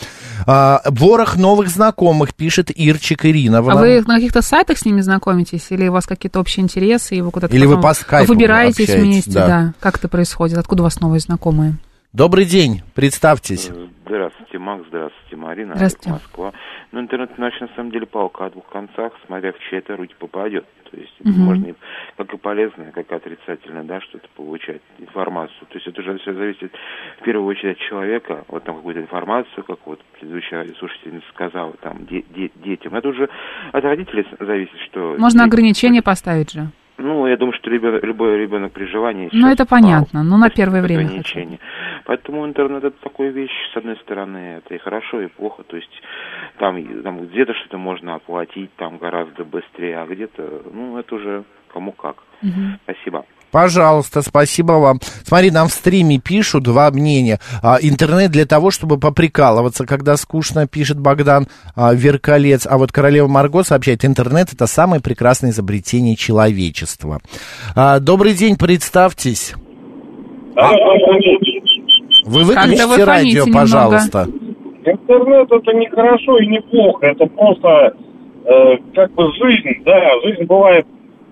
А, 0.48 0.82
ворох 0.86 1.36
новых 1.36 1.68
знакомых, 1.68 2.34
пишет 2.34 2.72
Ирчик 2.74 3.24
Ирина. 3.24 3.58
А 3.58 3.62
нам- 3.62 3.78
вы 3.78 4.00
на 4.00 4.16
каких-то 4.16 4.42
сайтах 4.42 4.78
с 4.78 4.84
ними 4.84 5.00
знакомитесь? 5.00 5.66
Или 5.70 5.86
у 5.86 5.92
вас 5.92 6.06
какие-то 6.06 6.40
общие 6.40 6.64
интересы, 6.64 7.14
и 7.14 7.22
вы 7.22 7.30
куда-то 7.30 7.54
Или 7.54 7.66
вы 7.66 7.80
по 7.80 7.94
скайпу 7.94 8.32
выбираетесь 8.32 9.03
вместе, 9.12 9.32
да. 9.32 9.46
да. 9.46 9.72
Как 9.80 9.96
это 9.96 10.08
происходит? 10.08 10.58
Откуда 10.58 10.82
у 10.82 10.84
вас 10.84 11.00
новые 11.00 11.20
знакомые? 11.20 11.74
Добрый 12.12 12.44
день, 12.44 12.82
представьтесь. 12.94 13.70
Здравствуйте, 14.06 14.58
Макс, 14.58 14.84
здравствуйте, 14.88 15.36
Марина, 15.36 15.74
Здравствуйте. 15.74 16.10
Олег, 16.10 16.22
Москва. 16.22 16.52
Ну, 16.92 17.00
интернет, 17.00 17.30
значит, 17.36 17.60
на 17.62 17.68
самом 17.74 17.90
деле 17.90 18.06
палка 18.06 18.46
о 18.46 18.50
двух 18.50 18.68
концах, 18.68 19.12
смотря 19.26 19.52
в 19.52 19.58
чьи 19.58 19.78
это 19.78 19.96
руки 19.96 20.14
попадет. 20.18 20.64
То 20.92 20.96
есть 21.00 21.12
это 21.18 21.28
Мгм. 21.30 21.40
можно 21.40 21.66
и 21.66 21.74
как 22.16 22.32
и 22.32 22.36
полезное, 22.36 22.92
как 22.92 23.10
и 23.10 23.14
отрицательное, 23.16 23.82
да, 23.82 24.00
что-то 24.02 24.28
получать, 24.36 24.80
информацию. 25.00 25.66
То 25.68 25.74
есть 25.74 25.88
это 25.88 26.00
уже 26.02 26.18
все 26.18 26.32
зависит 26.34 26.70
в 27.20 27.24
первую 27.24 27.48
очередь 27.48 27.76
от 27.78 27.82
человека, 27.88 28.44
вот 28.46 28.62
там 28.62 28.76
какую-то 28.76 29.00
информацию, 29.00 29.64
как 29.64 29.78
вот 29.86 30.00
предыдущая 30.20 30.64
слушательница 30.78 31.26
сказала, 31.34 31.72
там, 31.82 32.06
де- 32.06 32.24
де- 32.36 32.52
детям. 32.64 32.94
Это 32.94 33.08
уже 33.08 33.28
от 33.72 33.82
родителей 33.82 34.24
зависит, 34.38 34.78
что... 34.88 35.16
Можно 35.18 35.42
ограничения 35.42 36.02
поставить 36.02 36.52
же. 36.52 36.68
Ну, 36.96 37.26
я 37.26 37.36
думаю, 37.36 37.54
что 37.54 37.70
ребенок, 37.70 38.04
любой 38.04 38.38
ребенок 38.38 38.72
при 38.72 38.84
желании... 38.84 39.28
Ну, 39.32 39.48
это 39.48 39.66
понятно. 39.66 40.22
Ну, 40.22 40.36
на 40.36 40.48
первое 40.48 40.82
время. 40.82 41.06
ограничения. 41.06 41.58
Поэтому 42.04 42.46
интернет 42.46 42.84
это 42.84 42.96
такая 43.02 43.30
вещь, 43.30 43.50
с 43.72 43.76
одной 43.76 43.96
стороны, 43.96 44.58
это 44.58 44.74
и 44.74 44.78
хорошо, 44.78 45.20
и 45.20 45.26
плохо. 45.26 45.64
То 45.64 45.76
есть 45.76 46.02
там, 46.58 47.02
там 47.02 47.26
где-то 47.26 47.54
что-то 47.54 47.78
можно 47.78 48.14
оплатить 48.14 48.74
там 48.76 48.98
гораздо 48.98 49.44
быстрее, 49.44 49.98
а 49.98 50.06
где-то, 50.06 50.62
ну, 50.72 50.96
это 50.98 51.14
уже 51.14 51.44
кому 51.72 51.92
как. 51.92 52.16
Мгм. 52.42 52.78
Спасибо. 52.84 53.24
Пожалуйста, 53.54 54.22
спасибо 54.22 54.72
вам. 54.72 54.98
Смотри, 55.22 55.52
нам 55.52 55.68
в 55.68 55.70
стриме 55.70 56.18
пишут 56.18 56.64
два 56.64 56.90
мнения. 56.90 57.38
А, 57.62 57.76
интернет 57.80 58.32
для 58.32 58.46
того, 58.46 58.72
чтобы 58.72 58.98
поприкалываться, 58.98 59.86
когда 59.86 60.16
скучно, 60.16 60.66
пишет 60.66 60.98
Богдан 60.98 61.46
а, 61.76 61.94
Веркалец. 61.94 62.66
А 62.68 62.78
вот 62.78 62.90
королева 62.90 63.28
Марго 63.28 63.62
сообщает, 63.62 64.04
интернет 64.04 64.52
это 64.52 64.66
самое 64.66 65.00
прекрасное 65.00 65.50
изобретение 65.50 66.16
человечества. 66.16 67.20
А, 67.76 68.00
добрый 68.00 68.34
день, 68.34 68.56
представьтесь. 68.56 69.54
Вы 72.26 72.42
выключите 72.42 72.86
вы 72.86 73.04
радио, 73.04 73.44
пожалуйста. 73.52 74.26
Интернет 74.84 75.52
это 75.52 75.72
не 75.74 75.88
хорошо 75.90 76.38
и 76.38 76.48
не 76.48 76.60
плохо, 76.60 77.06
это 77.06 77.24
просто 77.26 77.68
э, 78.46 78.76
как 78.96 79.14
бы 79.14 79.32
жизнь, 79.34 79.84
да, 79.84 80.10
жизнь 80.24 80.42
бывает 80.42 80.84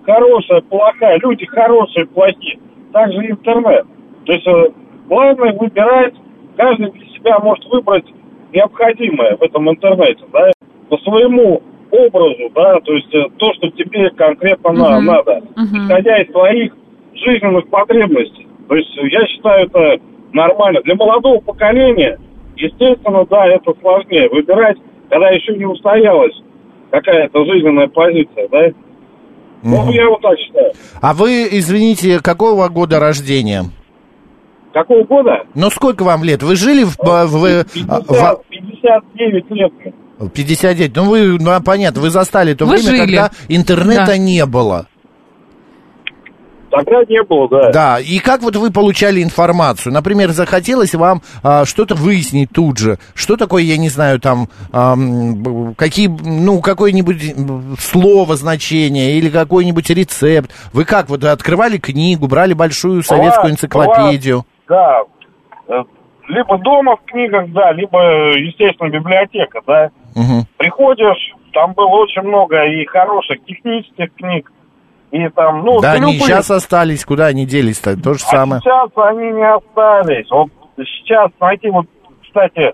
хорошая, 0.05 0.61
плохая, 0.61 1.19
люди 1.19 1.45
хорошие, 1.45 2.05
плохие. 2.07 2.59
Также 2.91 3.25
интернет. 3.25 3.85
То 4.25 4.33
есть 4.33 4.47
э, 4.47 4.69
главное 5.07 5.53
выбирать, 5.53 6.13
каждый 6.55 6.91
для 6.91 7.05
себя 7.07 7.39
может 7.39 7.65
выбрать 7.65 8.05
необходимое 8.53 9.35
в 9.35 9.41
этом 9.41 9.69
интернете, 9.69 10.23
да, 10.31 10.51
по 10.89 10.97
своему 10.99 11.61
образу, 11.91 12.49
да, 12.55 12.79
то 12.81 12.93
есть 12.93 13.13
э, 13.13 13.25
то, 13.37 13.53
что 13.55 13.69
тебе 13.71 14.09
конкретно 14.11 14.71
Мгм. 14.71 15.05
надо, 15.05 15.41
исходя 15.55 16.17
из 16.21 16.31
твоих 16.31 16.73
жизненных 17.15 17.67
потребностей. 17.69 18.47
То 18.67 18.75
есть 18.75 18.95
я 18.95 19.25
считаю 19.27 19.67
это 19.67 19.99
нормально. 20.33 20.81
Для 20.81 20.95
молодого 20.95 21.39
поколения, 21.39 22.19
естественно, 22.55 23.25
да, 23.29 23.47
это 23.47 23.73
сложнее 23.81 24.29
выбирать, 24.29 24.77
когда 25.09 25.29
еще 25.29 25.55
не 25.55 25.65
устоялась 25.65 26.35
какая-то 26.91 27.45
жизненная 27.45 27.87
позиция, 27.87 28.47
да. 28.49 28.71
Ну, 29.63 29.91
я 29.91 30.09
вот 30.09 30.21
так 30.21 30.37
считаю. 30.37 30.73
А 31.01 31.13
вы, 31.13 31.47
извините, 31.51 32.19
какого 32.19 32.67
года 32.69 32.99
рождения? 32.99 33.65
Какого 34.73 35.03
года? 35.03 35.43
Ну, 35.55 35.69
сколько 35.69 36.03
вам 36.03 36.23
лет? 36.23 36.41
Вы 36.43 36.55
жили 36.55 36.83
в... 36.83 36.97
в- 36.97 37.27
в- 37.27 37.65
50, 37.65 38.45
59 38.49 39.51
лет. 39.51 39.71
мне. 39.79 39.93
в 40.19 40.29
59. 40.29 40.95
Ну, 40.95 41.03
вы, 41.05 41.37
ну, 41.39 41.61
понятно, 41.63 42.01
вы 42.01 42.09
застали 42.09 42.53
то 42.55 42.65
Вы 42.65 42.73
время, 42.77 42.89
жили. 42.89 42.99
когда 42.99 43.31
интернета 43.49 44.05
Да. 44.07 44.17
не 44.17 44.45
было. 44.45 44.87
Тогда 46.75 47.03
не 47.07 47.21
было, 47.23 47.47
да. 47.49 47.71
Да, 47.71 47.99
и 47.99 48.17
как 48.19 48.41
вот 48.41 48.55
вы 48.55 48.71
получали 48.71 49.21
информацию? 49.21 49.93
Например, 49.93 50.31
захотелось 50.31 50.95
вам 50.95 51.21
а, 51.43 51.65
что-то 51.65 51.93
выяснить 51.93 52.49
тут 52.51 52.79
же. 52.79 52.97
Что 53.13 53.37
такое, 53.37 53.61
я 53.63 53.77
не 53.77 53.89
знаю, 53.89 54.19
там, 54.19 54.47
ам, 54.71 55.35
б- 55.43 55.75
какие, 55.75 56.07
ну, 56.07 56.61
какое-нибудь 56.61 57.35
слово, 57.79 58.35
значение 58.35 59.17
или 59.17 59.29
какой-нибудь 59.29 59.89
рецепт. 59.91 60.49
Вы 60.73 60.85
как, 60.85 61.09
вот 61.09 61.23
открывали 61.23 61.77
книгу, 61.77 62.27
брали 62.27 62.53
большую 62.53 63.03
советскую 63.03 63.53
Бывает, 63.53 63.53
энциклопедию? 63.53 64.45
бывает, 64.67 65.07
да. 65.67 65.75
Э, 65.75 65.83
Либо 66.27 66.57
дома 66.57 66.95
в 66.95 67.03
книгах, 67.05 67.51
да, 67.51 67.71
либо, 67.73 67.99
естественно, 68.37 68.89
библиотека, 68.89 69.59
да. 69.67 69.89
Мгм. 70.15 70.45
Приходишь, 70.57 71.33
там 71.53 71.73
было 71.73 71.87
очень 71.87 72.21
много 72.23 72.63
и 72.65 72.85
хороших 72.85 73.43
технических 73.45 74.13
книг, 74.15 74.51
и 75.13 75.29
там, 75.29 75.63
ну, 75.63 75.79
да, 75.79 75.91
они 75.93 76.13
любые. 76.13 76.19
сейчас 76.21 76.49
остались, 76.49 77.05
куда 77.05 77.27
они 77.27 77.45
делись-то? 77.45 77.95
То 78.01 78.15
же 78.15 78.23
А 78.27 78.31
самое. 78.31 78.61
сейчас 78.61 78.89
они 78.95 79.31
не 79.31 79.47
остались. 79.47 80.27
Вот 80.31 80.49
сейчас 80.77 81.29
найти 81.39 81.69
вот, 81.69 81.85
кстати, 82.23 82.73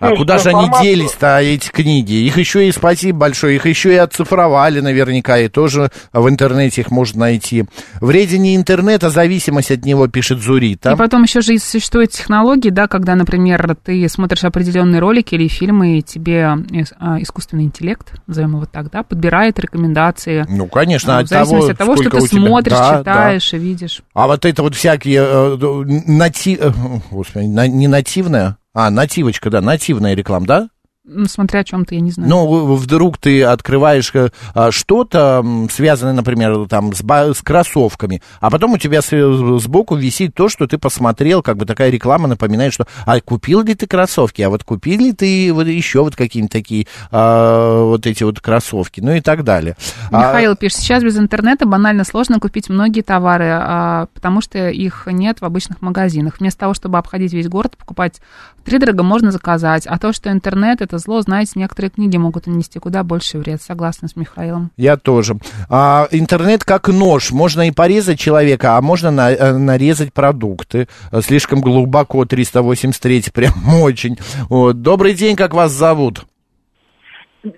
А 0.00 0.16
куда 0.16 0.38
же 0.38 0.50
они 0.50 0.68
делись-то, 0.82 1.38
эти 1.40 1.68
книги? 1.70 2.14
Их 2.14 2.36
еще 2.38 2.68
и 2.68 2.72
спасибо 2.72 3.18
большое, 3.18 3.56
их 3.56 3.66
еще 3.66 3.92
и 3.92 3.96
оцифровали 3.96 4.80
наверняка, 4.80 5.38
и 5.38 5.48
тоже 5.48 5.90
в 6.12 6.28
интернете 6.28 6.80
их 6.80 6.90
можно 6.90 7.20
найти. 7.20 7.64
Вреден 8.00 8.42
не 8.42 8.56
интернет, 8.56 9.04
а 9.04 9.10
зависимость 9.10 9.70
от 9.70 9.84
него, 9.84 10.08
пишет 10.08 10.40
Зурита. 10.40 10.92
И 10.92 10.96
потом 10.96 11.22
еще 11.22 11.40
же 11.40 11.58
существуют 11.58 12.10
технологии, 12.10 12.70
да, 12.70 12.88
когда, 12.88 13.14
например, 13.14 13.76
ты 13.82 14.08
смотришь 14.08 14.44
определенные 14.44 15.00
ролики 15.00 15.34
или 15.34 15.48
фильмы, 15.48 15.98
и 15.98 16.02
тебе 16.02 16.40
ис- 16.70 16.92
а, 16.98 17.20
искусственный 17.22 17.64
интеллект, 17.64 18.12
назовем 18.26 18.56
его 18.56 18.66
так, 18.66 18.90
да, 18.90 19.02
подбирает 19.02 19.58
рекомендации. 19.58 20.44
Ну, 20.48 20.66
конечно, 20.66 21.16
а, 21.16 21.20
от 21.20 21.26
в 21.26 21.28
зависимости 21.28 21.72
того, 21.72 21.72
от 21.72 21.78
того, 21.78 21.96
что 21.96 22.10
ты 22.10 22.28
тебя- 22.28 22.40
смотришь, 22.46 22.76
Да, 22.78 22.98
читаешь 22.98 23.52
и 23.54 23.58
видишь. 23.58 24.02
А 24.14 24.26
вот 24.26 24.44
это 24.44 24.62
вот 24.62 24.74
всякие 24.74 25.20
э, 25.22 25.84
нати... 26.06 26.58
э, 26.60 26.70
Господи, 27.10 27.46
на- 27.46 27.68
не 27.68 27.88
нативная, 27.88 28.56
а 28.76 28.90
нативочка, 28.90 29.48
да, 29.48 29.62
нативная 29.62 30.14
реклама, 30.14 30.46
да? 30.46 30.68
Ну, 31.08 31.26
смотря 31.26 31.60
о 31.60 31.64
чем-то, 31.64 31.94
я 31.94 32.00
не 32.00 32.10
знаю. 32.10 32.28
Ну, 32.28 32.74
вдруг 32.74 33.16
ты 33.18 33.44
открываешь 33.44 34.10
э, 34.14 34.30
а, 34.54 34.72
что-то, 34.72 35.44
связанное, 35.70 36.14
например, 36.14 36.66
там, 36.68 36.92
с, 36.92 37.00
с 37.00 37.42
кроссовками, 37.42 38.22
а 38.40 38.50
потом 38.50 38.72
у 38.72 38.78
тебя 38.78 39.00
сбоку 39.02 39.94
висит 39.94 40.34
то, 40.34 40.48
что 40.48 40.66
ты 40.66 40.78
посмотрел, 40.78 41.42
как 41.42 41.58
бы 41.58 41.64
такая 41.64 41.90
реклама 41.90 42.26
напоминает, 42.26 42.72
что, 42.72 42.88
а 43.04 43.20
купил 43.20 43.62
ли 43.62 43.76
ты 43.76 43.86
кроссовки, 43.86 44.42
а 44.42 44.50
вот 44.50 44.64
купил 44.64 45.00
ли 45.00 45.12
ты 45.12 45.52
вот 45.52 45.68
еще 45.68 46.02
вот 46.02 46.16
какие-нибудь 46.16 46.52
такие, 46.52 46.88
а, 47.12 47.84
вот 47.84 48.04
эти 48.04 48.24
вот 48.24 48.40
кроссовки, 48.40 49.00
ну 49.00 49.12
и 49.12 49.20
так 49.20 49.44
далее. 49.44 49.76
А, 50.10 50.30
Михаил 50.30 50.56
пишет, 50.56 50.80
сейчас 50.80 51.04
без 51.04 51.16
интернета 51.16 51.66
банально 51.66 52.02
сложно 52.02 52.40
купить 52.40 52.68
многие 52.68 53.02
товары, 53.02 53.50
а, 53.52 54.06
потому 54.12 54.40
что 54.40 54.70
их 54.70 55.06
нет 55.06 55.40
в 55.40 55.44
обычных 55.44 55.82
магазинах. 55.82 56.40
Вместо 56.40 56.60
того, 56.60 56.74
чтобы 56.74 56.98
обходить 56.98 57.32
весь 57.32 57.46
город, 57.46 57.76
покупать 57.76 58.20
втридорого 58.66 59.04
можно 59.04 59.30
заказать. 59.30 59.86
А 59.86 59.96
то, 59.98 60.12
что 60.12 60.32
интернет 60.32 60.82
это 60.82 60.95
зло, 60.98 61.20
знаете, 61.22 61.52
некоторые 61.56 61.90
книги 61.90 62.16
могут 62.16 62.46
нанести 62.46 62.78
куда 62.78 63.02
больше 63.04 63.38
вред. 63.38 63.62
Согласна 63.62 64.08
с 64.08 64.16
Михаилом. 64.16 64.70
Я 64.76 64.96
тоже. 64.96 65.34
А, 65.70 66.06
интернет 66.10 66.64
как 66.64 66.88
нож. 66.88 67.30
Можно 67.30 67.68
и 67.68 67.70
порезать 67.72 68.18
человека, 68.18 68.76
а 68.76 68.80
можно 68.82 69.10
на- 69.10 69.32
э, 69.32 69.56
нарезать 69.56 70.12
продукты. 70.12 70.88
Э, 71.12 71.20
Слишком 71.20 71.60
глубоко, 71.60 72.24
383, 72.24 73.30
прям 73.32 73.52
очень. 73.82 74.16
Вот. 74.48 74.82
Добрый 74.82 75.14
день, 75.14 75.36
как 75.36 75.54
вас 75.54 75.72
зовут? 75.72 76.24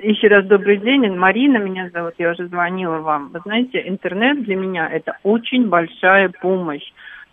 Еще 0.03 0.29
раз 0.29 0.45
добрый 0.47 0.77
день, 0.79 1.09
Марина 1.17 1.57
меня 1.59 1.89
зовут, 1.95 2.13
я 2.19 2.33
уже 2.33 2.47
звонила 2.49 2.99
вам. 2.99 3.31
Вы 3.33 3.41
знаете, 3.45 3.83
интернет 3.87 4.45
для 4.45 4.55
меня 4.57 4.87
это 4.87 5.17
очень 5.23 5.69
большая 5.69 6.31
помощь. 6.43 6.83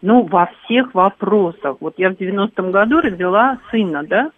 Ну, 0.02 0.24
во 0.24 0.50
всех 0.64 0.94
вопросах. 0.94 1.78
Вот 1.80 1.96
я 1.98 2.10
в 2.12 2.14
90-м 2.14 2.72
году 2.72 3.02
родила 3.02 3.58
сына, 3.72 4.04
да? 4.08 4.30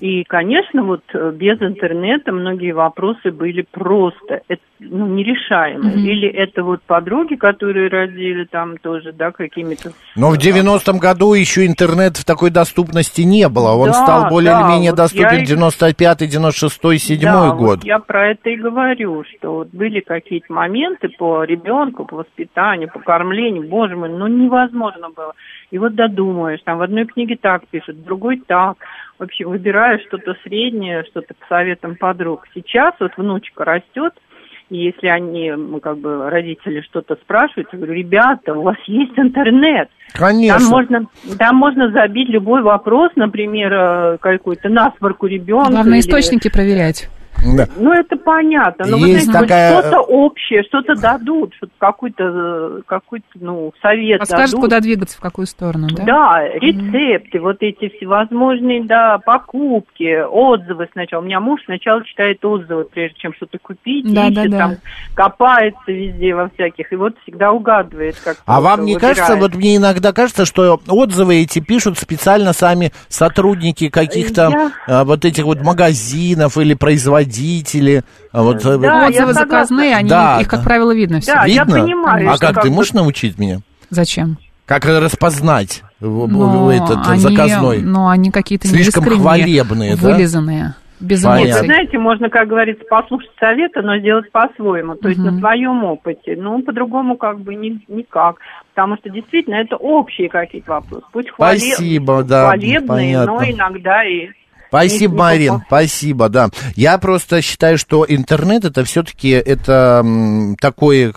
И, 0.00 0.24
конечно, 0.24 0.82
вот 0.82 1.02
э, 1.12 1.32
без 1.34 1.60
интернета 1.60 2.32
многие 2.32 2.72
вопросы 2.72 3.30
были 3.30 3.64
просто 3.70 4.40
это, 4.48 4.62
ну, 4.78 5.06
нерешаемые. 5.06 5.96
Мгм. 5.96 6.06
Или 6.06 6.28
это 6.28 6.62
вот 6.62 6.82
подруги, 6.82 7.34
которые 7.34 7.88
родили 7.88 8.44
там 8.44 8.76
тоже, 8.78 9.12
да, 9.12 9.32
какими-то... 9.32 9.92
Но 10.14 10.30
в 10.30 10.38
90-м 10.38 10.98
году 10.98 11.34
еще 11.34 11.66
интернет 11.66 12.16
в 12.16 12.24
такой 12.24 12.50
доступности 12.50 13.22
не 13.22 13.48
было. 13.48 13.72
Он 13.72 13.88
Да, 13.88 13.92
стал 13.94 14.28
более-менее 14.30 14.92
да, 14.92 15.04
вот 15.04 15.12
я 15.12 15.28
доступен 15.28 15.42
и- 15.42 15.46
95-й, 15.46 16.26
96-й, 16.26 16.98
7 16.98 17.20
да, 17.22 17.50
год. 17.50 17.78
Вот 17.78 17.84
я 17.84 17.98
про 17.98 18.28
это 18.30 18.50
и 18.50 18.56
говорю, 18.56 19.24
что 19.24 19.54
вот 19.54 19.68
были 19.72 20.00
какие-то 20.00 20.52
моменты 20.52 21.08
по 21.18 21.44
ребенку, 21.44 22.04
по 22.04 22.16
воспитанию, 22.16 22.90
по 22.92 23.00
кормлению, 23.00 23.68
боже 23.68 23.96
мой, 23.96 24.08
ну 24.10 24.26
невозможно 24.26 25.08
было. 25.10 25.32
И 25.70 25.78
вот 25.78 25.94
додумаешь, 25.94 26.60
там 26.64 26.78
в 26.78 26.82
одной 26.82 27.06
книге 27.06 27.36
так 27.40 27.66
пишут, 27.68 27.96
в 27.96 28.04
другой 28.04 28.40
так. 28.46 28.76
Вообще 29.18 29.46
выбираешь 29.46 30.02
что-то 30.06 30.36
среднее, 30.44 31.04
что-то 31.04 31.34
по 31.34 31.46
советам 31.48 31.96
подруг. 31.96 32.46
Сейчас 32.54 32.94
вот 33.00 33.12
внучка 33.16 33.64
растет, 33.64 34.12
и 34.68 34.76
если 34.76 35.06
они, 35.06 35.52
ну, 35.52 35.80
как 35.80 35.98
бы, 35.98 36.28
родители 36.28 36.80
что-то 36.80 37.14
спрашивают, 37.16 37.68
я 37.72 37.78
говорю, 37.78 37.94
ребята, 37.94 38.52
у 38.52 38.62
вас 38.62 38.76
есть 38.86 39.16
интернет. 39.16 39.88
Конечно. 40.12 40.58
Там 40.58 40.68
можно, 40.68 41.06
там 41.38 41.56
можно 41.56 41.90
забить 41.92 42.28
любой 42.28 42.62
вопрос, 42.62 43.12
например, 43.16 43.72
э, 43.72 44.18
какую-то 44.18 44.68
насморку 44.68 45.26
ребенка. 45.26 45.70
Главное, 45.70 45.98
или- 45.98 46.00
источники 46.00 46.50
проверять. 46.50 47.08
Да. 47.56 47.66
ну, 47.76 47.92
это 47.92 48.16
понятно. 48.16 48.84
Но 48.86 48.96
вы 48.98 49.08
Есть 49.08 49.26
знаете, 49.26 49.46
такая, 49.48 49.80
что-то 49.80 50.00
общее, 50.00 50.62
что-то 50.64 50.94
дадут, 50.94 51.54
что-то 51.54 51.72
какой-то, 51.78 52.82
какой-то, 52.86 53.26
ну, 53.36 53.72
совет 53.82 54.20
Подскажет, 54.20 54.50
дадут. 54.52 54.64
куда 54.64 54.80
двигаться, 54.80 55.16
в 55.16 55.20
какую 55.20 55.46
сторону, 55.46 55.88
да? 55.90 56.04
Да, 56.04 56.48
рецепты, 56.60 57.40
вот 57.40 57.56
эти 57.60 57.88
всевозможные, 57.96 58.84
да, 58.84 59.18
покупки, 59.24 60.22
отзывы 60.24 60.88
сначала. 60.92 61.22
У 61.22 61.24
меня 61.24 61.40
муж 61.40 61.60
сначала 61.64 62.04
читает 62.04 62.44
отзывы, 62.44 62.84
прежде 62.84 63.18
чем 63.18 63.32
что-то 63.34 63.58
купить, 63.58 64.12
Да, 64.12 64.26
ищет 64.28 64.34
да, 64.34 64.48
да. 64.50 64.58
там, 64.58 64.76
копается 65.14 65.80
везде 65.92 66.34
во 66.34 66.48
всяких, 66.50 66.92
и 66.92 66.96
вот 66.96 67.14
всегда 67.22 67.52
угадывает, 67.52 68.16
как 68.22 68.38
А 68.46 68.60
вам 68.60 68.84
не 68.84 68.96
кажется, 68.96 69.36
вот 69.36 69.54
мне 69.54 69.76
иногда 69.76 70.12
кажется, 70.12 70.44
что 70.44 70.80
отзывы 70.88 71.36
эти 71.36 71.60
пишут 71.60 71.98
специально 71.98 72.52
сами 72.52 72.92
сотрудники 73.08 73.88
каких-то 73.88 74.50
Я- 74.50 74.70
а, 74.86 75.04
вот 75.04 75.24
этих 75.24 75.44
вот 75.44 75.60
магазинов 75.62 76.56
или 76.58 76.74
производители. 77.30 78.02
а 78.32 78.42
вот, 78.42 78.64
э, 78.64 78.78
Да, 78.78 78.86
я 79.02 79.06
Отзывы 79.08 79.34
согласна. 79.34 79.34
заказные, 79.34 79.94
они, 79.96 80.08
Да, 80.08 80.40
их, 80.40 80.48
как 80.48 80.62
правило, 80.64 80.94
видно 80.94 81.20
все. 81.20 81.34
Да, 81.34 81.44
я 81.44 81.64
Видно? 81.64 81.82
понимаю, 81.82 82.28
А 82.30 82.38
как 82.38 82.54
как 82.54 82.62
ты 82.64 82.70
можешь 82.70 82.92
научить 82.92 83.38
меня? 83.38 83.58
Зачем? 83.90 84.38
Как 84.64 84.84
распознать 84.84 85.82
Но 86.00 86.72
этот 86.72 87.06
они, 87.06 87.20
заказной? 87.20 87.82
Но 87.82 88.08
они 88.08 88.30
какие-то 88.30 88.66
Слишком 88.68 89.04
хвалебные, 89.04 89.96
да? 89.96 90.08
вылизанные, 90.08 90.74
без 90.98 91.22
Понятно. 91.22 91.38
Нет, 91.44 91.46
вы 91.46 91.50
эмоций. 91.60 91.66
знаете, 91.66 91.98
можно, 91.98 92.30
как 92.30 92.48
говорится, 92.48 92.84
послушать 92.90 93.30
советы, 93.38 93.82
но 93.82 93.98
сделать 93.98 94.30
по-своему, 94.32 94.96
то 94.96 95.08
есть 95.08 95.20
на 95.20 95.38
своем 95.38 95.84
опыте. 95.84 96.34
Ну, 96.36 96.62
по-другому 96.62 97.16
как 97.16 97.40
бы 97.40 97.54
ни- 97.54 97.84
никак. 97.88 98.36
Потому 98.74 98.96
что 98.96 99.08
действительно 99.10 99.54
это 99.56 99.76
общие 99.76 100.28
какие-то 100.28 100.72
вопросы. 100.72 101.04
Пусть 101.12 101.28
Спасибо, 101.32 102.24
да, 102.24 102.46
хвалебные, 102.48 103.24
но 103.24 103.42
иногда 103.44 104.04
и... 104.04 104.28
Спасибо, 104.68 105.16
Марин, 105.16 105.52
попал. 105.54 105.66
спасибо, 105.66 106.28
да. 106.28 106.48
Я 106.74 106.98
просто 106.98 107.42
считаю, 107.42 107.78
что 107.78 108.04
интернет 108.08 108.64
это 108.64 108.84
все-таки 108.84 109.30
это 109.30 110.04
такой 110.60 111.12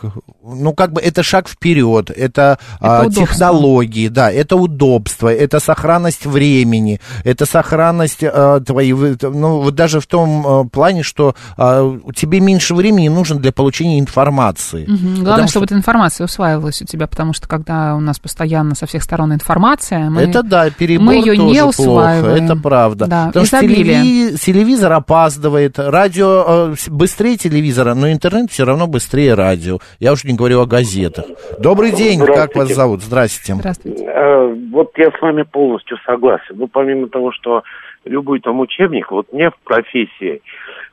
ну, 0.56 0.74
как 0.74 0.93
бы 0.93 1.02
это 1.02 1.24
шаг 1.24 1.47
вперед, 1.47 2.10
это, 2.10 2.60
а, 2.80 3.02
удобство. 3.02 3.26
технологии, 3.26 4.08
да, 4.08 4.32
это 4.32 4.56
удобство, 4.56 5.28
это 5.28 5.60
сохранность 5.60 6.26
времени, 6.26 7.00
это 7.24 7.45
сохранность 7.45 8.24
а, 8.24 8.60
твоей, 8.60 8.93
ну, 8.93 9.62
вот 9.62 9.76
даже 9.76 10.00
в 10.00 10.08
том 10.08 10.45
а, 10.47 10.64
плане, 10.66 11.04
что 11.04 11.36
а, 11.58 11.97
тебе 12.16 12.39
меньше 12.39 12.74
времени 12.74 13.10
нужно 13.10 13.38
для 13.38 13.52
получения 13.52 14.00
информации. 14.00 14.86
Мгм. 14.88 15.16
Главное, 15.16 15.26
Потому 15.26 15.47
чтобы 15.50 15.66
эта 15.66 15.76
информация 15.76 16.26
усваивалась 16.26 16.82
у 16.82 16.86
тебя, 16.86 17.08
потому 17.08 17.34
что 17.34 17.47
когда 17.47 17.95
у 17.95 18.00
нас 18.00 18.20
постоянно 18.20 18.76
со 18.76 18.86
всех 18.86 19.04
сторон 19.04 19.34
информация, 19.34 20.10
мы, 20.10 20.22
это 20.22 20.43
да, 20.43 20.70
перебор 20.70 21.06
мы 21.06 21.16
ее 21.16 21.38
не 21.38 21.62
плохо, 21.62 21.80
усваиваем. 21.82 22.45
это 22.45 22.56
правда. 22.56 23.08
Да, 23.08 23.32
Потому 23.40 23.46
что 23.46 24.46
телевизор 24.46 24.92
опаздывает, 24.94 25.80
радио 25.80 26.72
э, 26.72 26.74
быстрее 26.90 27.38
телевизора, 27.38 27.94
но 27.94 28.12
интернет 28.12 28.52
все 28.52 28.66
равно 28.66 28.88
быстрее 28.88 29.34
радио. 29.34 29.78
Я 30.00 30.12
уж 30.12 30.24
не 30.24 30.36
говорю 30.36 30.62
о 30.62 30.66
газетах. 30.66 31.26
Добрый 31.60 31.92
день, 31.92 32.20
как 32.26 32.56
вас 32.56 32.70
зовут? 32.70 33.02
Здрасте. 33.02 33.54
Здравствуйте. 33.56 34.06
Э, 34.06 34.54
Вот 34.72 34.98
я 34.98 35.12
с 35.12 35.22
вами 35.22 35.44
полностью 35.44 35.98
согласен. 36.06 36.56
Ну, 36.56 36.68
помимо 36.68 37.08
того, 37.08 37.32
что 37.32 37.64
любой 38.06 38.40
там 38.40 38.60
учебник, 38.60 39.12
вот 39.12 39.32
мне 39.32 39.50
в 39.52 39.58
профессии, 39.64 40.42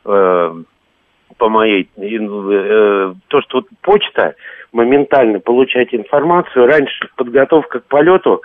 э, 0.04 0.54
по 1.38 1.48
моей, 1.48 1.88
э, 1.96 3.14
то, 3.28 3.40
что 3.42 3.58
вот 3.58 3.66
почта, 3.82 4.34
моментально 4.72 5.40
получать 5.40 5.94
информацию, 5.94 6.66
раньше 6.66 7.08
подготовка 7.16 7.80
к 7.80 7.86
полету 7.86 8.42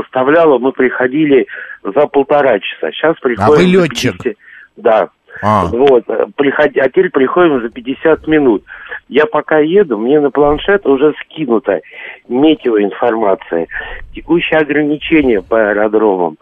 составляла, 0.00 0.58
мы 0.58 0.72
приходили 0.72 1.46
за 1.82 2.06
полтора 2.06 2.58
часа. 2.60 2.92
Сейчас 2.92 3.16
приходим... 3.20 3.52
А 3.52 3.56
вы 3.56 3.62
летчик? 3.64 4.16
50 4.22 4.36
Да. 4.76 5.08
А. 5.42 5.66
Вот, 5.66 6.04
э, 6.08 6.26
приход- 6.34 6.76
а 6.78 6.88
теперь 6.88 7.10
приходим 7.10 7.60
за 7.60 7.68
50 7.68 8.26
минут. 8.26 8.64
Я 9.08 9.26
пока 9.26 9.58
еду, 9.58 9.98
мне 9.98 10.18
на 10.18 10.30
планшет 10.30 10.86
уже 10.86 11.12
скинута 11.22 11.80
метеоинформация, 12.28 13.66
текущие 14.14 14.58
ограничения 14.60 15.42
по 15.42 15.70
аэродромам, 15.70 16.36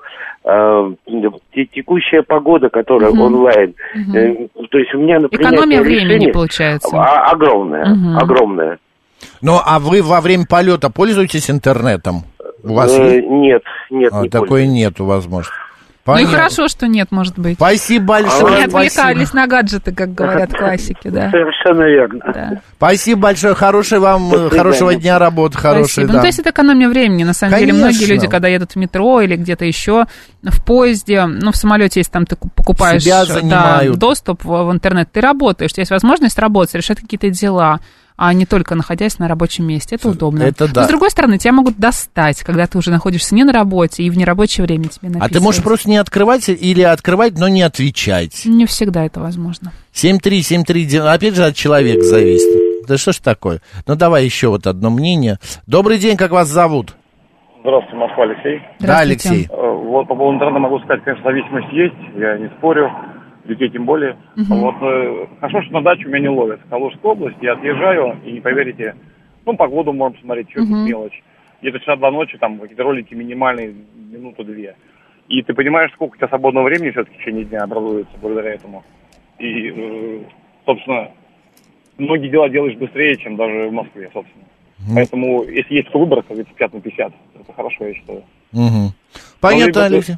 э, 0.45 0.93
те- 1.55 1.67
текущая 1.67 2.23
погода, 2.23 2.69
которая 2.69 3.11
Мгм. 3.11 3.21
онлайн. 3.21 3.75
Э, 4.15 4.47
То 4.71 4.79
есть 4.79 4.95
у 4.95 4.99
меня, 4.99 5.19
например, 5.21 5.53
Экономия 5.53 5.83
времени 5.83 6.31
получается. 6.31 6.97
а- 6.97 7.31
огромная, 7.33 7.87
Мгм. 7.87 8.19
огромная. 8.19 8.79
Ну, 9.43 9.59
а 9.65 9.79
вы 9.79 10.03
во 10.03 10.21
время 10.21 10.45
полета 10.49 10.91
пользуетесь 10.91 11.51
интернетом? 11.51 12.23
У 12.65 12.75
вас 12.75 12.91
Э, 12.93 13.17
есть? 13.17 13.29
Нет, 13.29 13.63
нет, 13.91 14.11
А, 14.13 14.23
не 14.23 14.29
такой 14.29 14.49
пользуюсь. 14.49 14.71
нету 14.73 15.05
возможности. 15.05 15.55
Ну 16.07 16.13
и 16.13 16.17
Понятно. 16.17 16.37
хорошо, 16.37 16.69
что 16.69 16.87
нет, 16.87 17.11
может 17.13 17.39
быть. 17.39 17.55
Спасибо 17.57 18.05
большое. 18.05 18.31
Чтобы 18.37 18.51
не 18.51 18.57
спасибо. 18.69 18.79
отвлекались 18.81 19.33
на 19.33 19.47
гаджеты, 19.47 19.95
как 19.95 20.13
говорят 20.13 20.53
классики, 20.53 21.09
да. 21.09 21.31
Совершенно 21.31 21.83
верно. 21.85 22.61
Спасибо 22.77 23.21
большое. 23.23 23.55
Хорошей 23.55 23.99
вам, 24.01 24.29
До 24.29 24.35
э, 24.37 24.39
свидания. 24.41 24.59
хорошего 24.59 24.95
дня 24.97 25.19
работы. 25.19 25.57
Хорошей, 25.57 25.85
Спасибо. 26.05 26.09
да. 26.09 26.13
Ну, 26.17 26.21
то 26.21 26.27
есть 26.27 26.39
это 26.41 26.51
экономия 26.51 26.91
времени. 26.91 27.25
На 27.25 27.33
самом 27.33 27.59
деле, 27.59 27.73
многие 27.73 27.95
Конечно. 27.95 28.13
люди, 28.13 28.27
когда 28.29 28.49
едут 28.49 28.73
в 28.73 28.77
метро 28.77 29.23
или 29.23 29.35
где-то 29.37 29.65
еще, 29.65 30.05
в 30.43 30.63
поезде, 30.63 31.25
ну, 31.25 31.53
в 31.53 31.57
самолете, 31.57 32.01
если 32.01 32.13
там 32.13 32.27
ты 32.27 32.37
ку- 32.37 32.51
покупаешь 32.55 33.03
Себя 33.03 33.25
да, 33.43 33.83
доступ 33.95 34.45
в, 34.45 34.65
в 34.65 34.73
интернет, 34.73 35.09
ты 35.11 35.23
работаешь, 35.23 35.71
у 35.71 35.73
тебя 35.75 35.83
есть 35.83 35.91
возможность 35.91 36.39
работать, 36.39 36.75
решать 36.75 37.01
какие-то 37.01 37.31
дела, 37.31 37.81
а 38.17 38.33
не 38.33 38.47
только 38.47 38.75
находясь 38.75 39.19
на 39.19 39.29
рабочем 39.29 39.67
месте. 39.67 39.97
Это 39.97 40.09
удобно. 40.09 40.43
Это 40.43 40.73
да. 40.73 40.83
Но, 40.83 40.87
с 40.87 40.91
другой 40.91 41.11
стороны, 41.11 41.39
тебя 41.39 41.53
могут 41.53 41.77
достать, 41.79 42.43
когда 42.43 42.67
ты 42.67 42.79
уже 42.79 42.91
находишься 42.91 43.35
не 43.35 43.45
на 43.45 43.53
работе 43.53 44.03
и 44.05 44.11
в 44.11 44.17
нерабочее 44.17 44.65
время 44.65 44.85
тебе 44.85 45.09
написывают. 45.09 45.31
А 45.31 45.35
ты 45.35 45.41
можешь 45.41 45.63
просто 45.63 45.91
не 45.91 45.97
открывать 45.97 46.49
или 46.49 46.83
открывать, 46.83 47.39
но 47.39 47.49
не 47.49 47.63
отвечать. 47.63 48.43
Не 48.45 48.67
всегда 48.67 49.05
это 49.05 49.21
возможно. 49.21 49.73
73739, 49.93 51.07
опять 51.07 51.35
же 51.35 51.45
от 51.45 51.55
человека 51.57 52.03
зависит. 52.03 52.87
Да 52.87 52.99
что 52.99 53.13
ж 53.13 53.19
такое? 53.19 53.61
Ну 53.87 53.95
давай 53.97 54.25
еще 54.25 54.49
вот 54.49 54.67
одно 54.67 54.91
мнение. 54.91 55.39
Добрый 55.67 55.99
день, 55.99 56.17
как 56.17 56.31
вас 56.31 56.49
зовут? 56.49 56.95
Здравствуйте, 57.63 57.97
Москва, 57.97 58.25
Алексей. 58.25 58.61
Да, 58.81 58.99
Алексей. 58.99 59.47
Э, 59.51 59.57
Вот 59.57 60.07
по 60.07 60.15
поводу 60.15 60.37
интернета 60.37 60.59
могу 60.61 60.79
сказать, 60.81 61.03
конечно, 61.03 61.25
зависимость 61.25 61.73
есть, 61.73 61.95
я 62.19 62.37
не 62.37 62.49
спорю, 62.59 62.91
детей 63.45 63.71
тем 63.71 63.87
более. 63.87 64.17
Мгм. 64.37 64.59
Вот 64.59 64.75
э, 64.81 65.27
хорошо, 65.41 65.63
что 65.63 65.73
на 65.75 65.83
даче 65.83 66.07
у 66.07 66.09
меня 66.09 66.21
не 66.21 66.29
ловят. 66.29 66.61
В 66.65 66.69
Калужской 66.69 67.11
области 67.11 67.45
я 67.45 67.53
отъезжаю, 67.53 68.19
и 68.25 68.33
не 68.33 68.41
поверите, 68.41 68.95
ну, 69.45 69.57
погоду 69.57 69.93
можно 69.93 70.17
посмотреть, 70.17 70.51
что 70.51 70.63
Мгм. 70.63 70.85
мелочь. 70.87 71.23
Где-то 71.61 71.81
часа 71.81 71.97
два 71.97 72.11
ночи, 72.11 72.39
там 72.39 72.59
какие-то 72.59 72.83
ролики 72.83 73.15
минимальные, 73.15 73.75
минуту-две. 74.13 74.77
И 75.29 75.43
ты 75.43 75.55
понимаешь, 75.55 75.93
сколько 75.93 76.15
у 76.15 76.17
тебя 76.17 76.29
свободного 76.29 76.65
времени 76.65 76.91
все-таки 76.91 77.17
в 77.17 77.19
течение 77.19 77.45
дня 77.45 77.63
образуется 77.63 78.13
благодаря 78.21 78.55
этому. 78.55 78.85
И, 79.39 79.73
э, 79.75 80.21
собственно, 80.67 81.11
многие 81.97 82.29
дела 82.29 82.49
делаешь 82.49 82.77
быстрее, 82.77 83.17
чем 83.17 83.37
даже 83.37 83.69
в 83.69 83.73
Москве, 83.73 84.11
собственно. 84.13 84.45
Ну. 84.87 84.95
Поэтому, 84.97 85.45
если 85.45 85.75
есть 85.75 85.95
выбор, 85.95 86.19
как 86.23 86.31
говорится, 86.31 86.55
5 86.55 86.75
на 86.75 86.81
50, 86.81 87.13
это 87.41 87.53
хорошо, 87.53 87.87
я 87.87 87.95
считаю. 87.95 88.23
Ну, 88.53 88.91
Понятно, 89.41 89.87
Алексей. 89.87 90.17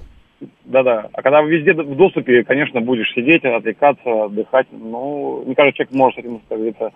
Да-да. 0.65 1.09
А 1.13 1.23
когда 1.23 1.43
везде 1.43 1.73
в 1.73 1.97
доступе, 1.97 2.45
конечно, 2.45 2.81
будешь 2.81 3.13
сидеть, 3.15 3.45
отвлекаться, 3.45 4.25
отдыхать. 4.25 4.67
Ну, 4.71 5.45
не 5.47 5.55
каждый 5.55 5.73
человек 5.73 5.95
может 5.95 6.17
с 6.17 6.19
этим, 6.19 6.41
как 6.49 6.59
говорится, 6.59 6.91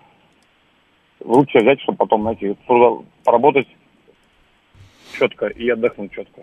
в 1.19 1.33
руки 1.33 1.57
взять, 1.57 1.81
чтобы 1.81 1.97
потом, 1.97 2.21
знаете, 2.21 2.55
поработать 3.23 3.67
четко 5.17 5.47
и 5.47 5.69
отдохнуть 5.69 6.11
четко. 6.11 6.41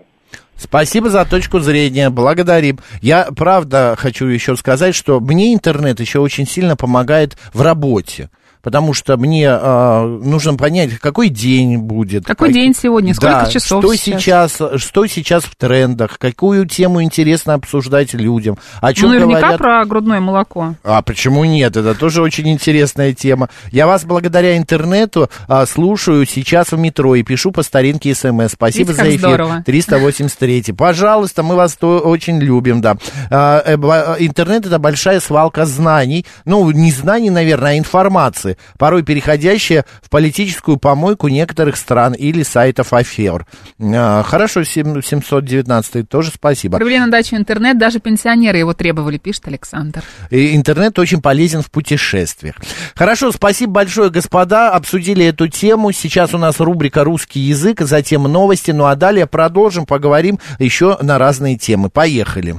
Спасибо 0.56 1.08
за 1.08 1.24
точку 1.24 1.60
зрения, 1.60 2.10
благодарим. 2.10 2.78
Я 3.00 3.28
правда 3.36 3.94
хочу 3.96 4.26
еще 4.26 4.56
сказать, 4.56 4.94
что 4.94 5.20
мне 5.20 5.54
интернет 5.54 6.00
еще 6.00 6.18
очень 6.18 6.46
сильно 6.46 6.76
помогает 6.76 7.36
в 7.54 7.62
работе. 7.62 8.28
Потому 8.62 8.92
что 8.94 9.16
мне 9.16 9.48
а, 9.50 10.04
нужно 10.06 10.54
понять, 10.54 10.98
какой 10.98 11.28
день 11.28 11.78
будет. 11.78 12.24
Какой 12.26 12.48
как- 12.48 12.54
день 12.54 12.74
сегодня, 12.74 13.14
сколько 13.14 13.44
Да, 13.44 13.50
часов 13.50 13.82
что 13.82 13.94
сейчас? 13.94 14.20
сейчас, 14.52 14.60
что 14.82 15.06
сейчас 15.06 15.44
в 15.44 15.54
трендах, 15.56 16.18
какую 16.18 16.66
тему 16.66 17.02
интересно 17.02 17.54
обсуждать 17.54 18.14
людям, 18.14 18.58
о 18.80 18.88
Ну, 18.88 18.92
чем 18.94 19.10
наверняка 19.10 19.40
говорят. 19.40 19.58
про 19.58 19.84
грудное 19.84 20.20
молоко. 20.20 20.74
А 20.84 21.02
почему 21.02 21.44
нет? 21.44 21.76
Это 21.76 21.94
тоже 21.94 22.22
очень 22.22 22.48
интересная 22.48 23.12
тема. 23.14 23.48
Я 23.70 23.86
вас 23.86 24.04
благодаря 24.04 24.56
интернету 24.56 25.30
а, 25.46 25.64
слушаю 25.66 26.26
сейчас 26.26 26.72
в 26.72 26.78
метро 26.78 27.14
и 27.14 27.22
пишу 27.22 27.52
по 27.52 27.62
старинке 27.62 28.14
смс. 28.14 28.52
Спасибо 28.52 28.90
Видите, 28.92 29.04
за 29.04 29.08
эфир. 29.10 29.18
здорово. 29.18 29.62
383. 29.64 30.72
Пожалуйста, 30.72 31.42
мы 31.42 31.54
вас 31.56 31.76
очень 31.80 32.38
любим, 32.40 32.80
да. 32.80 32.96
А, 33.30 33.62
э, 33.64 33.76
э, 33.76 34.16
интернет 34.20 34.66
это 34.66 34.78
большая 34.78 35.20
свалка 35.20 35.66
знаний. 35.66 36.26
Ну, 36.44 36.70
не 36.70 36.90
знаний, 36.92 37.30
наверное, 37.30 37.72
а 37.72 37.78
информации, 37.78 38.47
порой 38.78 39.02
переходящая 39.02 39.84
в 40.02 40.08
политическую 40.10 40.76
помойку 40.76 41.28
некоторых 41.28 41.76
стран 41.76 42.12
или 42.14 42.42
сайтов 42.42 42.92
афер. 42.92 43.46
А, 43.80 44.22
хорошо, 44.22 44.64
сем- 44.64 45.02
719 45.02 46.08
тоже 46.08 46.30
спасибо. 46.34 46.78
Привели 46.78 46.98
на 46.98 47.10
дачу 47.10 47.36
интернет, 47.36 47.78
даже 47.78 48.00
пенсионеры 48.00 48.58
его 48.58 48.74
требовали, 48.74 49.18
пишет 49.18 49.48
Александр. 49.48 50.02
И 50.30 50.54
интернет 50.54 50.98
очень 50.98 51.20
полезен 51.20 51.62
в 51.62 51.70
путешествиях. 51.70 52.56
Хорошо, 52.94 53.32
спасибо 53.32 53.72
большое, 53.72 54.10
господа. 54.10 54.70
Обсудили 54.70 55.24
эту 55.24 55.48
тему. 55.48 55.92
Сейчас 55.92 56.34
у 56.34 56.38
нас 56.38 56.60
рубрика 56.60 57.04
«Русский 57.04 57.40
язык», 57.40 57.80
затем 57.80 58.24
новости. 58.24 58.70
Ну 58.70 58.84
а 58.84 58.94
далее 58.96 59.26
продолжим, 59.26 59.86
поговорим 59.86 60.38
еще 60.58 60.98
на 61.00 61.18
разные 61.18 61.56
темы. 61.56 61.90
Поехали. 61.90 62.58